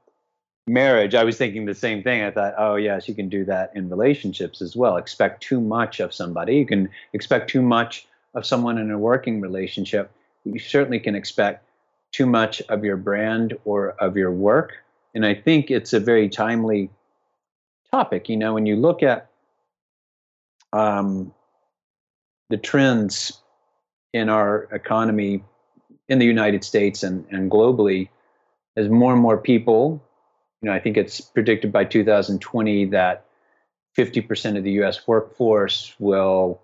marriage, 0.70 1.15
I 1.15 1.24
was 1.24 1.38
thinking 1.38 1.65
the 1.65 1.76
same 1.76 2.03
thing. 2.03 2.22
I 2.24 2.32
thought, 2.32 2.53
oh, 2.57 2.76
yes, 2.76 3.07
you 3.07 3.15
can 3.15 3.28
do 3.28 3.43
that 3.45 3.72
in 3.76 3.89
relationships 3.89 4.61
as 4.61 4.76
well. 4.76 4.97
Expect 4.97 5.41
too 5.41 5.59
much 5.59 5.99
of 5.99 6.13
somebody. 6.13 6.55
You 6.57 6.65
can 6.65 6.89
expect 7.13 7.49
too 7.49 7.61
much 7.61 8.07
of 8.36 8.45
someone 8.45 8.78
in 8.78 8.91
a 8.91 8.97
working 8.97 9.41
relationship. 9.41 10.11
You 10.45 10.59
certainly 10.59 10.99
can 10.99 11.15
expect 11.15 11.65
too 12.11 12.26
much 12.26 12.61
of 12.70 12.84
your 12.84 12.97
brand 12.97 13.57
or 13.65 13.91
of 13.99 14.15
your 14.15 14.32
work. 14.32 14.74
And 15.15 15.26
I 15.26 15.34
think 15.34 15.72
it's 15.72 15.93
a 15.93 15.99
very 15.99 16.30
timely 16.30 16.89
topic. 17.91 18.30
You 18.30 18.38
know, 18.38 18.53
when 18.53 18.65
you 18.65 18.76
look 18.76 19.01
at 19.01 19.30
um, 20.72 21.34
the 22.49 22.57
trends 22.57 23.39
in 24.13 24.30
our 24.30 24.67
economy 24.72 25.43
in 26.07 26.20
the 26.20 26.26
United 26.26 26.63
States 26.63 27.03
and, 27.03 27.26
and 27.32 27.49
globally, 27.49 28.09
as 28.76 28.88
more 28.88 29.13
and 29.13 29.22
more 29.22 29.38
people 29.38 30.03
you 30.62 30.70
know, 30.70 30.76
I 30.76 30.80
think 30.80 30.97
it's 30.97 31.22
predicted 31.22 31.72
by 31.72 31.86
2020 31.86 32.86
that 32.86 33.26
50% 33.97 34.57
of 34.57 34.64
the 34.64 34.72
US 34.84 35.07
workforce 35.07 35.93
will 35.99 36.62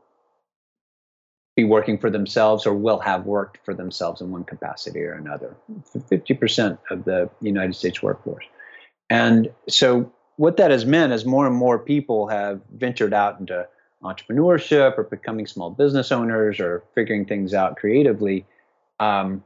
be 1.55 1.63
working 1.63 1.97
for 1.97 2.09
themselves 2.09 2.65
or 2.65 2.73
will 2.73 2.99
have 2.99 3.25
worked 3.25 3.59
for 3.63 3.73
themselves 3.73 4.19
in 4.21 4.31
one 4.31 4.43
capacity 4.43 5.01
or 5.01 5.13
another. 5.13 5.55
50% 5.95 6.77
of 6.91 7.05
the 7.05 7.29
United 7.41 7.73
States 7.73 8.03
workforce. 8.03 8.43
And 9.09 9.49
so, 9.69 10.11
what 10.37 10.57
that 10.57 10.71
has 10.71 10.85
meant 10.85 11.13
is 11.13 11.25
more 11.25 11.47
and 11.47 11.55
more 11.55 11.79
people 11.79 12.27
have 12.27 12.59
ventured 12.73 13.13
out 13.13 13.39
into 13.39 13.65
entrepreneurship 14.03 14.97
or 14.97 15.03
becoming 15.03 15.47
small 15.47 15.69
business 15.69 16.11
owners 16.11 16.59
or 16.59 16.83
figuring 16.93 17.25
things 17.25 17.53
out 17.53 17.77
creatively. 17.77 18.45
Um, 18.99 19.45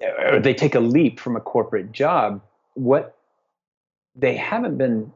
or 0.00 0.40
they 0.40 0.54
take 0.54 0.74
a 0.74 0.80
leap 0.80 1.20
from 1.20 1.36
a 1.36 1.40
corporate 1.40 1.92
job, 1.92 2.40
what 2.74 3.16
they 4.14 4.36
haven't 4.36 4.78
been 4.78 5.12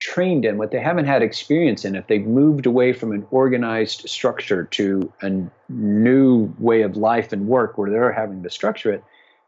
trained 0.00 0.44
in, 0.44 0.58
what 0.58 0.70
they 0.70 0.80
haven't 0.80 1.06
had 1.06 1.22
experience 1.22 1.84
in, 1.84 1.96
if 1.96 2.06
they've 2.06 2.26
moved 2.26 2.66
away 2.66 2.92
from 2.92 3.12
an 3.12 3.26
organized 3.30 4.08
structure 4.08 4.64
to 4.64 5.12
a 5.22 5.30
new 5.68 6.54
way 6.58 6.82
of 6.82 6.96
life 6.96 7.32
and 7.32 7.48
work 7.48 7.76
where 7.76 7.90
they're 7.90 8.12
having 8.12 8.42
to 8.42 8.50
structure 8.50 8.92
it, 8.92 9.02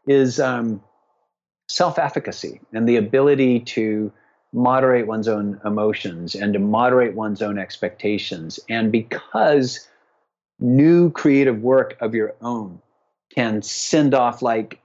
is 0.07 0.39
um, 0.39 0.81
self 1.69 1.97
efficacy 1.97 2.59
and 2.73 2.87
the 2.87 2.97
ability 2.97 3.61
to 3.61 4.11
moderate 4.53 5.07
one's 5.07 5.29
own 5.29 5.59
emotions 5.63 6.35
and 6.35 6.53
to 6.53 6.59
moderate 6.59 7.15
one's 7.15 7.41
own 7.41 7.57
expectations. 7.57 8.59
And 8.67 8.91
because 8.91 9.87
new 10.59 11.09
creative 11.11 11.61
work 11.61 11.95
of 12.01 12.13
your 12.13 12.35
own 12.41 12.81
can 13.35 13.61
send 13.61 14.13
off 14.13 14.41
like 14.41 14.79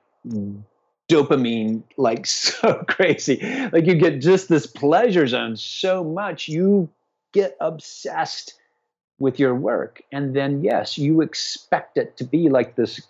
dopamine 1.10 1.82
like 1.96 2.26
so 2.26 2.84
crazy. 2.88 3.40
Like 3.72 3.86
you 3.86 3.94
get 3.94 4.20
just 4.20 4.48
this 4.48 4.66
pleasure 4.66 5.26
zone 5.26 5.56
so 5.56 6.04
much, 6.04 6.48
you 6.48 6.88
get 7.32 7.56
obsessed 7.60 8.54
with 9.18 9.38
your 9.38 9.54
work. 9.54 10.02
And 10.12 10.34
then, 10.34 10.62
yes, 10.62 10.98
you 10.98 11.20
expect 11.20 11.96
it 11.96 12.16
to 12.18 12.24
be 12.24 12.48
like 12.48 12.76
this 12.76 13.00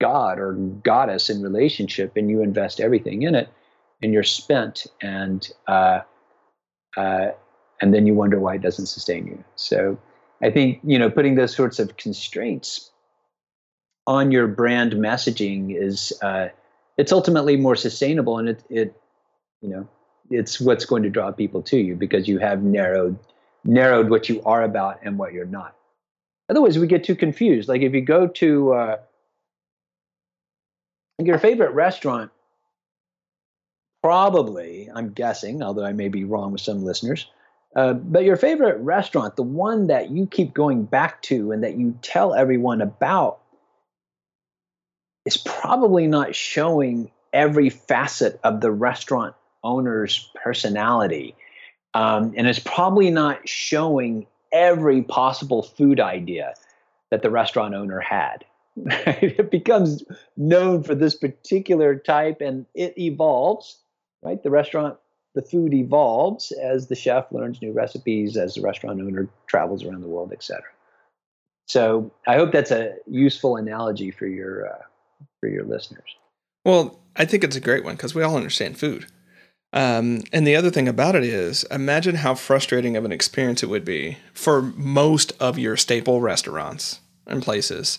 god 0.00 0.38
or 0.38 0.52
goddess 0.52 1.30
in 1.30 1.42
relationship, 1.42 2.16
and 2.16 2.30
you 2.30 2.42
invest 2.42 2.80
everything 2.80 3.22
in 3.22 3.34
it, 3.34 3.48
and 4.02 4.12
you're 4.12 4.22
spent, 4.22 4.86
and 5.00 5.50
uh, 5.66 6.00
uh, 6.96 7.28
and 7.80 7.94
then 7.94 8.06
you 8.06 8.14
wonder 8.14 8.38
why 8.38 8.54
it 8.54 8.62
doesn't 8.62 8.86
sustain 8.86 9.26
you. 9.26 9.42
So, 9.56 9.98
I 10.42 10.50
think 10.50 10.80
you 10.84 10.98
know 10.98 11.10
putting 11.10 11.34
those 11.34 11.54
sorts 11.54 11.78
of 11.78 11.96
constraints 11.96 12.90
on 14.06 14.30
your 14.30 14.46
brand 14.46 14.92
messaging 14.92 15.76
is 15.76 16.12
uh, 16.22 16.48
it's 16.96 17.12
ultimately 17.12 17.56
more 17.56 17.76
sustainable 17.76 18.38
and 18.38 18.48
it 18.48 18.62
it 18.70 19.00
you 19.60 19.68
know 19.68 19.88
it's 20.30 20.60
what's 20.60 20.84
going 20.84 21.02
to 21.02 21.10
draw 21.10 21.30
people 21.30 21.62
to 21.62 21.76
you 21.76 21.94
because 21.94 22.26
you 22.26 22.38
have 22.38 22.62
narrowed 22.62 23.18
narrowed 23.64 24.10
what 24.10 24.28
you 24.28 24.42
are 24.44 24.62
about 24.62 24.98
and 25.02 25.18
what 25.18 25.32
you're 25.32 25.46
not 25.46 25.76
Otherwise, 26.48 26.78
we 26.78 26.86
get 26.86 27.04
too 27.04 27.16
confused. 27.16 27.68
Like 27.68 27.82
if 27.82 27.92
you 27.92 28.00
go 28.00 28.28
to 28.28 28.72
uh, 28.72 28.96
your 31.18 31.38
favorite 31.38 31.72
restaurant, 31.72 32.30
probably, 34.02 34.88
I'm 34.94 35.12
guessing, 35.12 35.62
although 35.62 35.84
I 35.84 35.92
may 35.92 36.08
be 36.08 36.24
wrong 36.24 36.52
with 36.52 36.60
some 36.60 36.84
listeners, 36.84 37.28
uh, 37.74 37.94
but 37.94 38.24
your 38.24 38.36
favorite 38.36 38.78
restaurant, 38.78 39.36
the 39.36 39.42
one 39.42 39.88
that 39.88 40.10
you 40.10 40.26
keep 40.26 40.54
going 40.54 40.84
back 40.84 41.20
to 41.22 41.50
and 41.50 41.64
that 41.64 41.76
you 41.76 41.98
tell 42.00 42.34
everyone 42.34 42.80
about, 42.80 43.40
is 45.26 45.36
probably 45.36 46.06
not 46.06 46.34
showing 46.34 47.10
every 47.32 47.68
facet 47.68 48.40
of 48.44 48.60
the 48.60 48.70
restaurant 48.70 49.34
owner's 49.62 50.30
personality. 50.42 51.34
Um, 51.92 52.32
and 52.36 52.46
it's 52.46 52.60
probably 52.60 53.10
not 53.10 53.46
showing 53.48 54.26
every 54.52 55.02
possible 55.02 55.62
food 55.62 56.00
idea 56.00 56.54
that 57.10 57.22
the 57.22 57.30
restaurant 57.30 57.74
owner 57.74 58.00
had. 58.00 58.44
it 58.76 59.50
becomes 59.50 60.04
known 60.36 60.82
for 60.82 60.94
this 60.94 61.14
particular 61.14 61.96
type 61.96 62.40
and 62.40 62.66
it 62.74 62.96
evolves, 62.98 63.78
right? 64.22 64.42
The 64.42 64.50
restaurant, 64.50 64.96
the 65.34 65.42
food 65.42 65.74
evolves 65.74 66.52
as 66.52 66.86
the 66.86 66.94
chef 66.94 67.32
learns 67.32 67.60
new 67.60 67.72
recipes, 67.72 68.36
as 68.36 68.54
the 68.54 68.62
restaurant 68.62 69.00
owner 69.00 69.28
travels 69.46 69.84
around 69.84 70.02
the 70.02 70.08
world, 70.08 70.32
etc. 70.32 70.62
So 71.66 72.12
I 72.26 72.36
hope 72.36 72.52
that's 72.52 72.70
a 72.70 72.94
useful 73.06 73.56
analogy 73.56 74.10
for 74.10 74.26
your 74.26 74.68
uh, 74.68 74.82
for 75.40 75.48
your 75.48 75.64
listeners. 75.64 76.08
Well, 76.64 77.00
I 77.14 77.24
think 77.24 77.44
it's 77.44 77.56
a 77.56 77.60
great 77.60 77.84
one 77.84 77.96
because 77.96 78.14
we 78.14 78.22
all 78.22 78.36
understand 78.36 78.78
food. 78.78 79.06
Um, 79.72 80.22
and 80.32 80.46
the 80.46 80.56
other 80.56 80.70
thing 80.70 80.88
about 80.88 81.16
it 81.16 81.24
is, 81.24 81.64
imagine 81.64 82.16
how 82.16 82.34
frustrating 82.34 82.96
of 82.96 83.04
an 83.04 83.12
experience 83.12 83.62
it 83.62 83.68
would 83.68 83.84
be 83.84 84.18
for 84.32 84.62
most 84.62 85.32
of 85.40 85.58
your 85.58 85.76
staple 85.76 86.20
restaurants 86.20 87.00
and 87.26 87.42
places 87.42 87.98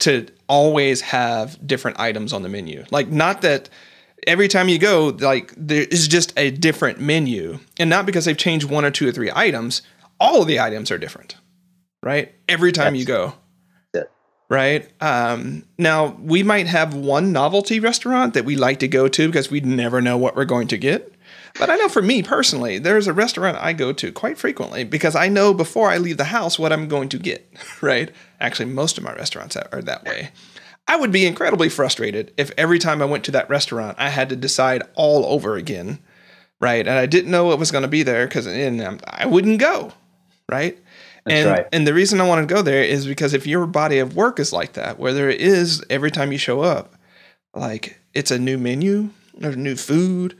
to 0.00 0.26
always 0.48 1.00
have 1.00 1.66
different 1.66 1.98
items 1.98 2.32
on 2.32 2.42
the 2.42 2.48
menu. 2.48 2.84
Like, 2.90 3.08
not 3.08 3.42
that 3.42 3.68
every 4.26 4.48
time 4.48 4.68
you 4.68 4.78
go, 4.78 5.16
like, 5.18 5.52
there 5.56 5.86
is 5.90 6.08
just 6.08 6.32
a 6.38 6.50
different 6.50 7.00
menu. 7.00 7.58
And 7.78 7.88
not 7.88 8.06
because 8.06 8.24
they've 8.24 8.36
changed 8.36 8.68
one 8.68 8.84
or 8.84 8.90
two 8.90 9.08
or 9.08 9.12
three 9.12 9.30
items, 9.34 9.82
all 10.20 10.42
of 10.42 10.48
the 10.48 10.60
items 10.60 10.90
are 10.90 10.98
different, 10.98 11.36
right? 12.02 12.34
Every 12.48 12.72
time 12.72 12.94
you 12.94 13.04
go 13.04 13.34
right? 14.48 14.88
Um, 15.02 15.64
now, 15.76 16.16
we 16.22 16.42
might 16.42 16.66
have 16.66 16.94
one 16.94 17.32
novelty 17.32 17.80
restaurant 17.80 18.34
that 18.34 18.44
we 18.44 18.56
like 18.56 18.78
to 18.80 18.88
go 18.88 19.08
to 19.08 19.28
because 19.28 19.50
we 19.50 19.60
never 19.60 20.00
know 20.00 20.16
what 20.16 20.36
we're 20.36 20.44
going 20.44 20.68
to 20.68 20.78
get. 20.78 21.14
But 21.58 21.70
I 21.70 21.76
know 21.76 21.88
for 21.88 22.02
me 22.02 22.22
personally, 22.22 22.78
there's 22.78 23.06
a 23.06 23.12
restaurant 23.12 23.58
I 23.58 23.72
go 23.72 23.92
to 23.92 24.12
quite 24.12 24.38
frequently 24.38 24.84
because 24.84 25.16
I 25.16 25.28
know 25.28 25.52
before 25.52 25.90
I 25.90 25.98
leave 25.98 26.16
the 26.16 26.24
house 26.24 26.58
what 26.58 26.72
I'm 26.72 26.88
going 26.88 27.08
to 27.10 27.18
get, 27.18 27.52
right? 27.82 28.10
Actually, 28.40 28.66
most 28.66 28.96
of 28.96 29.04
my 29.04 29.14
restaurants 29.14 29.56
are 29.56 29.82
that 29.82 30.04
way. 30.04 30.30
I 30.86 30.96
would 30.96 31.12
be 31.12 31.26
incredibly 31.26 31.68
frustrated 31.68 32.32
if 32.38 32.50
every 32.56 32.78
time 32.78 33.02
I 33.02 33.06
went 33.06 33.24
to 33.24 33.30
that 33.32 33.50
restaurant, 33.50 33.96
I 33.98 34.08
had 34.08 34.30
to 34.30 34.36
decide 34.36 34.82
all 34.94 35.26
over 35.26 35.56
again, 35.56 35.98
right? 36.60 36.86
And 36.86 36.98
I 36.98 37.04
didn't 37.04 37.30
know 37.30 37.44
what 37.44 37.58
was 37.58 37.70
going 37.70 37.82
to 37.82 37.88
be 37.88 38.02
there 38.02 38.26
because 38.26 38.46
I 38.46 39.26
wouldn't 39.26 39.60
go, 39.60 39.92
right? 40.50 40.78
That's 41.28 41.40
and, 41.40 41.50
right. 41.50 41.66
And 41.72 41.86
the 41.86 41.94
reason 41.94 42.20
I 42.20 42.26
want 42.26 42.46
to 42.46 42.54
go 42.54 42.62
there 42.62 42.82
is 42.82 43.06
because 43.06 43.34
if 43.34 43.46
your 43.46 43.66
body 43.66 43.98
of 43.98 44.16
work 44.16 44.38
is 44.38 44.52
like 44.52 44.74
that, 44.74 44.98
where 44.98 45.12
there 45.12 45.30
is 45.30 45.84
every 45.90 46.10
time 46.10 46.32
you 46.32 46.38
show 46.38 46.60
up, 46.60 46.94
like 47.54 48.00
it's 48.14 48.30
a 48.30 48.38
new 48.38 48.58
menu 48.58 49.10
or 49.42 49.54
new 49.54 49.76
food, 49.76 50.36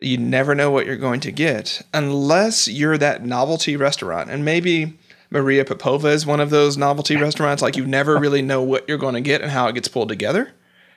you 0.00 0.18
never 0.18 0.54
know 0.54 0.70
what 0.70 0.86
you're 0.86 0.96
going 0.96 1.20
to 1.20 1.32
get 1.32 1.82
unless 1.94 2.68
you're 2.68 2.98
that 2.98 3.24
novelty 3.24 3.76
restaurant. 3.76 4.30
And 4.30 4.44
maybe 4.44 4.98
Maria 5.30 5.64
Popova 5.64 6.08
is 6.08 6.26
one 6.26 6.40
of 6.40 6.50
those 6.50 6.76
novelty 6.76 7.16
restaurants. 7.16 7.62
Like 7.62 7.76
you 7.76 7.86
never 7.86 8.18
really 8.18 8.42
know 8.42 8.62
what 8.62 8.88
you're 8.88 8.98
going 8.98 9.14
to 9.14 9.20
get 9.20 9.40
and 9.40 9.50
how 9.50 9.68
it 9.68 9.74
gets 9.74 9.88
pulled 9.88 10.08
together 10.08 10.52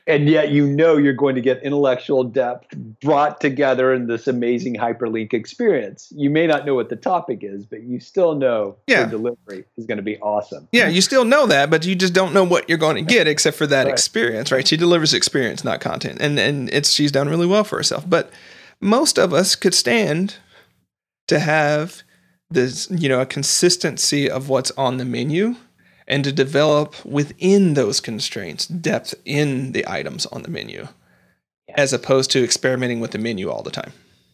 and 0.07 0.29
yet 0.29 0.51
you 0.51 0.67
know 0.67 0.97
you're 0.97 1.13
going 1.13 1.35
to 1.35 1.41
get 1.41 1.63
intellectual 1.63 2.23
depth 2.23 2.75
brought 3.01 3.41
together 3.41 3.93
in 3.93 4.07
this 4.07 4.27
amazing 4.27 4.75
hyperlink 4.75 5.33
experience. 5.33 6.11
You 6.15 6.29
may 6.29 6.45
not 6.45 6.65
know 6.65 6.75
what 6.75 6.89
the 6.89 6.95
topic 6.95 7.39
is, 7.41 7.65
but 7.65 7.83
you 7.83 7.99
still 7.99 8.35
know 8.35 8.75
yeah. 8.87 9.05
the 9.05 9.11
delivery 9.11 9.65
is 9.77 9.85
going 9.85 9.97
to 9.97 10.03
be 10.03 10.17
awesome. 10.19 10.67
Yeah, 10.71 10.87
you 10.87 11.01
still 11.01 11.25
know 11.25 11.47
that, 11.47 11.69
but 11.69 11.85
you 11.85 11.95
just 11.95 12.13
don't 12.13 12.33
know 12.33 12.43
what 12.43 12.69
you're 12.69 12.77
going 12.77 12.95
to 12.97 13.01
get 13.13 13.27
except 13.27 13.57
for 13.57 13.67
that 13.67 13.85
right. 13.85 13.91
experience, 13.91 14.51
right? 14.51 14.67
She 14.67 14.77
delivers 14.77 15.13
experience, 15.13 15.63
not 15.63 15.81
content. 15.81 16.19
And 16.21 16.39
and 16.39 16.69
it's 16.69 16.91
she's 16.91 17.11
done 17.11 17.27
really 17.27 17.47
well 17.47 17.63
for 17.63 17.77
herself. 17.77 18.07
But 18.07 18.31
most 18.79 19.17
of 19.17 19.33
us 19.33 19.55
could 19.55 19.73
stand 19.73 20.35
to 21.27 21.39
have 21.39 22.03
this, 22.49 22.89
you 22.91 23.09
know, 23.09 23.21
a 23.21 23.25
consistency 23.25 24.29
of 24.29 24.49
what's 24.49 24.71
on 24.71 24.97
the 24.97 25.05
menu 25.05 25.55
and 26.07 26.23
to 26.23 26.31
develop 26.31 27.03
within 27.05 27.73
those 27.73 27.99
constraints 27.99 28.67
depth 28.67 29.15
in 29.25 29.71
the 29.71 29.85
items 29.87 30.25
on 30.27 30.43
the 30.43 30.49
menu 30.49 30.87
yeah. 31.67 31.75
as 31.77 31.93
opposed 31.93 32.31
to 32.31 32.43
experimenting 32.43 32.99
with 32.99 33.11
the 33.11 33.17
menu 33.17 33.49
all 33.49 33.63
the 33.63 33.71
time. 33.71 33.91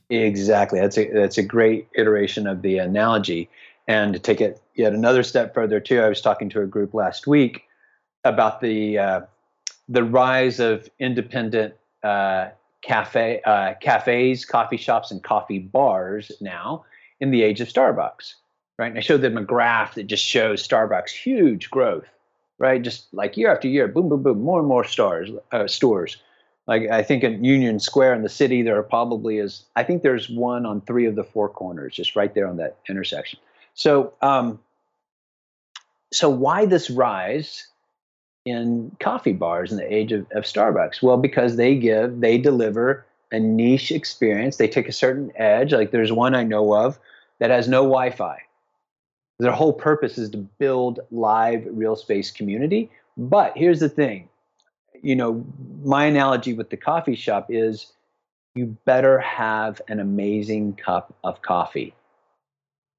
Exactly. 0.09 0.79
That's 0.79 0.97
a 0.97 1.09
that's 1.11 1.37
a 1.37 1.43
great 1.43 1.87
iteration 1.95 2.45
of 2.45 2.61
the 2.61 2.77
analogy. 2.79 3.49
And 3.87 4.13
to 4.13 4.19
take 4.19 4.41
it 4.41 4.61
yet 4.75 4.93
another 4.93 5.23
step 5.23 5.53
further 5.53 5.79
too 5.79 6.01
i 6.01 6.09
was 6.09 6.21
talking 6.21 6.49
to 6.49 6.61
a 6.61 6.65
group 6.65 6.93
last 6.93 7.27
week 7.27 7.63
about 8.23 8.61
the 8.61 8.97
uh, 8.97 9.21
the 9.87 10.03
rise 10.03 10.59
of 10.59 10.89
independent 10.99 11.73
uh, 12.03 12.49
cafe 12.81 13.41
uh, 13.45 13.73
cafes 13.81 14.45
coffee 14.45 14.77
shops 14.77 15.11
and 15.11 15.23
coffee 15.23 15.59
bars 15.59 16.31
now 16.41 16.83
in 17.19 17.31
the 17.31 17.43
age 17.43 17.61
of 17.61 17.67
starbucks 17.67 18.35
right? 18.81 18.89
And 18.89 18.97
I 18.97 19.01
showed 19.01 19.21
them 19.21 19.37
a 19.37 19.43
graph 19.43 19.93
that 19.93 20.07
just 20.07 20.23
shows 20.23 20.67
Starbucks 20.67 21.11
huge 21.11 21.69
growth, 21.69 22.07
right? 22.57 22.81
Just 22.81 23.13
like 23.13 23.37
year 23.37 23.51
after 23.51 23.67
year, 23.67 23.87
boom, 23.87 24.09
boom, 24.09 24.23
boom, 24.23 24.41
more 24.41 24.57
and 24.57 24.67
more 24.67 24.83
stars, 24.83 25.29
uh, 25.51 25.67
stores. 25.67 26.17
Like 26.65 26.89
I 26.89 27.03
think 27.03 27.23
in 27.23 27.43
Union 27.43 27.79
Square 27.79 28.15
in 28.15 28.23
the 28.23 28.29
city, 28.29 28.63
there 28.63 28.75
are 28.77 28.83
probably 28.83 29.37
is 29.37 29.65
I 29.75 29.83
think 29.83 30.01
there's 30.01 30.29
one 30.29 30.65
on 30.65 30.81
three 30.81 31.05
of 31.05 31.15
the 31.15 31.23
four 31.23 31.47
corners, 31.47 31.95
just 31.95 32.15
right 32.15 32.33
there 32.33 32.47
on 32.47 32.57
that 32.57 32.77
intersection. 32.89 33.39
So, 33.75 34.13
um, 34.23 34.59
so 36.11 36.27
why 36.27 36.65
this 36.65 36.89
rise 36.89 37.67
in 38.45 38.95
coffee 38.99 39.33
bars 39.33 39.71
in 39.71 39.77
the 39.77 39.93
age 39.93 40.11
of, 40.11 40.21
of 40.31 40.43
Starbucks? 40.43 41.03
Well, 41.03 41.17
because 41.17 41.55
they 41.55 41.75
give, 41.75 42.19
they 42.19 42.39
deliver 42.39 43.05
a 43.31 43.39
niche 43.39 43.91
experience. 43.91 44.57
They 44.57 44.67
take 44.67 44.89
a 44.89 44.91
certain 44.91 45.31
edge. 45.35 45.71
Like 45.71 45.91
there's 45.91 46.11
one 46.11 46.33
I 46.33 46.43
know 46.43 46.73
of 46.73 46.97
that 47.37 47.51
has 47.51 47.67
no 47.67 47.83
Wi-Fi 47.83 48.41
their 49.41 49.51
whole 49.51 49.73
purpose 49.73 50.17
is 50.17 50.29
to 50.29 50.37
build 50.37 50.99
live 51.09 51.65
real 51.71 51.95
space 51.95 52.31
community. 52.31 52.89
But 53.17 53.53
here's 53.55 53.79
the 53.79 53.89
thing 53.89 54.29
you 55.01 55.15
know, 55.15 55.43
my 55.83 56.05
analogy 56.05 56.53
with 56.53 56.69
the 56.69 56.77
coffee 56.77 57.15
shop 57.15 57.47
is 57.49 57.91
you 58.53 58.77
better 58.85 59.19
have 59.19 59.81
an 59.87 59.99
amazing 59.99 60.73
cup 60.73 61.15
of 61.23 61.41
coffee. 61.41 61.95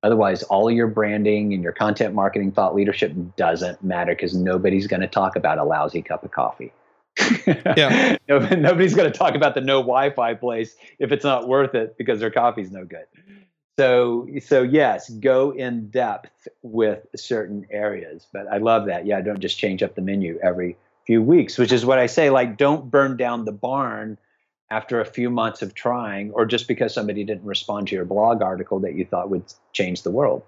Otherwise, 0.03 0.43
all 0.45 0.69
your 0.69 0.89
branding 0.89 1.55
and 1.55 1.63
your 1.63 1.73
content 1.73 2.13
marketing 2.13 2.51
thought 2.51 2.75
leadership 2.75 3.13
doesn't 3.37 3.85
matter 3.85 4.13
because 4.13 4.35
nobody's 4.35 4.89
going 4.89 5.01
to 5.01 5.07
talk 5.07 5.37
about 5.37 5.59
a 5.59 5.65
lousy 5.65 6.03
cup 6.03 6.25
of 6.25 6.33
coffee. 6.33 6.73
yeah. 7.47 8.17
nobody's 8.29 8.95
going 8.95 9.11
to 9.11 9.17
talk 9.17 9.37
about 9.37 9.55
the 9.55 9.61
no 9.61 9.81
Wi-Fi 9.81 10.35
place 10.35 10.75
if 10.99 11.13
it's 11.13 11.25
not 11.25 11.47
worth 11.47 11.77
it 11.77 11.97
because 11.99 12.19
their 12.19 12.33
coffee's 12.33 12.73
no 12.73 12.85
good. 12.85 13.05
So, 13.79 14.29
so 14.45 14.63
yes, 14.63 15.09
go 15.09 15.51
in 15.51 15.89
depth 15.89 16.49
with 16.63 17.07
certain 17.17 17.67
areas. 17.71 18.27
But 18.33 18.47
I 18.49 18.59
love 18.59 18.87
that. 18.87 19.07
Yeah, 19.07 19.21
don't 19.23 19.41
just 19.41 19.59
change 19.59 19.83
up 19.83 19.95
the 19.95 20.03
menu 20.03 20.39
every 20.43 20.77
few 21.07 21.23
weeks, 21.23 21.59
which 21.59 21.73
is 21.73 21.85
what 21.85 21.99
I 21.99 22.07
say. 22.07 22.31
Like, 22.31 22.57
don't 22.57 22.91
burn 22.91 23.17
down 23.17 23.45
the 23.45 23.53
barn 23.53 24.19
after 24.71 25.01
a 25.01 25.05
few 25.05 25.29
months 25.31 25.63
of 25.63 25.75
trying, 25.75 26.31
or 26.33 26.47
just 26.47 26.67
because 26.67 26.95
somebody 26.95 27.25
didn't 27.25 27.45
respond 27.45 27.89
to 27.89 27.95
your 27.95 28.07
blog 28.07 28.41
article 28.41 28.81
that 28.81 28.95
you 28.95 29.05
thought 29.05 29.29
would 29.29 29.45
change 29.73 30.03
the 30.03 30.11
world. 30.11 30.43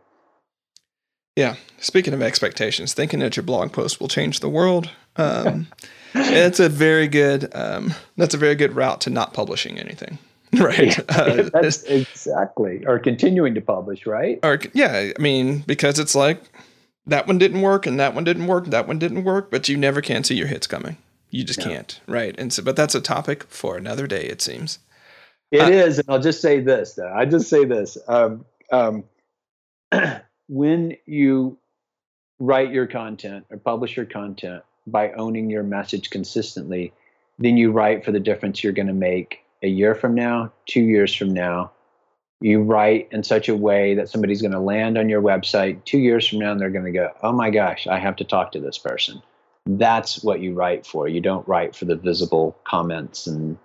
Yeah. 1.37 1.57
Speaking 1.79 2.15
of 2.15 2.23
expectations, 2.23 2.95
thinking 2.95 3.19
that 3.21 3.37
your 3.37 3.43
blog 3.43 3.73
post 3.73 4.01
will 4.01 4.09
change 4.09 4.41
the 4.41 4.49
world. 4.49 4.89
Um, 5.17 5.67
it's 6.15 6.61
a 6.61 6.69
very 6.69 7.09
good. 7.09 7.51
Um, 7.55 7.95
that's 8.17 8.35
a 8.35 8.39
very 8.39 8.55
good 8.55 8.77
route 8.77 9.01
to 9.03 9.11
not 9.11 9.35
publishing 9.35 9.79
anything. 9.79 10.19
right. 10.61 10.99
Uh, 11.11 11.49
that's 11.53 11.83
exactly. 11.85 12.85
Or 12.87 12.99
continuing 12.99 13.55
to 13.55 13.61
publish 13.61 14.07
right? 14.07 14.39
Or 14.43 14.59
yeah 14.73 15.13
i 15.17 15.23
mean 15.23 15.61
because 15.61 15.99
it's 15.99 16.15
like 16.15 16.43
that 17.07 17.27
one 17.27 17.39
didn't 17.39 17.63
work 17.63 17.87
and 17.87 17.99
that 18.01 18.15
one 18.15 18.25
didn't 18.25 18.47
work 18.47 18.67
that 18.67 18.89
one 18.89 18.99
didn't 18.99 19.25
work 19.25 19.51
but 19.51 19.69
you 19.69 19.77
never 19.77 20.01
can 20.01 20.25
see 20.25 20.35
your 20.35 20.47
hits 20.47 20.67
coming. 20.67 20.97
You 21.31 21.45
just 21.45 21.61
no. 21.61 21.67
can't 21.67 22.01
right? 22.07 22.35
And 22.39 22.53
so 22.53 22.63
but 22.63 22.77
that's 22.77 22.95
a 22.95 23.01
topic 23.01 23.45
for 23.45 23.77
another 23.77 24.07
day 24.07 24.25
it 24.25 24.43
seems. 24.43 24.79
It 25.51 25.61
uh, 25.61 25.69
is, 25.69 25.99
and 25.99 26.09
i'll 26.09 26.21
just 26.21 26.41
say 26.41 26.61
this 26.61 26.95
though. 26.95 27.13
I 27.13 27.25
just 27.25 27.49
say 27.49 27.65
this. 27.65 27.97
Um, 28.09 28.45
um, 28.73 29.05
when 30.49 30.97
you 31.07 31.59
write 32.39 32.71
your 32.71 32.87
content 32.87 33.47
or 33.51 33.57
publish 33.59 33.97
your 33.97 34.07
content 34.07 34.63
by 34.87 35.13
owning 35.13 35.49
your 35.49 35.63
message 35.63 36.11
consistently 36.11 36.93
then 37.39 37.57
you 37.57 37.73
write 37.73 38.05
for 38.05 38.13
the 38.13 38.21
difference 38.21 38.63
you're 38.63 38.73
going 38.73 38.87
to 38.87 38.93
make 38.93 39.44
a 39.65 39.69
year 39.69 39.95
from 39.95 40.15
now, 40.15 40.53
two 40.67 40.83
years 40.83 41.15
from 41.15 41.33
now, 41.33 41.73
you 42.41 42.63
write 42.63 43.09
in 43.11 43.25
such 43.25 43.49
a 43.49 43.57
way 43.57 43.95
that 43.95 44.11
somebody's 44.11 44.43
going 44.43 44.53
to 44.53 44.61
land 44.61 44.99
on 44.99 45.09
your 45.09 45.23
website 45.23 45.83
two 45.85 45.99
years 45.99 46.29
from 46.29 46.41
now 46.41 46.53
and 46.53 46.61
they're 46.61 46.71
going 46.71 46.85
to 46.85 46.93
go, 46.93 47.11
oh 47.23 47.33
my 47.33 47.49
gosh, 47.49 47.87
I 47.87 47.99
have 47.99 48.17
to 48.17 48.25
talk 48.25 48.53
to 48.53 48.61
this 48.61 48.77
person. 48.77 49.23
That's 49.67 50.23
what 50.23 50.41
you 50.41 50.53
write 50.53 50.87
for. 50.87 51.09
You 51.09 51.23
don't 51.23 51.49
write 51.49 51.75
for 51.75 51.87
the 51.87 51.97
visible 51.97 52.55
comments 52.65 53.27
and 53.27 53.57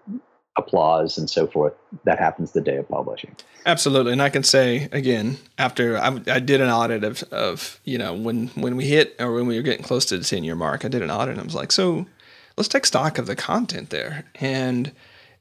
applause 0.57 1.17
and 1.17 1.29
so 1.29 1.45
forth 1.45 1.73
that 2.05 2.19
happens 2.19 2.53
the 2.53 2.61
day 2.61 2.77
of 2.77 2.87
publishing. 2.87 3.35
Absolutely, 3.65 4.13
and 4.13 4.21
I 4.21 4.29
can 4.29 4.43
say 4.43 4.87
again 4.91 5.37
after 5.57 5.97
I, 5.97 6.07
I, 6.27 6.39
did 6.39 6.59
an 6.61 6.69
audit 6.69 7.03
of 7.03 7.23
of 7.31 7.79
you 7.83 7.97
know 7.97 8.13
when 8.13 8.47
when 8.49 8.75
we 8.75 8.85
hit 8.85 9.15
or 9.19 9.33
when 9.33 9.47
we 9.47 9.55
were 9.55 9.61
getting 9.61 9.83
close 9.83 10.05
to 10.05 10.17
the 10.17 10.23
ten 10.23 10.43
year 10.43 10.55
mark, 10.55 10.83
I 10.83 10.87
did 10.87 11.01
an 11.01 11.11
audit 11.11 11.33
and 11.33 11.41
I 11.41 11.43
was 11.43 11.55
like, 11.55 11.71
so 11.71 12.05
let's 12.57 12.67
take 12.67 12.85
stock 12.85 13.17
of 13.17 13.25
the 13.25 13.35
content 13.35 13.89
there 13.89 14.25
and 14.35 14.91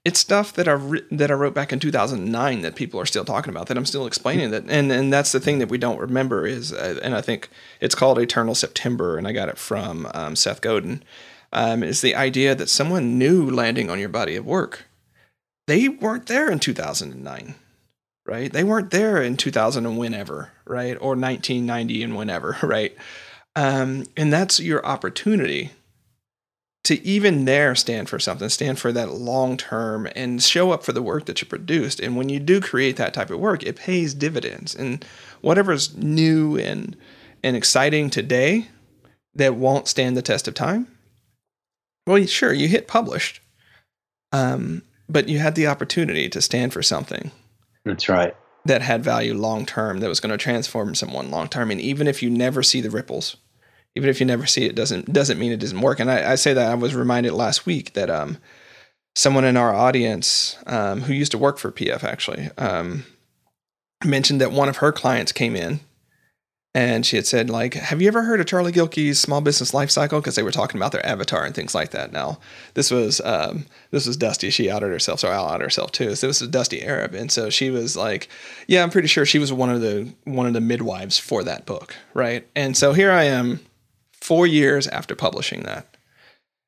it's 0.09 0.19
stuff 0.19 0.55
that 0.55 0.67
I 0.67 0.77
that 1.11 1.31
I 1.31 1.35
wrote 1.35 1.53
back 1.53 1.71
in 1.71 1.79
2009 1.79 2.63
that 2.63 2.77
people 2.77 2.99
are 2.99 3.05
still 3.05 3.27
talking 3.27 3.51
about 3.51 3.67
that 3.67 3.77
I'm 3.77 3.85
still 3.85 4.07
explaining 4.07 4.51
that 4.53 4.65
and 4.67 4.91
and 4.91 5.13
that's 5.13 5.33
the 5.33 5.39
thing 5.39 5.59
that 5.59 5.69
we 5.69 5.77
don't 5.77 6.01
remember 6.01 6.47
is 6.47 6.73
uh, 6.73 6.99
and 7.03 7.15
I 7.15 7.21
think 7.21 7.51
it's 7.83 7.95
called 7.95 8.19
Eternal 8.19 8.55
September 8.55 9.19
and 9.19 9.29
I 9.29 9.33
got 9.33 9.51
it 9.51 9.59
from 9.59 10.11
um, 10.15 10.35
Seth 10.35 10.63
Godin 10.63 11.03
um, 11.53 11.83
is 11.83 12.01
the 12.01 12.15
idea 12.15 12.55
that 12.55 12.71
someone 12.71 13.19
new 13.19 13.51
landing 13.51 13.91
on 13.91 13.99
your 13.99 14.09
body 14.09 14.35
of 14.35 14.47
work 14.47 14.87
they 15.67 15.89
weren't 15.89 16.27
there 16.27 16.51
in 16.51 16.59
2009 16.59 17.55
right? 18.25 18.53
They 18.53 18.65
weren't 18.65 18.91
there 18.91 19.23
in 19.23 19.37
2000 19.37 19.85
and 19.85 19.99
whenever 19.99 20.53
right? 20.65 20.97
Or 21.01 21.17
1990 21.17 22.03
and 22.03 22.17
whenever 22.17 22.57
right? 22.63 22.97
Um, 23.55 24.05
and 24.17 24.33
that's 24.33 24.59
your 24.59 24.85
opportunity 24.87 25.73
to 26.89 27.07
even 27.07 27.45
there 27.45 27.75
stand 27.75 28.09
for 28.09 28.19
something, 28.19 28.49
stand 28.49 28.79
for 28.79 28.93
that 28.93 29.13
long 29.13 29.59
term 29.59 30.09
and 30.17 30.43
show 30.43 30.71
up 30.71 30.83
for 30.83 30.93
the 30.93 31.03
work 31.03 31.27
that 31.27 31.39
you 31.43 31.47
produced. 31.47 32.01
And 32.01 32.17
when 32.17 32.31
you 32.31 32.41
do 32.41 32.63
create 32.63 32.97
that 32.97 33.13
type 33.13 33.29
of 33.29 33.39
work, 33.39 33.63
it 33.63 33.77
pays 33.77 34.15
dividends. 34.15 34.75
And 34.75 35.05
whatever's 35.43 35.95
new 35.99 36.57
and 36.57 36.97
and 37.45 37.55
exciting 37.55 38.09
today 38.09 38.69
that 39.35 39.55
won't 39.55 39.87
stand 39.87 40.17
the 40.17 40.23
test 40.23 40.49
of 40.49 40.55
time, 40.55 40.89
well, 42.07 42.25
sure, 42.25 42.55
you 42.55 42.69
hit 42.69 42.89
published, 42.89 43.43
um, 44.33 44.81
but 45.11 45.29
you 45.29 45.41
had 45.41 45.57
the 45.57 45.67
opportunity 45.67 46.31
to 46.31 46.41
stand 46.41 46.73
for 46.73 46.83
something. 46.83 47.33
That's 47.85 48.09
right. 48.09 48.35
That 48.65 48.81
had 48.81 49.05
value 49.05 49.35
long 49.35 49.67
term, 49.67 50.01
that 50.01 50.09
was 50.09 50.21
going 50.21 50.33
to 50.33 50.43
transform 50.43 50.95
someone 50.95 51.31
long 51.31 51.49
term. 51.49 51.71
And 51.71 51.83
even 51.83 52.09
if 52.09 52.23
you 52.23 52.31
never 52.31 52.63
see 52.63 52.81
the 52.81 52.89
ripples, 52.89 53.37
even 53.99 54.09
if 54.09 54.21
you 54.21 54.27
never 54.27 54.47
see 54.47 54.65
it 54.65 54.77
doesn't 54.77 55.13
doesn't 55.13 55.41
mean 55.41 55.51
it 55.51 55.59
doesn't 55.59 55.81
work. 55.81 55.99
And 55.99 56.09
i, 56.11 56.33
I 56.33 56.35
say 56.37 56.55
that 56.55 56.71
i 56.71 56.75
was 56.75 56.95
reminded 56.95 57.33
last 57.33 57.67
week 57.67 57.93
that 57.95 58.09
um, 58.09 58.39
someone 59.17 59.45
in 59.45 59.57
our 59.57 59.75
audience 59.75 60.57
um, 60.67 61.03
who 61.03 61.13
used 61.13 61.33
to 61.33 61.39
work 61.39 61.59
for 61.59 61.73
pf 61.73 62.05
actually 62.05 62.49
um, 62.57 63.05
mentioned 64.05 64.41
that 64.41 64.53
one 64.53 64.69
of 64.69 64.77
her 64.77 64.93
clients 64.93 65.33
came 65.33 65.57
in 65.57 65.81
and 66.75 67.05
she 67.05 67.17
had 67.17 67.27
said 67.27 67.51
like 67.51 67.75
have 67.75 68.01
you 68.01 68.07
ever 68.07 68.23
heard 68.23 68.39
of 68.39 68.47
charlie 68.47 68.71
gilkey's 68.71 69.19
small 69.19 69.41
business 69.41 69.75
life 69.75 69.91
cycle? 69.91 70.21
Because 70.21 70.37
they 70.37 70.45
were 70.45 70.53
talking 70.53 70.79
about 70.79 70.93
their 70.93 71.05
avatar 71.05 71.45
and 71.45 71.55
things 71.55 71.75
like 71.75 71.91
that. 71.91 72.13
Now 72.13 72.39
this 72.75 72.91
was 72.91 73.21
um, 73.23 73.67
this 73.91 74.07
was 74.07 74.17
Dusti. 74.17 74.53
She 74.53 74.71
outed 74.71 74.91
herself 74.91 75.19
so 75.19 75.29
i'll 75.29 75.49
out 75.49 75.61
herself 75.61 75.91
too. 75.91 76.15
So 76.15 76.29
this 76.29 76.41
was 76.41 76.51
Dusti 76.51 76.85
Arab. 76.85 77.15
And 77.15 77.33
so 77.33 77.51
she 77.51 77.71
was 77.71 77.97
like 77.97 78.29
yeah 78.69 78.83
i'm 78.83 78.91
pretty 78.91 79.09
sure 79.09 79.27
she 79.27 79.39
was 79.39 79.53
one 79.53 79.71
of 79.71 79.81
the 79.81 80.13
one 80.25 80.47
of 80.47 80.53
the 80.53 80.61
midwives 80.61 81.19
for 81.19 81.43
that 81.43 81.67
book 81.67 81.97
right? 82.15 82.47
And 82.55 82.77
so 82.77 82.93
here 82.93 83.11
i 83.11 83.25
am 83.25 83.61
four 84.29 84.47
years 84.47 84.87
after 84.87 85.15
publishing 85.15 85.63
that. 85.63 85.97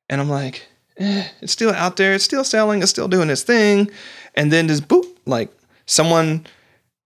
And 0.09 0.19
I'm 0.19 0.29
like, 0.29 0.65
eh, 0.97 1.27
it's 1.41 1.53
still 1.53 1.69
out 1.69 1.95
there, 1.95 2.15
it's 2.15 2.23
still 2.23 2.43
selling, 2.43 2.81
it's 2.81 2.89
still 2.89 3.07
doing 3.07 3.29
its 3.29 3.43
thing. 3.43 3.91
And 4.33 4.51
then 4.51 4.67
just 4.67 4.87
boop, 4.87 5.05
like 5.27 5.53
someone 5.85 6.47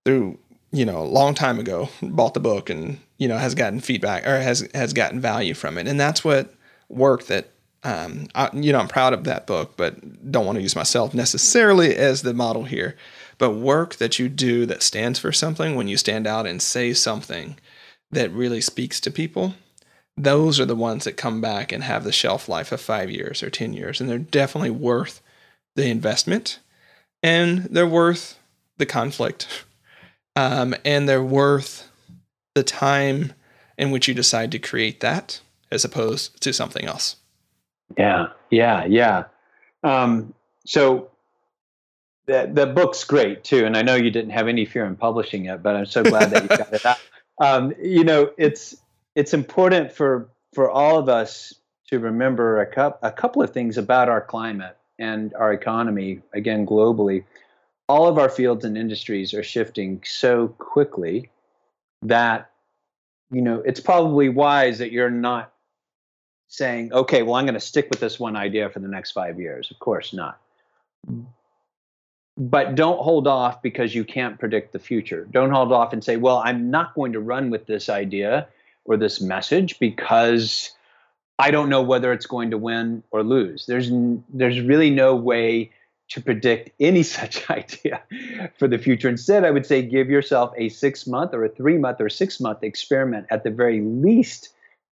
through, 0.05 0.39
you 0.71 0.85
know, 0.85 0.99
a 0.99 1.13
long 1.19 1.35
time 1.35 1.59
ago 1.59 1.89
bought 2.01 2.35
the 2.35 2.39
book 2.39 2.69
and, 2.69 2.99
you 3.17 3.27
know, 3.27 3.37
has 3.37 3.53
gotten 3.53 3.81
feedback 3.81 4.25
or 4.25 4.39
has 4.39 4.65
has 4.73 4.93
gotten 4.93 5.19
value 5.19 5.53
from 5.53 5.77
it. 5.77 5.89
And 5.89 5.99
that's 5.99 6.23
what 6.23 6.53
work 6.87 7.25
that 7.25 7.49
um, 7.83 8.27
I, 8.33 8.49
you 8.53 8.71
know, 8.71 8.79
I'm 8.79 8.87
proud 8.87 9.11
of 9.11 9.25
that 9.25 9.45
book, 9.45 9.73
but 9.75 10.31
don't 10.31 10.45
want 10.45 10.55
to 10.55 10.61
use 10.61 10.75
myself 10.75 11.13
necessarily 11.13 11.97
as 11.97 12.21
the 12.21 12.33
model 12.33 12.63
here. 12.63 12.95
But 13.37 13.51
work 13.51 13.95
that 13.97 14.19
you 14.19 14.29
do 14.29 14.65
that 14.67 14.81
stands 14.81 15.19
for 15.19 15.33
something, 15.33 15.75
when 15.75 15.89
you 15.89 15.97
stand 15.97 16.25
out 16.25 16.47
and 16.47 16.61
say 16.61 16.93
something 16.93 17.57
that 18.09 18.31
really 18.31 18.61
speaks 18.61 19.01
to 19.01 19.11
people, 19.11 19.53
those 20.17 20.59
are 20.59 20.65
the 20.65 20.75
ones 20.75 21.03
that 21.03 21.17
come 21.17 21.41
back 21.41 21.71
and 21.71 21.83
have 21.83 22.03
the 22.03 22.11
shelf 22.11 22.47
life 22.47 22.71
of 22.71 22.79
five 22.79 23.11
years 23.11 23.43
or 23.43 23.49
10 23.49 23.73
years. 23.73 23.99
And 23.99 24.09
they're 24.09 24.17
definitely 24.17 24.69
worth 24.69 25.21
the 25.75 25.87
investment 25.87 26.59
and 27.21 27.63
they're 27.65 27.87
worth 27.87 28.39
the 28.77 28.85
conflict. 28.85 29.65
Um, 30.37 30.75
and 30.83 31.07
they're 31.07 31.23
worth 31.23 31.89
the 32.55 32.63
time 32.63 33.31
in 33.77 33.89
which 33.89 34.09
you 34.09 34.13
decide 34.13 34.51
to 34.51 34.59
create 34.59 34.99
that 34.99 35.39
as 35.71 35.85
opposed 35.85 36.41
to 36.41 36.51
something 36.51 36.85
else. 36.85 37.15
Yeah, 37.97 38.27
yeah, 38.49 38.83
yeah. 38.83 39.23
Um, 39.81 40.33
so 40.65 41.09
the, 42.25 42.49
the 42.51 42.65
book's 42.65 43.05
great 43.05 43.45
too. 43.45 43.65
And 43.65 43.77
I 43.77 43.81
know 43.81 43.95
you 43.95 44.11
didn't 44.11 44.31
have 44.31 44.49
any 44.49 44.65
fear 44.65 44.85
in 44.85 44.97
publishing 44.97 45.45
it, 45.45 45.63
but 45.63 45.77
I'm 45.77 45.85
so 45.85 46.03
glad 46.03 46.31
that 46.31 46.43
you 46.43 46.49
got 46.49 46.73
it 46.73 46.85
out. 46.85 46.97
Um, 47.39 47.73
you 47.81 48.03
know, 48.03 48.31
it's 48.37 48.75
it's 49.15 49.33
important 49.33 49.91
for 49.91 50.29
for 50.53 50.69
all 50.69 50.97
of 50.97 51.09
us 51.09 51.53
to 51.87 51.99
remember 51.99 52.61
a, 52.61 52.65
cup, 52.65 52.99
a 53.03 53.11
couple 53.11 53.41
of 53.41 53.51
things 53.51 53.77
about 53.77 54.09
our 54.09 54.21
climate 54.21 54.77
and 54.97 55.33
our 55.35 55.53
economy 55.53 56.21
again 56.33 56.65
globally. 56.65 57.23
All 57.87 58.07
of 58.07 58.17
our 58.17 58.29
fields 58.29 58.65
and 58.65 58.77
industries 58.77 59.33
are 59.33 59.43
shifting 59.43 60.01
so 60.05 60.47
quickly 60.47 61.29
that 62.01 62.51
you 63.31 63.41
know 63.41 63.61
it's 63.65 63.79
probably 63.79 64.29
wise 64.29 64.77
that 64.79 64.91
you're 64.91 65.09
not 65.09 65.51
saying 66.47 66.93
okay 66.93 67.23
well 67.23 67.35
i'm 67.35 67.45
going 67.45 67.55
to 67.55 67.59
stick 67.59 67.87
with 67.89 67.99
this 67.99 68.19
one 68.19 68.35
idea 68.35 68.69
for 68.69 68.79
the 68.79 68.87
next 68.87 69.11
5 69.11 69.39
years. 69.39 69.71
Of 69.71 69.79
course 69.79 70.13
not. 70.13 70.39
But 72.37 72.75
don't 72.75 72.99
hold 72.99 73.27
off 73.27 73.61
because 73.61 73.95
you 73.95 74.03
can't 74.03 74.37
predict 74.37 74.73
the 74.73 74.79
future. 74.79 75.27
Don't 75.31 75.51
hold 75.51 75.71
off 75.71 75.93
and 75.93 76.03
say 76.03 76.17
well 76.17 76.41
i'm 76.45 76.69
not 76.69 76.93
going 76.95 77.13
to 77.13 77.19
run 77.19 77.49
with 77.49 77.65
this 77.65 77.89
idea 77.89 78.47
or 78.85 78.97
this 78.97 79.19
message 79.19 79.79
because 79.79 80.71
I 81.37 81.51
don't 81.51 81.69
know 81.69 81.81
whether 81.81 82.13
it's 82.13 82.25
going 82.25 82.51
to 82.51 82.57
win 82.57 83.03
or 83.11 83.23
lose. 83.23 83.65
There's 83.65 83.91
there's 84.29 84.61
really 84.61 84.89
no 84.89 85.15
way 85.15 85.71
to 86.09 86.21
predict 86.21 86.69
any 86.79 87.03
such 87.17 87.49
idea 87.49 88.01
for 88.57 88.67
the 88.67 88.77
future. 88.77 89.09
Instead, 89.09 89.43
I 89.43 89.51
would 89.51 89.65
say 89.65 89.81
give 89.81 90.09
yourself 90.09 90.53
a 90.57 90.69
6 90.69 91.07
month 91.07 91.33
or 91.33 91.43
a 91.43 91.49
3 91.49 91.77
month 91.77 91.99
or 91.99 92.09
6 92.09 92.39
month 92.39 92.63
experiment 92.63 93.27
at 93.29 93.43
the 93.43 93.51
very 93.51 93.81
least 93.81 94.49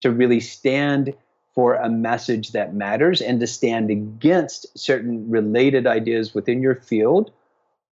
to 0.03 0.11
really 0.11 0.41
stand 0.41 1.14
for 1.55 1.74
a 1.74 1.89
message 1.89 2.53
that 2.53 2.74
matters 2.74 3.20
and 3.20 3.41
to 3.41 3.47
stand 3.47 3.91
against 3.91 4.78
certain 4.78 5.28
related 5.28 5.89
ideas 5.89 6.32
within 6.32 6.62
your 6.62 6.76
field 6.76 7.32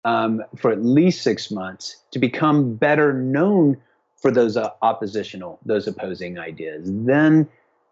um, 0.05 0.41
for 0.57 0.71
at 0.71 0.85
least 0.85 1.23
six 1.23 1.51
months 1.51 1.97
to 2.13 2.21
become 2.21 2.75
better 2.75 3.13
known 3.13 3.77
for 4.17 4.31
those 4.31 4.57
uh, 4.57 4.71
oppositional, 4.83 5.59
those 5.65 5.87
opposing 5.87 6.39
ideas. 6.39 6.85
Then 6.87 7.49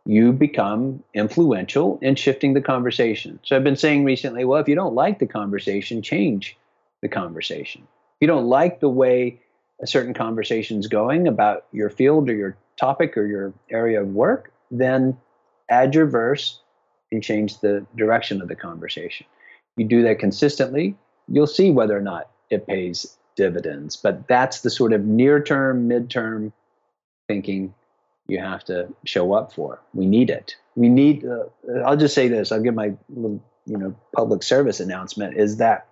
you 0.06 0.32
become 0.32 1.02
influential 1.14 1.98
in 2.02 2.14
shifting 2.14 2.54
the 2.54 2.60
conversation. 2.60 3.38
So 3.42 3.56
I've 3.56 3.64
been 3.64 3.76
saying 3.76 4.04
recently, 4.04 4.44
well, 4.44 4.60
if 4.60 4.68
you 4.68 4.74
don't 4.74 4.94
like 4.94 5.18
the 5.18 5.26
conversation, 5.26 6.02
change 6.02 6.56
the 7.02 7.08
conversation. 7.08 7.82
If 7.82 8.16
you 8.20 8.26
don't 8.26 8.46
like 8.46 8.80
the 8.80 8.88
way 8.88 9.40
a 9.82 9.86
certain 9.86 10.14
conversation 10.14 10.78
is 10.78 10.86
going 10.86 11.26
about 11.26 11.66
your 11.72 11.90
field 11.90 12.28
or 12.28 12.34
your 12.34 12.56
topic 12.76 13.16
or 13.16 13.26
your 13.26 13.52
area 13.70 14.00
of 14.02 14.08
work, 14.08 14.52
then 14.70 15.16
add 15.70 15.94
your 15.94 16.06
verse 16.06 16.60
and 17.10 17.22
change 17.22 17.60
the 17.60 17.86
direction 17.96 18.42
of 18.42 18.48
the 18.48 18.56
conversation. 18.56 19.26
You 19.76 19.86
do 19.86 20.02
that 20.02 20.18
consistently, 20.18 20.96
you'll 21.28 21.46
see 21.46 21.70
whether 21.70 21.96
or 21.96 22.02
not 22.02 22.30
it 22.50 22.66
pays 22.66 23.16
dividends. 23.36 23.96
But 23.96 24.26
that's 24.28 24.60
the 24.60 24.70
sort 24.70 24.92
of 24.92 25.04
near 25.04 25.42
term, 25.42 25.88
midterm 25.88 26.52
thinking 27.28 27.74
you 28.26 28.38
have 28.38 28.64
to 28.64 28.88
show 29.04 29.32
up 29.34 29.52
for. 29.52 29.80
We 29.92 30.06
need 30.06 30.30
it. 30.30 30.56
We 30.76 30.88
need. 30.88 31.26
Uh, 31.26 31.44
I'll 31.84 31.96
just 31.96 32.14
say 32.14 32.28
this. 32.28 32.52
I'll 32.52 32.62
give 32.62 32.74
my 32.74 32.94
little, 33.08 33.42
you 33.66 33.76
know, 33.76 33.94
public 34.14 34.42
service 34.42 34.80
announcement. 34.80 35.36
Is 35.36 35.58
that 35.58 35.86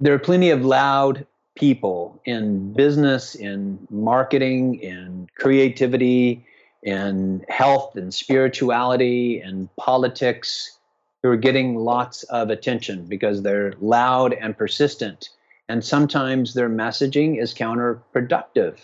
there 0.00 0.14
are 0.14 0.18
plenty 0.18 0.50
of 0.50 0.64
loud 0.64 1.26
people 1.56 2.20
in 2.24 2.72
business, 2.72 3.34
in 3.34 3.86
marketing, 3.90 4.80
in 4.80 5.28
creativity, 5.38 6.44
in 6.82 7.44
health 7.48 7.96
and 7.96 8.12
spirituality 8.12 9.40
and 9.40 9.74
politics 9.76 10.78
who 11.24 11.30
are 11.30 11.36
getting 11.38 11.76
lots 11.76 12.22
of 12.24 12.50
attention 12.50 13.06
because 13.06 13.40
they're 13.40 13.72
loud 13.80 14.34
and 14.34 14.58
persistent. 14.58 15.30
And 15.70 15.82
sometimes 15.82 16.52
their 16.52 16.68
messaging 16.68 17.40
is 17.40 17.54
counterproductive. 17.54 18.76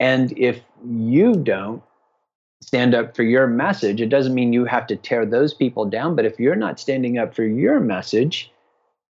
And 0.00 0.32
if 0.38 0.62
you 0.82 1.34
don't 1.34 1.82
stand 2.62 2.94
up 2.94 3.14
for 3.14 3.22
your 3.22 3.46
message, 3.46 4.00
it 4.00 4.08
doesn't 4.08 4.34
mean 4.34 4.54
you 4.54 4.64
have 4.64 4.86
to 4.86 4.96
tear 4.96 5.26
those 5.26 5.52
people 5.52 5.84
down. 5.84 6.16
But 6.16 6.24
if 6.24 6.40
you're 6.40 6.56
not 6.56 6.80
standing 6.80 7.18
up 7.18 7.34
for 7.34 7.44
your 7.44 7.78
message, 7.78 8.50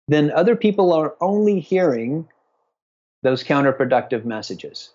then 0.06 0.30
other 0.30 0.54
people 0.54 0.92
are 0.92 1.16
only 1.20 1.58
hearing 1.58 2.28
those 3.24 3.42
counterproductive 3.42 4.24
messages. 4.24 4.90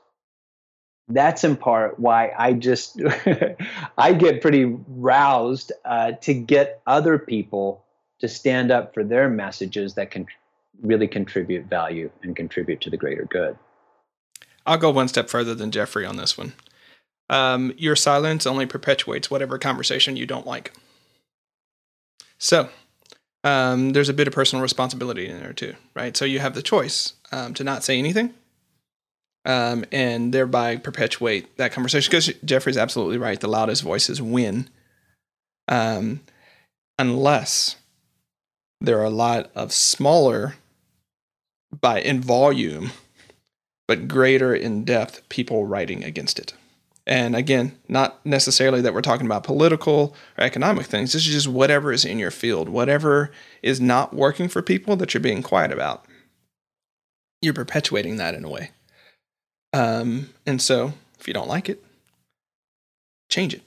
That's 1.10 1.44
in 1.44 1.56
part 1.56 2.00
why 2.00 2.34
I 2.38 2.54
just 2.54 3.02
I 3.98 4.14
get 4.14 4.42
pretty 4.42 4.66
roused 4.66 5.72
uh, 5.86 6.14
to 6.22 6.34
get 6.34 6.82
other 6.86 7.18
people 7.18 7.84
to 8.20 8.28
stand 8.28 8.72
up 8.72 8.94
for 8.94 9.04
their 9.04 9.30
messages 9.30 9.94
that 9.94 10.12
can 10.12 10.28
really 10.82 11.08
contribute 11.08 11.66
value 11.66 12.10
and 12.24 12.36
contribute 12.36 12.82
to 12.82 12.90
the 12.90 12.98
greater 12.98 13.26
good. 13.26 13.58
I'll 14.66 14.78
go 14.78 14.92
one 14.92 15.08
step 15.08 15.30
further 15.30 15.56
than 15.56 15.72
Jeffrey 15.72 16.06
on 16.06 16.18
this 16.18 16.38
one. 16.38 16.54
Um, 17.30 17.74
your 17.78 17.96
silence 17.96 18.46
only 18.46 18.66
perpetuates 18.66 19.32
whatever 19.32 19.58
conversation 19.58 20.18
you 20.18 20.26
don't 20.26 20.46
like. 20.46 20.74
So, 22.38 22.70
um, 23.44 23.92
there's 23.92 24.10
a 24.10 24.14
bit 24.14 24.28
of 24.28 24.34
personal 24.34 24.62
responsibility 24.62 25.28
in 25.28 25.40
there 25.40 25.54
too, 25.54 25.76
right? 25.96 26.16
So 26.16 26.26
you 26.26 26.40
have 26.40 26.54
the 26.54 26.62
choice 26.62 27.14
um, 27.32 27.54
to 27.56 27.64
not 27.64 27.84
say 27.84 27.98
anything, 27.98 28.34
um, 29.48 29.86
and 29.92 30.34
thereby 30.34 30.76
perpetuate 30.76 31.58
that 31.58 31.72
conversation. 31.72 32.12
Because 32.12 32.32
Jeffrey's 32.46 32.78
absolutely 32.78 33.18
right; 33.18 33.40
the 33.40 33.48
loudest 33.48 33.82
voices 33.82 34.22
win, 34.22 34.70
um, 35.68 36.22
unless 37.00 37.78
there 38.80 39.00
are 39.00 39.06
a 39.06 39.10
lot 39.10 39.50
of 39.56 39.74
smaller, 39.74 40.56
by 41.82 42.02
in 42.02 42.22
volume, 42.22 42.92
but 43.88 44.08
greater 44.08 44.54
in 44.54 44.84
depth 44.84 45.28
people 45.30 45.66
writing 45.66 46.04
against 46.04 46.38
it. 46.38 46.54
And 47.08 47.38
again, 47.38 47.78
not 47.88 48.24
necessarily 48.26 48.82
that 48.82 48.94
we're 48.94 49.02
talking 49.02 49.26
about 49.26 49.46
political 49.46 50.14
or 50.38 50.44
economic 50.44 50.88
things. 50.88 51.14
This 51.14 51.26
is 51.26 51.34
just 51.34 51.48
whatever 51.48 51.94
is 51.94 52.04
in 52.04 52.20
your 52.20 52.32
field, 52.32 52.68
whatever 52.68 53.32
is 53.64 53.80
not 53.80 54.14
working 54.14 54.50
for 54.50 54.62
people 54.62 54.98
that 54.98 55.14
you're 55.14 55.22
being 55.22 55.42
quiet 55.42 55.72
about. 55.72 56.06
You're 57.42 57.54
perpetuating 57.54 58.18
that 58.18 58.36
in 58.36 58.44
a 58.44 58.50
way. 58.50 58.72
Um, 59.74 60.30
and 60.46 60.62
so, 60.62 60.94
if 61.20 61.28
you 61.28 61.34
don't 61.34 61.48
like 61.48 61.70
it, 61.70 61.84
change 63.30 63.54
it. 63.54 63.62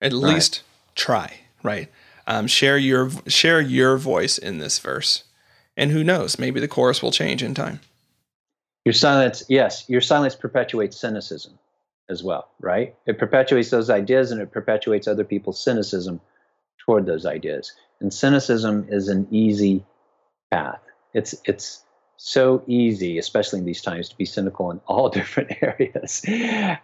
At 0.00 0.12
right. 0.12 0.34
least 0.34 0.62
try. 0.94 1.40
Right. 1.62 1.88
Um, 2.26 2.46
share 2.46 2.78
your 2.78 3.10
share 3.28 3.60
your 3.60 3.96
voice 3.96 4.38
in 4.38 4.58
this 4.58 4.78
verse, 4.78 5.24
and 5.76 5.90
who 5.90 6.04
knows? 6.04 6.38
Maybe 6.38 6.60
the 6.60 6.68
chorus 6.68 7.02
will 7.02 7.12
change 7.12 7.42
in 7.42 7.54
time. 7.54 7.80
Your 8.84 8.92
silence, 8.92 9.44
yes, 9.48 9.84
your 9.88 10.00
silence 10.00 10.34
perpetuates 10.34 11.00
cynicism 11.00 11.58
as 12.08 12.22
well, 12.22 12.48
right? 12.60 12.94
It 13.06 13.18
perpetuates 13.18 13.70
those 13.70 13.90
ideas 13.90 14.32
and 14.32 14.40
it 14.40 14.50
perpetuates 14.50 15.06
other 15.06 15.24
people's 15.24 15.62
cynicism 15.62 16.20
toward 16.84 17.06
those 17.06 17.24
ideas. 17.24 17.72
And 18.00 18.12
cynicism 18.12 18.86
is 18.88 19.08
an 19.08 19.28
easy 19.30 19.84
path. 20.50 20.80
It's 21.14 21.34
it's 21.44 21.84
so 22.24 22.62
easy, 22.68 23.18
especially 23.18 23.58
in 23.58 23.64
these 23.64 23.82
times, 23.82 24.08
to 24.08 24.16
be 24.16 24.24
cynical 24.24 24.70
in 24.70 24.80
all 24.86 25.08
different 25.18 25.60
areas. 25.60 26.24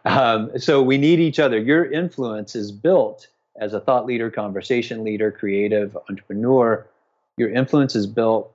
Um, 0.04 0.50
so 0.58 0.82
we 0.82 0.98
need 0.98 1.20
each 1.20 1.38
other. 1.38 1.58
Your 1.58 1.84
influence 1.84 2.56
is 2.56 2.72
built 2.72 3.28
as 3.60 3.72
a 3.72 3.80
thought 3.80 4.04
leader, 4.04 4.30
conversation 4.30 5.04
leader, 5.04 5.30
creative 5.30 5.96
entrepreneur. 6.08 6.84
Your 7.36 7.50
influence 7.50 7.94
is 7.94 8.06
built 8.06 8.52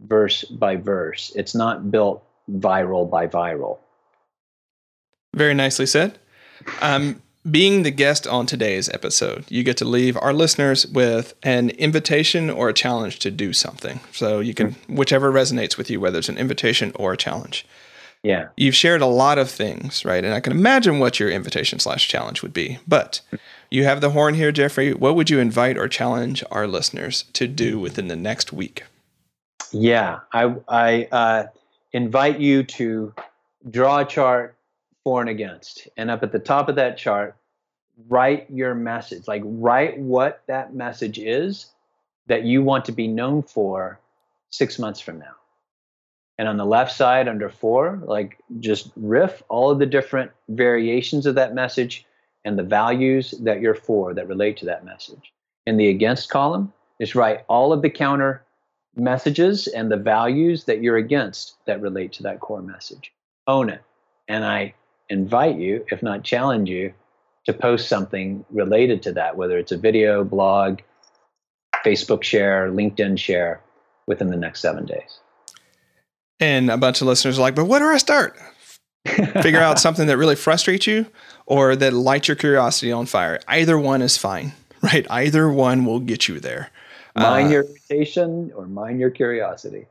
verse 0.00 0.42
by 0.44 0.74
verse. 0.74 1.30
It's 1.36 1.54
not 1.54 1.92
built 1.92 2.24
viral 2.50 3.08
by 3.08 3.28
viral. 3.28 3.78
Very 5.34 5.54
nicely 5.54 5.86
said. 5.86 6.18
Um, 6.80 7.22
being 7.50 7.82
the 7.82 7.90
guest 7.90 8.26
on 8.26 8.46
today's 8.46 8.88
episode, 8.88 9.44
you 9.48 9.62
get 9.62 9.76
to 9.78 9.84
leave 9.84 10.16
our 10.16 10.32
listeners 10.32 10.86
with 10.86 11.34
an 11.42 11.70
invitation 11.70 12.48
or 12.48 12.68
a 12.68 12.74
challenge 12.74 13.18
to 13.20 13.30
do 13.30 13.52
something. 13.52 14.00
So 14.12 14.40
you 14.40 14.54
can, 14.54 14.76
whichever 14.88 15.30
resonates 15.30 15.76
with 15.76 15.90
you, 15.90 16.00
whether 16.00 16.18
it's 16.18 16.30
an 16.30 16.38
invitation 16.38 16.92
or 16.94 17.12
a 17.12 17.16
challenge. 17.16 17.66
Yeah. 18.22 18.48
You've 18.56 18.74
shared 18.74 19.02
a 19.02 19.06
lot 19.06 19.36
of 19.36 19.50
things, 19.50 20.04
right? 20.06 20.24
And 20.24 20.32
I 20.32 20.40
can 20.40 20.52
imagine 20.52 20.98
what 20.98 21.20
your 21.20 21.30
invitation 21.30 21.78
slash 21.78 22.08
challenge 22.08 22.40
would 22.40 22.54
be. 22.54 22.78
But 22.88 23.20
you 23.70 23.84
have 23.84 24.00
the 24.00 24.10
horn 24.10 24.34
here, 24.34 24.50
Jeffrey. 24.50 24.94
What 24.94 25.14
would 25.14 25.28
you 25.28 25.38
invite 25.38 25.76
or 25.76 25.88
challenge 25.88 26.42
our 26.50 26.66
listeners 26.66 27.24
to 27.34 27.46
do 27.46 27.78
within 27.78 28.08
the 28.08 28.16
next 28.16 28.50
week? 28.50 28.84
Yeah, 29.72 30.20
I, 30.32 30.54
I 30.66 31.08
uh, 31.12 31.46
invite 31.92 32.40
you 32.40 32.62
to 32.62 33.12
draw 33.70 33.98
a 33.98 34.04
chart 34.06 34.53
for 35.04 35.20
and 35.20 35.30
against. 35.30 35.86
And 35.96 36.10
up 36.10 36.22
at 36.22 36.32
the 36.32 36.38
top 36.38 36.68
of 36.68 36.76
that 36.76 36.96
chart, 36.96 37.36
write 38.08 38.50
your 38.50 38.74
message. 38.74 39.28
Like, 39.28 39.42
write 39.44 39.98
what 39.98 40.42
that 40.48 40.74
message 40.74 41.18
is 41.18 41.66
that 42.26 42.44
you 42.44 42.62
want 42.62 42.86
to 42.86 42.92
be 42.92 43.06
known 43.06 43.42
for 43.42 44.00
six 44.50 44.78
months 44.78 45.00
from 45.00 45.18
now. 45.18 45.34
And 46.38 46.48
on 46.48 46.56
the 46.56 46.64
left 46.64 46.92
side, 46.92 47.28
under 47.28 47.48
for, 47.48 48.02
like 48.06 48.38
just 48.58 48.90
riff 48.96 49.42
all 49.48 49.70
of 49.70 49.78
the 49.78 49.86
different 49.86 50.32
variations 50.48 51.26
of 51.26 51.36
that 51.36 51.54
message 51.54 52.04
and 52.44 52.58
the 52.58 52.64
values 52.64 53.32
that 53.42 53.60
you're 53.60 53.74
for 53.74 54.14
that 54.14 54.26
relate 54.26 54.56
to 54.58 54.66
that 54.66 54.84
message. 54.84 55.32
In 55.66 55.76
the 55.76 55.88
against 55.88 56.30
column, 56.30 56.72
just 57.00 57.14
write 57.14 57.44
all 57.48 57.72
of 57.72 57.82
the 57.82 57.90
counter 57.90 58.42
messages 58.96 59.66
and 59.68 59.90
the 59.90 59.96
values 59.96 60.64
that 60.64 60.82
you're 60.82 60.96
against 60.96 61.56
that 61.66 61.80
relate 61.80 62.12
to 62.14 62.22
that 62.24 62.40
core 62.40 62.62
message. 62.62 63.12
Own 63.46 63.70
it. 63.70 63.82
And 64.28 64.44
I 64.44 64.74
invite 65.08 65.56
you, 65.56 65.84
if 65.90 66.02
not 66.02 66.24
challenge 66.24 66.68
you, 66.68 66.92
to 67.46 67.52
post 67.52 67.88
something 67.88 68.44
related 68.50 69.02
to 69.02 69.12
that, 69.12 69.36
whether 69.36 69.58
it's 69.58 69.72
a 69.72 69.76
video, 69.76 70.24
blog, 70.24 70.80
Facebook 71.84 72.22
share, 72.22 72.70
LinkedIn 72.70 73.18
share 73.18 73.60
within 74.06 74.30
the 74.30 74.36
next 74.36 74.60
seven 74.60 74.86
days. 74.86 75.20
And 76.40 76.70
a 76.70 76.76
bunch 76.76 77.00
of 77.00 77.06
listeners 77.06 77.38
are 77.38 77.42
like, 77.42 77.54
but 77.54 77.66
where 77.66 77.80
do 77.80 77.86
I 77.86 77.98
start? 77.98 78.36
Figure 79.42 79.60
out 79.60 79.78
something 79.78 80.06
that 80.06 80.16
really 80.16 80.36
frustrates 80.36 80.86
you 80.86 81.06
or 81.46 81.76
that 81.76 81.92
lights 81.92 82.28
your 82.28 82.36
curiosity 82.36 82.90
on 82.90 83.06
fire. 83.06 83.38
Either 83.46 83.78
one 83.78 84.00
is 84.00 84.16
fine, 84.16 84.52
right? 84.82 85.06
Either 85.10 85.50
one 85.50 85.84
will 85.84 86.00
get 86.00 86.28
you 86.28 86.40
there. 86.40 86.70
Mind 87.14 87.48
uh, 87.48 87.50
your 87.50 87.64
irritation 87.64 88.50
or 88.56 88.66
mind 88.66 88.98
your 88.98 89.10
curiosity. 89.10 89.86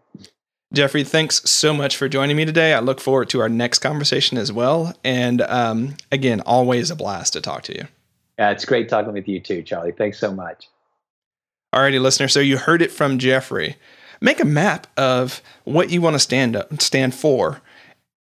Jeffrey, 0.73 1.03
thanks 1.03 1.47
so 1.47 1.71
much 1.71 1.95
for 1.95 2.09
joining 2.09 2.35
me 2.35 2.45
today. 2.45 2.73
I 2.73 2.79
look 2.79 2.99
forward 2.99 3.29
to 3.29 3.41
our 3.41 3.49
next 3.49 3.79
conversation 3.79 4.39
as 4.39 4.51
well. 4.51 4.95
And 5.03 5.41
um, 5.41 5.95
again, 6.11 6.41
always 6.41 6.89
a 6.89 6.95
blast 6.95 7.33
to 7.33 7.41
talk 7.41 7.61
to 7.63 7.75
you. 7.75 7.87
Yeah, 8.39 8.49
it's 8.49 8.65
great 8.65 8.89
talking 8.89 9.13
with 9.13 9.27
you 9.27 9.39
too, 9.39 9.61
Charlie. 9.61 9.91
Thanks 9.91 10.17
so 10.17 10.33
much. 10.33 10.67
Alrighty, 11.75 12.01
listener. 12.01 12.27
So 12.27 12.39
you 12.39 12.57
heard 12.57 12.81
it 12.81 12.91
from 12.91 13.19
Jeffrey. 13.19 13.75
Make 14.19 14.39
a 14.39 14.45
map 14.45 14.87
of 14.97 15.43
what 15.63 15.91
you 15.91 16.01
want 16.01 16.15
to 16.15 16.19
stand 16.19 16.55
up, 16.55 16.81
stand 16.81 17.13
for. 17.13 17.61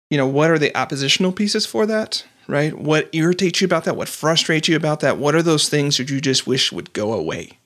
You 0.09 0.17
know, 0.17 0.27
what 0.27 0.49
are 0.49 0.59
the 0.59 0.75
oppositional 0.75 1.31
pieces 1.31 1.67
for 1.67 1.85
that? 1.85 2.25
Right? 2.47 2.75
What 2.75 3.07
irritates 3.13 3.61
you 3.61 3.65
about 3.65 3.83
that? 3.83 3.95
What 3.95 4.09
frustrates 4.09 4.67
you 4.67 4.75
about 4.75 5.01
that? 5.01 5.19
What 5.19 5.35
are 5.35 5.43
those 5.43 5.69
things 5.69 5.97
that 5.97 6.09
you 6.09 6.19
just 6.19 6.47
wish 6.47 6.71
would 6.71 6.91
go 6.91 7.13
away? 7.13 7.59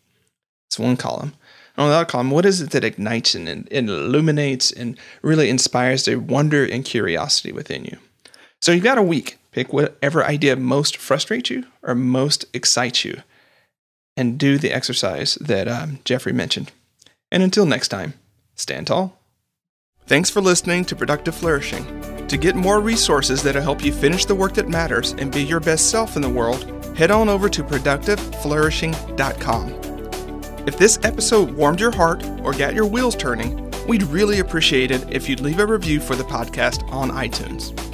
It's 0.67 0.77
one 0.77 0.97
column 0.97 1.33
on 1.77 1.89
the 1.89 2.05
column, 2.05 2.31
what 2.31 2.45
is 2.45 2.61
it 2.61 2.71
that 2.71 2.83
ignites 2.83 3.35
and, 3.35 3.49
and, 3.49 3.89
illuminates 3.89 4.71
and 4.71 4.97
really 5.21 5.49
inspires 5.49 6.05
the 6.05 6.15
wonder 6.15 6.65
and 6.65 6.85
curiosity 6.85 7.51
within 7.51 7.85
you? 7.85 7.97
So 8.61 8.71
you've 8.71 8.83
got 8.83 8.97
a 8.97 9.03
week. 9.03 9.37
Pick 9.51 9.71
whatever 9.71 10.23
idea 10.23 10.55
most 10.55 10.97
frustrates 10.97 11.49
you 11.49 11.65
or 11.81 11.95
most 11.95 12.45
excites 12.53 13.05
you, 13.05 13.21
and 14.17 14.37
do 14.37 14.57
the 14.57 14.73
exercise 14.73 15.35
that 15.35 15.67
um, 15.67 15.99
Jeffrey 16.03 16.33
mentioned. 16.33 16.71
And 17.31 17.43
until 17.43 17.65
next 17.65 17.89
time, 17.89 18.15
stand 18.55 18.87
tall. 18.87 19.17
Thanks 20.07 20.29
for 20.29 20.41
listening 20.41 20.85
to 20.85 20.95
Productive 20.95 21.35
Flourishing. 21.35 21.85
To 22.27 22.37
get 22.37 22.55
more 22.55 22.79
resources 22.79 23.43
that'll 23.43 23.61
help 23.61 23.83
you 23.83 23.93
finish 23.93 24.25
the 24.25 24.35
work 24.35 24.53
that 24.55 24.67
matters 24.67 25.13
and 25.13 25.31
be 25.31 25.43
your 25.43 25.59
best 25.59 25.89
self 25.89 26.15
in 26.15 26.21
the 26.21 26.29
world, 26.29 26.63
head 26.97 27.11
on 27.11 27.29
over 27.29 27.49
to 27.49 27.63
productiveflourishing.com. 27.63 29.94
If 30.67 30.79
this 30.79 30.97
episode 31.03 31.51
warmed 31.51 31.79
your 31.79 31.91
heart 31.91 32.25
or 32.41 32.51
got 32.51 32.73
your 32.73 32.87
wheels 32.87 33.15
turning, 33.15 33.71
we'd 33.87 34.01
really 34.01 34.39
appreciate 34.39 34.89
it 34.89 35.05
if 35.11 35.29
you'd 35.29 35.39
leave 35.39 35.59
a 35.59 35.65
review 35.67 35.99
for 35.99 36.15
the 36.15 36.23
podcast 36.23 36.91
on 36.91 37.11
iTunes. 37.11 37.84